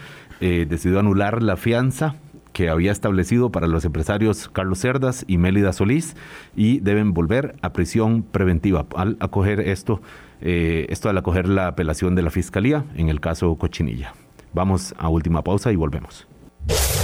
eh, 0.42 0.66
decidió 0.68 1.00
anular 1.00 1.44
la 1.44 1.56
fianza 1.56 2.16
que 2.52 2.68
había 2.68 2.92
establecido 2.92 3.52
para 3.52 3.68
los 3.68 3.86
empresarios 3.86 4.50
Carlos 4.50 4.80
Cerdas 4.80 5.26
y 5.28 5.38
Mélida 5.38 5.72
Solís 5.72 6.16
y 6.56 6.80
deben 6.80 7.14
volver 7.14 7.56
a 7.62 7.74
prisión 7.74 8.24
preventiva 8.24 8.88
al 8.96 9.18
acoger 9.20 9.60
esto, 9.60 10.02
eh, 10.42 10.88
esto 10.90 11.10
al 11.10 11.18
acoger 11.20 11.48
la 11.48 11.68
apelación 11.68 12.16
de 12.16 12.24
la 12.24 12.32
Fiscalía 12.32 12.86
en 12.96 13.10
el 13.10 13.22
caso 13.22 13.56
Cochinilla. 13.56 14.16
Vamos 14.56 14.96
a 14.98 15.10
última 15.10 15.44
pausa 15.44 15.72
y 15.72 15.76
volvemos. 15.76 16.28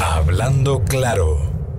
Hablando 0.01 0.83
claro. 0.83 1.74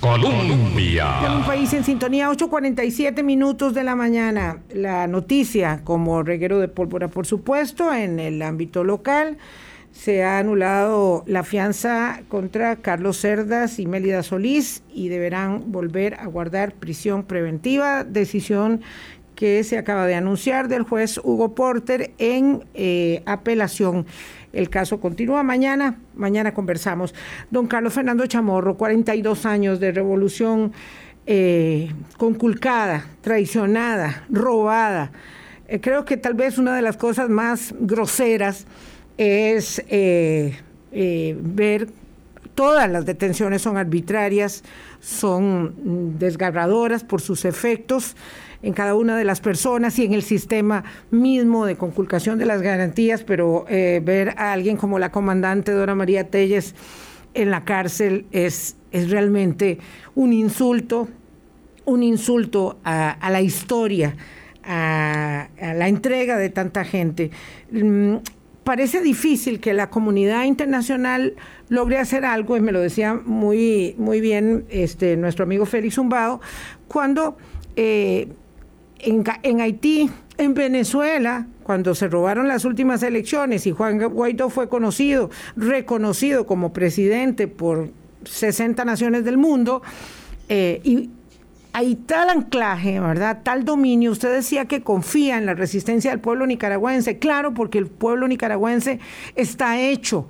Colombia. 0.00 1.20
un 1.36 1.44
país 1.44 1.72
en 1.72 1.82
sintonía, 1.82 2.30
8.47 2.30 3.22
minutos 3.24 3.72
de 3.74 3.82
la 3.82 3.96
mañana. 3.96 4.60
La 4.72 5.06
noticia, 5.06 5.80
como 5.84 6.22
reguero 6.22 6.58
de 6.58 6.68
pólvora, 6.68 7.08
por 7.08 7.26
supuesto, 7.26 7.92
en 7.92 8.20
el 8.20 8.42
ámbito 8.42 8.84
local, 8.84 9.38
se 9.92 10.22
ha 10.22 10.38
anulado 10.38 11.24
la 11.26 11.42
fianza 11.42 12.20
contra 12.28 12.76
Carlos 12.76 13.16
Cerdas 13.16 13.78
y 13.78 13.86
Mélida 13.86 14.22
Solís 14.22 14.82
y 14.92 15.08
deberán 15.08 15.72
volver 15.72 16.14
a 16.14 16.26
guardar 16.26 16.74
prisión 16.74 17.22
preventiva, 17.24 18.04
decisión 18.04 18.82
que 19.36 19.62
se 19.62 19.78
acaba 19.78 20.06
de 20.06 20.14
anunciar 20.14 20.66
del 20.66 20.82
juez 20.82 21.20
Hugo 21.22 21.54
Porter 21.54 22.10
en 22.18 22.64
eh, 22.74 23.22
apelación. 23.26 24.06
El 24.52 24.70
caso 24.70 24.98
continúa 24.98 25.42
mañana, 25.42 25.98
mañana 26.14 26.54
conversamos. 26.54 27.14
Don 27.50 27.66
Carlos 27.66 27.92
Fernando 27.92 28.26
Chamorro, 28.26 28.76
42 28.76 29.44
años 29.44 29.78
de 29.78 29.92
revolución 29.92 30.72
eh, 31.26 31.92
conculcada, 32.16 33.06
traicionada, 33.20 34.24
robada. 34.30 35.12
Eh, 35.68 35.80
creo 35.80 36.06
que 36.06 36.16
tal 36.16 36.32
vez 36.32 36.56
una 36.56 36.74
de 36.74 36.82
las 36.82 36.96
cosas 36.96 37.28
más 37.28 37.74
groseras 37.78 38.66
es 39.18 39.84
ver 39.88 41.88
todas 42.54 42.90
las 42.90 43.04
detenciones 43.04 43.62
son 43.62 43.76
arbitrarias, 43.76 44.62
son 45.00 45.64
mm, 45.64 46.18
desgarradoras 46.18 47.04
por 47.04 47.20
sus 47.20 47.44
efectos 47.44 48.16
en 48.66 48.72
cada 48.72 48.96
una 48.96 49.16
de 49.16 49.22
las 49.22 49.40
personas 49.40 49.96
y 50.00 50.04
en 50.04 50.12
el 50.12 50.24
sistema 50.24 50.82
mismo 51.12 51.66
de 51.66 51.76
conculcación 51.76 52.36
de 52.36 52.46
las 52.46 52.62
garantías, 52.62 53.22
pero 53.22 53.64
eh, 53.68 54.02
ver 54.04 54.34
a 54.38 54.52
alguien 54.52 54.76
como 54.76 54.98
la 54.98 55.12
comandante 55.12 55.70
Dora 55.70 55.94
María 55.94 56.30
Telles 56.30 56.74
en 57.34 57.52
la 57.52 57.64
cárcel 57.64 58.26
es, 58.32 58.76
es 58.90 59.08
realmente 59.08 59.78
un 60.16 60.32
insulto, 60.32 61.06
un 61.84 62.02
insulto 62.02 62.80
a, 62.82 63.16
la 63.30 63.40
historia, 63.40 64.16
a, 64.64 65.46
la 65.60 65.86
entrega 65.86 66.36
de 66.36 66.50
tanta 66.50 66.84
gente. 66.84 67.30
Mm, 67.70 68.16
parece 68.64 69.00
difícil 69.00 69.60
que 69.60 69.74
la 69.74 69.90
comunidad 69.90 70.42
internacional 70.42 71.36
logre 71.68 71.98
hacer 71.98 72.24
algo, 72.24 72.56
y 72.56 72.60
me 72.60 72.72
lo 72.72 72.80
decía 72.80 73.14
muy, 73.14 73.94
muy 73.96 74.20
bien 74.20 74.64
este, 74.70 75.16
nuestro 75.16 75.44
amigo 75.44 75.66
Félix 75.66 75.94
Zumbado, 75.94 76.40
cuando 76.88 77.36
eh, 77.76 78.26
en, 78.98 79.60
Haití, 79.60 80.10
en 80.38 80.54
Venezuela, 80.54 81.46
cuando 81.62 81.94
se 81.94 82.08
robaron 82.08 82.48
las 82.48 82.64
últimas 82.64 83.02
elecciones 83.02 83.66
y 83.66 83.72
Juan 83.72 83.98
Guaidó 83.98 84.50
fue 84.50 84.68
conocido, 84.68 85.30
reconocido 85.56 86.46
como 86.46 86.72
presidente 86.72 87.48
por 87.48 87.90
60 88.24 88.84
naciones 88.84 89.24
del 89.24 89.38
mundo, 89.38 89.82
eh, 90.48 90.80
y 90.84 91.10
hay 91.72 91.94
tal 91.94 92.30
anclaje, 92.30 92.98
¿verdad? 93.00 93.40
Tal 93.42 93.66
dominio. 93.66 94.10
Usted 94.10 94.32
decía 94.32 94.64
que 94.64 94.80
confía 94.82 95.36
en 95.36 95.44
la 95.44 95.52
resistencia 95.52 96.10
del 96.10 96.20
pueblo 96.20 96.46
nicaragüense. 96.46 97.18
Claro, 97.18 97.52
porque 97.52 97.76
el 97.76 97.86
pueblo 97.86 98.26
nicaragüense 98.28 98.98
está 99.34 99.78
hecho 99.78 100.26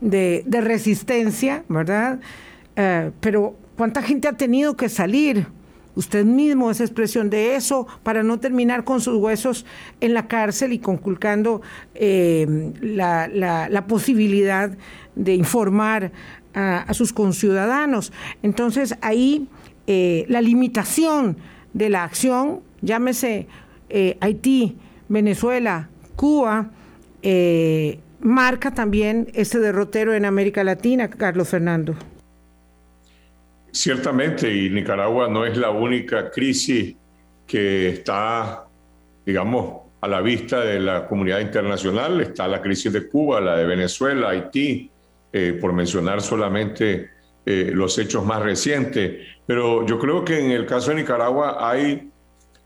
de, 0.00 0.42
resistencia, 0.48 1.64
¿verdad? 1.68 2.20
Eh, 2.76 3.10
pero 3.20 3.56
¿cuánta 3.76 4.00
gente 4.00 4.26
ha 4.26 4.32
tenido 4.38 4.74
que 4.74 4.88
salir? 4.88 5.46
Usted 5.96 6.24
mismo 6.24 6.70
es 6.70 6.80
expresión 6.80 7.28
de 7.28 7.56
eso 7.56 7.88
para 8.04 8.22
no 8.22 8.38
terminar 8.38 8.84
con 8.84 9.00
sus 9.00 9.16
huesos 9.16 9.66
en 10.00 10.14
la 10.14 10.28
cárcel 10.28 10.72
y 10.72 10.78
conculcando 10.78 11.62
eh, 11.94 12.72
la, 12.80 13.84
posibilidad 13.88 14.70
de 15.16 15.34
informar 15.34 16.12
a, 16.54 16.78
a 16.82 16.94
sus 16.94 17.12
conciudadanos. 17.12 18.12
Entonces 18.42 18.96
ahí 19.00 19.48
eh, 19.86 20.26
la 20.28 20.42
limitación 20.42 21.36
de 21.72 21.88
la 21.90 22.02
acción, 22.02 22.60
llámese 22.82 23.46
eh, 23.88 24.16
Haití, 24.20 24.76
Venezuela, 25.08 25.88
Cuba, 26.16 26.70
eh, 27.22 28.00
marca 28.20 28.72
también 28.72 29.28
este 29.34 29.60
derrotero 29.60 30.12
en 30.14 30.24
América 30.24 30.64
Latina, 30.64 31.08
Carlos 31.08 31.48
Fernando. 31.48 31.94
Ciertamente, 33.76 34.50
y 34.50 34.70
Nicaragua 34.70 35.28
no 35.28 35.44
es 35.44 35.58
la 35.58 35.68
única 35.68 36.30
crisis 36.30 36.96
que 37.46 37.90
está, 37.90 38.64
digamos, 39.26 39.82
a 40.00 40.08
la 40.08 40.22
vista 40.22 40.60
de 40.60 40.80
la 40.80 41.06
comunidad 41.06 41.40
internacional. 41.40 42.22
Está 42.22 42.48
la 42.48 42.62
crisis 42.62 42.90
de 42.90 43.06
Cuba, 43.06 43.38
la 43.38 43.54
de 43.54 43.66
Venezuela, 43.66 44.30
Haití, 44.30 44.90
por 45.60 45.74
mencionar 45.74 46.22
solamente 46.22 47.10
los 47.44 47.98
hechos 47.98 48.24
más 48.24 48.42
recientes. 48.42 49.26
Pero 49.46 49.84
yo 49.84 49.98
creo 49.98 50.24
que 50.24 50.40
en 50.40 50.52
el 50.52 50.64
caso 50.64 50.88
de 50.88 50.96
Nicaragua 50.96 51.58
hay, 51.60 52.10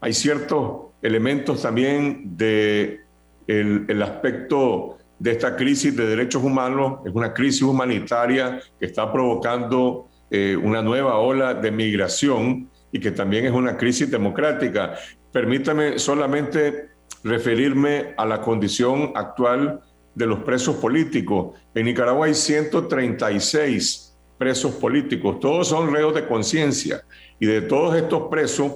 hay 0.00 0.12
ciertos 0.12 0.92
elementos 1.02 1.60
también 1.60 2.36
de 2.36 3.00
el, 3.48 4.00
aspecto 4.00 4.98
de 5.18 5.32
esta 5.32 5.56
crisis 5.56 5.96
de 5.96 6.06
derechos 6.06 6.44
humanos. 6.44 7.00
Es 7.04 7.12
una 7.12 7.34
crisis 7.34 7.62
humanitaria 7.62 8.60
que 8.78 8.86
está 8.86 9.12
provocando 9.12 10.09
eh, 10.30 10.56
una 10.56 10.80
nueva 10.80 11.18
ola 11.18 11.54
de 11.54 11.70
migración 11.70 12.70
y 12.92 13.00
que 13.00 13.10
también 13.10 13.46
es 13.46 13.52
una 13.52 13.76
crisis 13.76 14.10
democrática. 14.10 14.94
Permítame 15.32 15.98
solamente 15.98 16.90
referirme 17.24 18.14
a 18.16 18.24
la 18.24 18.40
condición 18.40 19.12
actual 19.14 19.80
de 20.14 20.26
los 20.26 20.40
presos 20.40 20.76
políticos. 20.76 21.58
En 21.74 21.86
Nicaragua 21.86 22.26
hay 22.26 22.34
136 22.34 24.16
presos 24.38 24.72
políticos, 24.76 25.38
todos 25.38 25.68
son 25.68 25.92
reos 25.92 26.14
de 26.14 26.26
conciencia 26.26 27.02
y 27.38 27.46
de 27.46 27.60
todos 27.60 27.94
estos 27.94 28.28
presos 28.30 28.72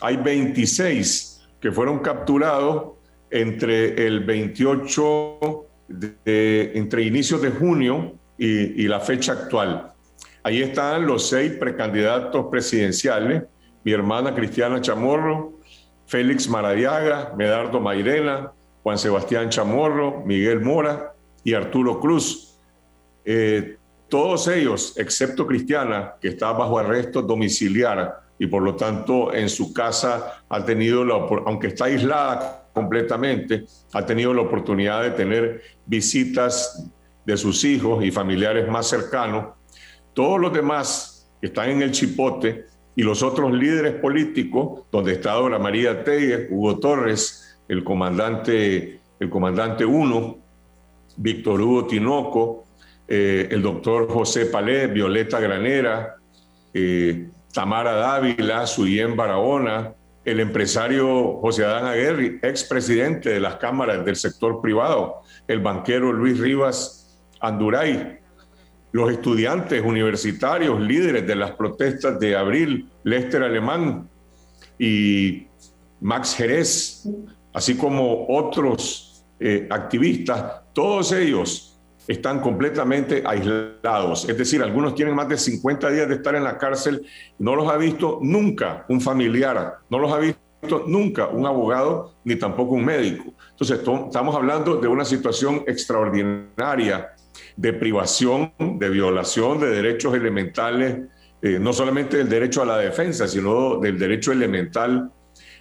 hay 0.00 0.16
26 0.16 1.46
que 1.60 1.70
fueron 1.70 2.00
capturados 2.00 2.94
entre 3.30 4.06
el 4.06 4.20
28, 4.20 5.66
de, 5.88 6.72
entre 6.74 7.02
inicios 7.02 7.42
de 7.42 7.50
junio 7.50 8.14
y, 8.36 8.82
y 8.82 8.88
la 8.88 9.00
fecha 9.00 9.32
actual. 9.32 9.93
Ahí 10.44 10.60
están 10.60 11.06
los 11.06 11.28
seis 11.28 11.52
precandidatos 11.52 12.46
presidenciales, 12.50 13.44
mi 13.82 13.92
hermana 13.92 14.34
Cristiana 14.34 14.78
Chamorro, 14.80 15.54
Félix 16.06 16.48
Maradiaga, 16.48 17.32
Medardo 17.34 17.80
Mairena, 17.80 18.52
Juan 18.82 18.98
Sebastián 18.98 19.48
Chamorro, 19.48 20.22
Miguel 20.26 20.60
Mora 20.60 21.14
y 21.42 21.54
Arturo 21.54 21.98
Cruz. 21.98 22.60
Eh, 23.24 23.78
todos 24.10 24.46
ellos, 24.48 24.92
excepto 24.98 25.46
Cristiana, 25.46 26.16
que 26.20 26.28
está 26.28 26.52
bajo 26.52 26.78
arresto 26.78 27.22
domiciliar 27.22 28.20
y 28.38 28.46
por 28.46 28.62
lo 28.62 28.76
tanto 28.76 29.32
en 29.32 29.48
su 29.48 29.72
casa 29.72 30.44
ha 30.46 30.62
tenido, 30.62 31.02
aunque 31.46 31.68
está 31.68 31.86
aislada 31.86 32.68
completamente, 32.74 33.64
ha 33.94 34.04
tenido 34.04 34.34
la 34.34 34.42
oportunidad 34.42 35.02
de 35.04 35.12
tener 35.12 35.62
visitas 35.86 36.86
de 37.24 37.36
sus 37.38 37.64
hijos 37.64 38.04
y 38.04 38.10
familiares 38.10 38.68
más 38.68 38.86
cercanos. 38.88 39.54
Todos 40.14 40.40
los 40.40 40.52
demás 40.52 41.28
que 41.40 41.48
están 41.48 41.70
en 41.70 41.82
el 41.82 41.90
chipote 41.90 42.66
y 42.96 43.02
los 43.02 43.22
otros 43.22 43.52
líderes 43.52 43.94
políticos, 43.94 44.82
donde 44.90 45.12
está 45.12 45.32
Dora 45.32 45.58
María 45.58 46.04
Telles, 46.04 46.46
Hugo 46.50 46.78
Torres, 46.78 47.58
el 47.68 47.82
comandante, 47.82 49.00
el 49.18 49.28
comandante 49.28 49.84
1, 49.84 50.38
Víctor 51.16 51.60
Hugo 51.60 51.86
Tinoco, 51.86 52.64
eh, 53.08 53.48
el 53.50 53.62
doctor 53.62 54.08
José 54.08 54.46
Palé, 54.46 54.86
Violeta 54.86 55.40
Granera, 55.40 56.16
eh, 56.72 57.28
Tamara 57.52 57.92
Dávila, 57.92 58.66
Suyén 58.66 59.16
Barahona, 59.16 59.92
el 60.24 60.40
empresario 60.40 61.38
José 61.40 61.64
Adán 61.64 61.86
Aguirre, 61.86 62.38
expresidente 62.42 63.30
de 63.30 63.40
las 63.40 63.56
cámaras 63.56 64.04
del 64.04 64.16
sector 64.16 64.60
privado, 64.60 65.20
el 65.46 65.60
banquero 65.60 66.12
Luis 66.12 66.38
Rivas 66.38 67.20
Anduray, 67.40 68.20
los 68.94 69.10
estudiantes 69.10 69.82
universitarios 69.84 70.80
líderes 70.80 71.26
de 71.26 71.34
las 71.34 71.50
protestas 71.50 72.16
de 72.20 72.36
abril, 72.36 72.88
Lester 73.02 73.42
Alemán 73.42 74.08
y 74.78 75.48
Max 76.00 76.36
Jerez, 76.36 77.04
así 77.52 77.76
como 77.76 78.24
otros 78.28 79.24
eh, 79.40 79.66
activistas, 79.68 80.62
todos 80.72 81.10
ellos 81.10 81.76
están 82.06 82.38
completamente 82.38 83.24
aislados. 83.26 84.28
Es 84.28 84.38
decir, 84.38 84.62
algunos 84.62 84.94
tienen 84.94 85.16
más 85.16 85.28
de 85.28 85.38
50 85.38 85.90
días 85.90 86.08
de 86.08 86.14
estar 86.14 86.36
en 86.36 86.44
la 86.44 86.56
cárcel, 86.56 87.04
no 87.40 87.56
los 87.56 87.68
ha 87.68 87.76
visto 87.76 88.20
nunca 88.22 88.84
un 88.88 89.00
familiar, 89.00 89.78
no 89.90 89.98
los 89.98 90.12
ha 90.12 90.18
visto 90.18 90.84
nunca 90.86 91.26
un 91.26 91.46
abogado 91.46 92.14
ni 92.22 92.36
tampoco 92.36 92.74
un 92.74 92.84
médico. 92.84 93.24
Entonces, 93.50 93.80
estamos 93.80 94.36
hablando 94.36 94.76
de 94.76 94.86
una 94.86 95.04
situación 95.04 95.64
extraordinaria 95.66 97.10
de 97.56 97.72
privación, 97.72 98.52
de 98.58 98.88
violación 98.88 99.60
de 99.60 99.68
derechos 99.68 100.14
elementales, 100.14 100.98
eh, 101.42 101.58
no 101.58 101.72
solamente 101.72 102.16
del 102.16 102.28
derecho 102.28 102.62
a 102.62 102.66
la 102.66 102.78
defensa, 102.78 103.28
sino 103.28 103.78
del 103.78 103.98
derecho 103.98 104.32
elemental 104.32 105.10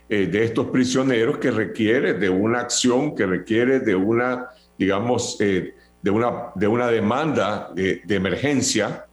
eh, 0.09 0.27
de 0.27 0.43
estos 0.43 0.67
prisioneros 0.67 1.37
que 1.37 1.51
requiere 1.51 2.13
de 2.13 2.29
una 2.29 2.59
acción, 2.59 3.15
que 3.15 3.25
requiere 3.25 3.79
de 3.79 3.95
una, 3.95 4.47
digamos, 4.77 5.37
eh, 5.39 5.73
de 6.03 6.11
una, 6.11 6.51
de 6.53 6.67
una 6.67 6.87
demanda 6.87 7.71
de, 7.73 8.01
emergencia. 8.09 9.05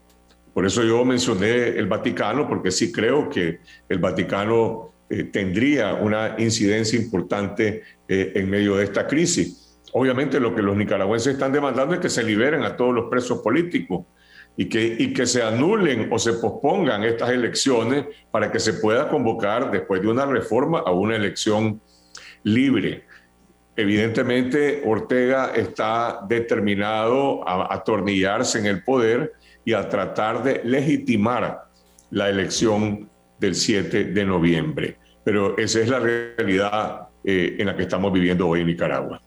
Por 0.52 0.66
eso 0.66 0.82
yo 0.82 1.04
mencioné 1.04 1.68
el 1.68 1.86
Vaticano, 1.86 2.48
porque 2.48 2.72
sí 2.72 2.92
creo 2.92 3.30
que 3.30 3.60
el 3.88 3.98
Vaticano 3.98 4.92
eh, 5.08 5.24
tendría 5.24 5.94
una 5.94 6.34
incidencia 6.38 6.98
importante 6.98 7.82
eh, 8.08 8.32
en 8.34 8.50
medio 8.50 8.76
de 8.76 8.84
esta 8.84 9.06
crisis. 9.06 9.69
Obviamente 9.92 10.38
lo 10.38 10.54
que 10.54 10.62
los 10.62 10.76
nicaragüenses 10.76 11.34
están 11.34 11.52
demandando 11.52 11.94
es 11.94 12.00
que 12.00 12.08
se 12.08 12.22
liberen 12.22 12.62
a 12.64 12.76
todos 12.76 12.94
los 12.94 13.10
presos 13.10 13.40
políticos 13.40 14.06
y 14.56 14.68
que, 14.68 14.96
y 14.98 15.12
que 15.12 15.26
se 15.26 15.42
anulen 15.42 16.08
o 16.12 16.18
se 16.18 16.34
pospongan 16.34 17.02
estas 17.04 17.30
elecciones 17.30 18.06
para 18.30 18.52
que 18.52 18.60
se 18.60 18.74
pueda 18.74 19.08
convocar 19.08 19.70
después 19.70 20.02
de 20.02 20.08
una 20.08 20.26
reforma 20.26 20.80
a 20.80 20.92
una 20.92 21.16
elección 21.16 21.80
libre. 22.42 23.04
Evidentemente, 23.76 24.82
Ortega 24.84 25.52
está 25.54 26.20
determinado 26.28 27.48
a 27.48 27.72
atornillarse 27.72 28.58
en 28.58 28.66
el 28.66 28.82
poder 28.84 29.32
y 29.64 29.72
a 29.72 29.88
tratar 29.88 30.42
de 30.42 30.60
legitimar 30.64 31.64
la 32.10 32.28
elección 32.28 33.08
del 33.38 33.54
7 33.54 34.04
de 34.04 34.24
noviembre. 34.24 34.98
Pero 35.24 35.56
esa 35.56 35.80
es 35.80 35.88
la 35.88 36.00
realidad 36.00 37.08
eh, 37.24 37.56
en 37.58 37.66
la 37.66 37.76
que 37.76 37.82
estamos 37.82 38.12
viviendo 38.12 38.48
hoy 38.48 38.60
en 38.60 38.66
Nicaragua. 38.66 39.22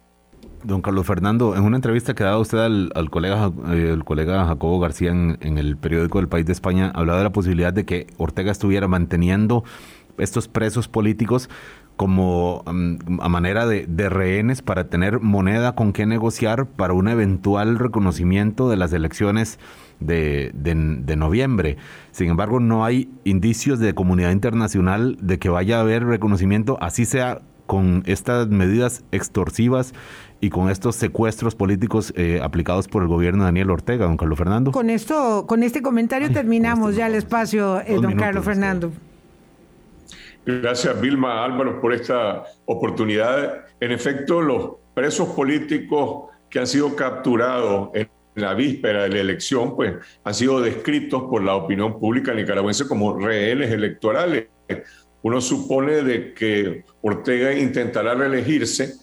Don 0.63 0.81
Carlos 0.81 1.05
Fernando, 1.05 1.55
en 1.55 1.63
una 1.63 1.77
entrevista 1.77 2.13
que 2.13 2.23
dado 2.23 2.39
usted 2.39 2.57
al, 2.57 3.09
colega, 3.09 3.51
eh, 3.69 3.91
el 3.93 4.03
colega 4.03 4.45
Jacobo 4.45 4.79
García 4.79 5.11
en, 5.11 5.57
el 5.57 5.77
periódico 5.77 6.19
del 6.19 6.27
País 6.27 6.45
de 6.45 6.53
España, 6.53 6.91
hablaba 6.95 7.19
de 7.19 7.25
la 7.25 7.31
posibilidad 7.31 7.73
de 7.73 7.85
que 7.85 8.07
Ortega 8.17 8.51
estuviera 8.51 8.87
manteniendo 8.87 9.63
estos 10.17 10.47
presos 10.47 10.87
políticos 10.87 11.49
como 11.95 12.63
mm, 12.65 13.19
a 13.21 13.29
manera 13.29 13.67
de, 13.67 14.09
rehenes 14.09 14.61
para 14.61 14.89
tener 14.89 15.19
moneda 15.19 15.75
con 15.75 15.93
qué 15.93 16.05
negociar 16.05 16.65
para 16.65 16.93
un 16.93 17.07
eventual 17.07 17.77
reconocimiento 17.77 18.69
de 18.69 18.77
las 18.77 18.93
elecciones 18.93 19.59
de, 19.99 20.51
noviembre. 21.17 21.77
Sin 22.11 22.29
embargo, 22.29 22.59
no 22.59 22.85
hay 22.85 23.09
indicios 23.23 23.79
de 23.79 23.93
comunidad 23.93 24.31
internacional 24.31 25.17
de 25.21 25.39
que 25.39 25.49
vaya 25.49 25.77
a 25.77 25.81
haber 25.81 26.05
reconocimiento, 26.05 26.77
así 26.81 27.05
sea 27.05 27.41
con 27.65 28.03
estas 28.05 28.49
medidas 28.49 29.03
extorsivas 29.11 29.93
y 30.43 30.49
con 30.49 30.69
estos 30.69 30.97
secuestros 30.97 31.55
políticos 31.55 32.11
eh, 32.17 32.41
aplicados 32.43 32.89
por 32.89 33.01
el 33.01 33.07
gobierno 33.07 33.43
de 33.43 33.45
Daniel 33.45 33.69
Ortega, 33.69 34.07
don 34.07 34.17
Carlos 34.17 34.37
Fernando. 34.37 34.73
Con 34.73 34.89
esto, 34.89 35.45
con 35.47 35.63
este 35.63 35.81
comentario 35.81 36.33
terminamos 36.33 36.97
ya 36.97 37.07
el 37.07 37.15
espacio, 37.15 37.79
eh, 37.79 37.95
don 38.01 38.17
Carlos 38.17 38.43
Fernando. 38.43 38.91
Gracias, 40.45 40.99
Vilma 40.99 41.45
Álvaro, 41.45 41.79
por 41.79 41.93
esta 41.93 42.43
oportunidad. 42.65 43.67
En 43.79 43.93
efecto, 43.93 44.41
los 44.41 44.71
presos 44.93 45.29
políticos 45.29 46.29
que 46.49 46.59
han 46.59 46.67
sido 46.67 46.93
capturados 46.93 47.91
en 47.93 48.09
la 48.35 48.53
víspera 48.53 49.03
de 49.03 49.09
la 49.11 49.21
elección, 49.21 49.77
pues 49.77 49.93
han 50.25 50.33
sido 50.33 50.59
descritos 50.59 51.23
por 51.23 51.41
la 51.41 51.55
opinión 51.55 51.97
pública 51.97 52.33
nicaragüense 52.33 52.85
como 52.85 53.17
rehenes 53.17 53.71
electorales. 53.71 54.47
Uno 55.21 55.39
supone 55.39 56.03
de 56.03 56.33
que 56.33 56.83
Ortega 57.01 57.53
intentará 57.53 58.13
reelegirse 58.13 59.02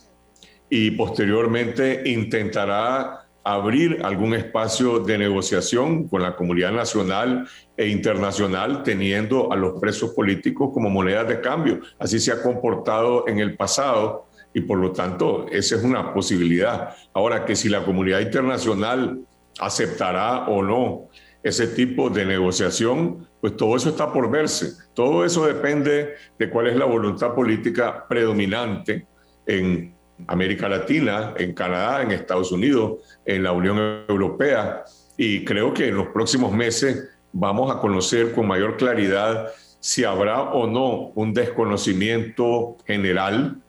y 0.70 0.92
posteriormente 0.92 2.02
intentará 2.06 3.26
abrir 3.42 4.00
algún 4.04 4.34
espacio 4.34 5.00
de 5.00 5.18
negociación 5.18 6.06
con 6.08 6.22
la 6.22 6.36
comunidad 6.36 6.72
nacional 6.72 7.48
e 7.76 7.88
internacional, 7.88 8.82
teniendo 8.82 9.52
a 9.52 9.56
los 9.56 9.80
presos 9.80 10.10
políticos 10.10 10.70
como 10.72 10.88
moneda 10.90 11.24
de 11.24 11.40
cambio. 11.40 11.80
Así 11.98 12.20
se 12.20 12.32
ha 12.32 12.42
comportado 12.42 13.26
en 13.26 13.40
el 13.40 13.56
pasado 13.56 14.26
y 14.52 14.60
por 14.60 14.78
lo 14.78 14.92
tanto 14.92 15.46
esa 15.50 15.76
es 15.76 15.82
una 15.82 16.12
posibilidad. 16.12 16.94
Ahora 17.12 17.44
que 17.44 17.56
si 17.56 17.68
la 17.68 17.84
comunidad 17.84 18.20
internacional 18.20 19.20
aceptará 19.58 20.46
o 20.48 20.62
no 20.62 21.08
ese 21.42 21.66
tipo 21.68 22.10
de 22.10 22.26
negociación, 22.26 23.26
pues 23.40 23.56
todo 23.56 23.76
eso 23.76 23.88
está 23.88 24.12
por 24.12 24.30
verse. 24.30 24.72
Todo 24.94 25.24
eso 25.24 25.46
depende 25.46 26.14
de 26.38 26.50
cuál 26.50 26.66
es 26.66 26.76
la 26.76 26.84
voluntad 26.84 27.34
política 27.34 28.06
predominante 28.06 29.06
en 29.46 29.94
América 30.26 30.68
Latina, 30.68 31.34
en 31.36 31.52
Canadá, 31.54 32.02
en 32.02 32.10
Estados 32.10 32.52
Unidos, 32.52 33.00
en 33.24 33.42
la 33.42 33.52
Unión 33.52 34.04
Europea. 34.08 34.84
Y 35.16 35.44
creo 35.44 35.74
que 35.74 35.88
en 35.88 35.96
los 35.96 36.08
próximos 36.08 36.52
meses 36.52 37.08
vamos 37.32 37.74
a 37.74 37.78
conocer 37.80 38.32
con 38.32 38.46
mayor 38.46 38.76
claridad 38.76 39.48
si 39.80 40.04
habrá 40.04 40.42
o 40.42 40.66
no 40.66 41.10
un 41.14 41.32
desconocimiento 41.32 42.76
general 42.86 43.60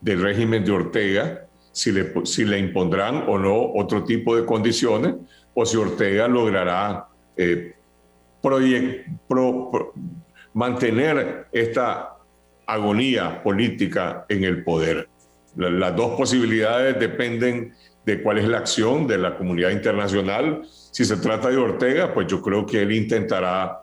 del 0.00 0.22
régimen 0.22 0.64
de 0.64 0.72
Ortega, 0.72 1.46
si 1.72 1.92
le, 1.92 2.58
impondrán 2.58 3.24
o 3.28 3.38
no 3.38 3.72
otro 3.74 4.04
tipo 4.04 4.34
de 4.34 4.44
condiciones, 4.44 5.14
o 5.54 5.66
si 5.66 5.76
Ortega 5.76 6.26
logrará 6.26 7.06
eh, 7.36 7.74
mantener 10.54 11.46
esta 11.52 12.16
agonía 12.66 13.42
política 13.42 14.24
en 14.28 14.44
el 14.44 14.64
poder. 14.64 15.08
Las 15.56 15.96
dos 15.96 16.16
posibilidades 16.16 16.98
dependen 16.98 17.74
de 18.04 18.22
cuál 18.22 18.38
es 18.38 18.48
la 18.48 18.58
acción 18.58 19.06
de 19.06 19.18
la 19.18 19.36
comunidad 19.36 19.70
internacional. 19.70 20.62
Si 20.68 21.04
se 21.04 21.16
trata 21.16 21.50
de 21.50 21.56
Ortega, 21.56 22.14
pues 22.14 22.26
yo 22.26 22.40
creo 22.40 22.64
que 22.64 22.82
él 22.82 22.92
intentará 22.92 23.82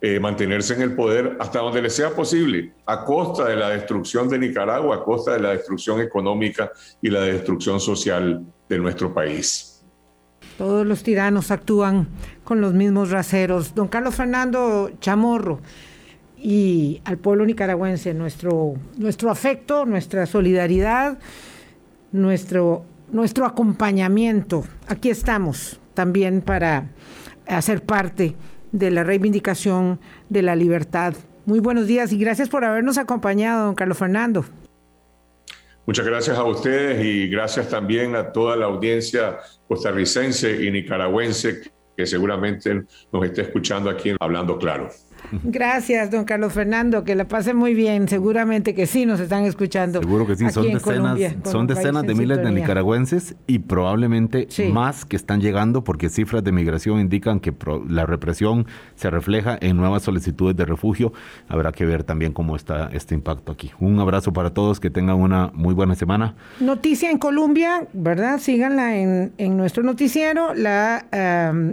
eh, 0.00 0.20
mantenerse 0.20 0.74
en 0.74 0.82
el 0.82 0.94
poder 0.94 1.36
hasta 1.40 1.60
donde 1.60 1.80
le 1.80 1.88
sea 1.88 2.10
posible, 2.10 2.74
a 2.84 3.04
costa 3.04 3.46
de 3.46 3.56
la 3.56 3.70
destrucción 3.70 4.28
de 4.28 4.38
Nicaragua, 4.38 4.96
a 4.96 5.02
costa 5.02 5.32
de 5.32 5.40
la 5.40 5.50
destrucción 5.50 6.00
económica 6.00 6.70
y 7.00 7.08
la 7.08 7.22
destrucción 7.22 7.80
social 7.80 8.44
de 8.68 8.78
nuestro 8.78 9.14
país. 9.14 9.82
Todos 10.58 10.86
los 10.86 11.02
tiranos 11.02 11.50
actúan 11.50 12.08
con 12.44 12.60
los 12.60 12.74
mismos 12.74 13.10
raseros. 13.10 13.74
Don 13.74 13.88
Carlos 13.88 14.14
Fernando 14.14 14.90
Chamorro, 15.00 15.60
y 16.44 17.00
al 17.06 17.16
pueblo 17.16 17.46
nicaragüense 17.46 18.12
nuestro, 18.12 18.74
nuestro 18.98 19.30
afecto, 19.30 19.86
nuestra 19.86 20.26
solidaridad, 20.26 21.18
nuestro, 22.12 22.84
nuestro 23.10 23.46
acompañamiento. 23.46 24.62
Aquí 24.86 25.08
estamos 25.08 25.80
también 25.94 26.42
para 26.42 26.90
hacer 27.46 27.82
parte 27.82 28.34
de 28.72 28.90
la 28.90 29.04
reivindicación 29.04 29.98
de 30.28 30.42
la 30.42 30.54
libertad. 30.54 31.14
Muy 31.46 31.60
buenos 31.60 31.86
días 31.86 32.12
y 32.12 32.18
gracias 32.18 32.50
por 32.50 32.62
habernos 32.62 32.98
acompañado, 32.98 33.64
don 33.64 33.74
Carlos 33.74 33.96
Fernando. 33.96 34.44
Muchas 35.86 36.04
gracias 36.04 36.36
a 36.36 36.44
ustedes 36.44 37.02
y 37.02 37.26
gracias 37.28 37.70
también 37.70 38.16
a 38.16 38.32
toda 38.32 38.54
la 38.54 38.66
audiencia 38.66 39.38
costarricense 39.66 40.62
y 40.62 40.70
nicaragüense 40.70 41.62
que 41.96 42.04
seguramente 42.04 42.84
nos 43.10 43.24
esté 43.24 43.40
escuchando 43.42 43.88
aquí 43.88 44.14
Hablando 44.20 44.58
Claro. 44.58 44.90
Gracias, 45.42 46.10
don 46.10 46.24
Carlos 46.24 46.52
Fernando, 46.52 47.04
que 47.04 47.14
la 47.14 47.26
pase 47.26 47.54
muy 47.54 47.74
bien. 47.74 48.08
Seguramente 48.08 48.74
que 48.74 48.86
sí 48.86 49.06
nos 49.06 49.20
están 49.20 49.44
escuchando. 49.44 50.00
Seguro 50.00 50.26
que 50.26 50.36
sí, 50.36 50.48
son 50.50 50.72
decenas, 50.72 51.18
son 51.44 51.66
decenas 51.66 52.04
de 52.04 52.14
miles 52.14 52.38
de 52.38 52.50
nicaragüenses 52.50 53.36
y 53.46 53.60
probablemente 53.60 54.48
más 54.72 55.04
que 55.04 55.16
están 55.16 55.40
llegando 55.40 55.84
porque 55.84 56.08
cifras 56.08 56.44
de 56.44 56.52
migración 56.52 57.00
indican 57.00 57.40
que 57.40 57.52
la 57.88 58.06
represión 58.06 58.66
se 58.94 59.10
refleja 59.10 59.58
en 59.60 59.76
nuevas 59.76 60.02
solicitudes 60.02 60.56
de 60.56 60.64
refugio. 60.64 61.12
Habrá 61.48 61.72
que 61.72 61.84
ver 61.84 62.04
también 62.04 62.32
cómo 62.32 62.56
está 62.56 62.90
este 62.92 63.14
impacto 63.14 63.52
aquí. 63.52 63.72
Un 63.80 63.98
abrazo 64.00 64.32
para 64.32 64.50
todos, 64.50 64.80
que 64.80 64.90
tengan 64.90 65.16
una 65.16 65.50
muy 65.54 65.74
buena 65.74 65.94
semana. 65.94 66.34
Noticia 66.60 67.10
en 67.10 67.18
Colombia, 67.18 67.86
¿verdad? 67.92 68.38
Síganla 68.38 68.96
en, 68.96 69.32
en 69.38 69.56
nuestro 69.56 69.82
noticiero, 69.82 70.54
la 70.54 71.06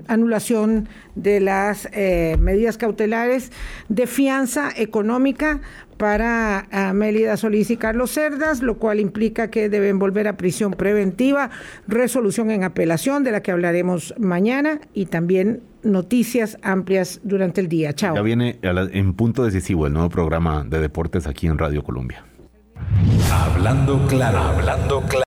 anulación 0.08 0.88
de 1.16 1.40
las 1.40 1.90
eh, 1.92 2.38
medidas 2.40 2.78
cautelares 2.78 3.41
de 3.90 4.08
fianza 4.08 4.70
económica 4.76 5.62
para 5.98 6.68
Mélida 6.94 7.38
Solís 7.38 7.70
y 7.70 7.78
Carlos 7.78 8.12
Cerdas, 8.12 8.62
lo 8.62 8.78
cual 8.78 9.00
implica 9.00 9.50
que 9.50 9.70
deben 9.70 10.00
volver 10.00 10.28
a 10.28 10.36
prisión 10.36 10.74
preventiva, 10.74 11.52
resolución 11.88 12.50
en 12.50 12.64
apelación 12.64 13.24
de 13.24 13.32
la 13.32 13.42
que 13.42 13.52
hablaremos 13.52 14.14
mañana 14.18 14.80
y 14.94 15.06
también 15.06 15.62
noticias 15.84 16.58
amplias 16.64 17.22
durante 17.24 17.62
el 17.62 17.68
día. 17.68 17.94
Chao. 17.94 18.16
Ya 18.16 18.22
viene 18.22 18.60
en 18.64 19.14
punto 19.14 19.44
decisivo 19.44 19.86
el 19.86 19.94
nuevo 19.94 20.10
programa 20.10 20.64
de 20.64 20.80
deportes 20.80 21.28
aquí 21.28 21.48
en 21.48 21.58
Radio 21.58 21.84
Colombia. 21.84 22.26
Hablando 23.32 24.06
claro, 24.08 24.40
hablando 24.40 25.02
claro. 25.02 25.18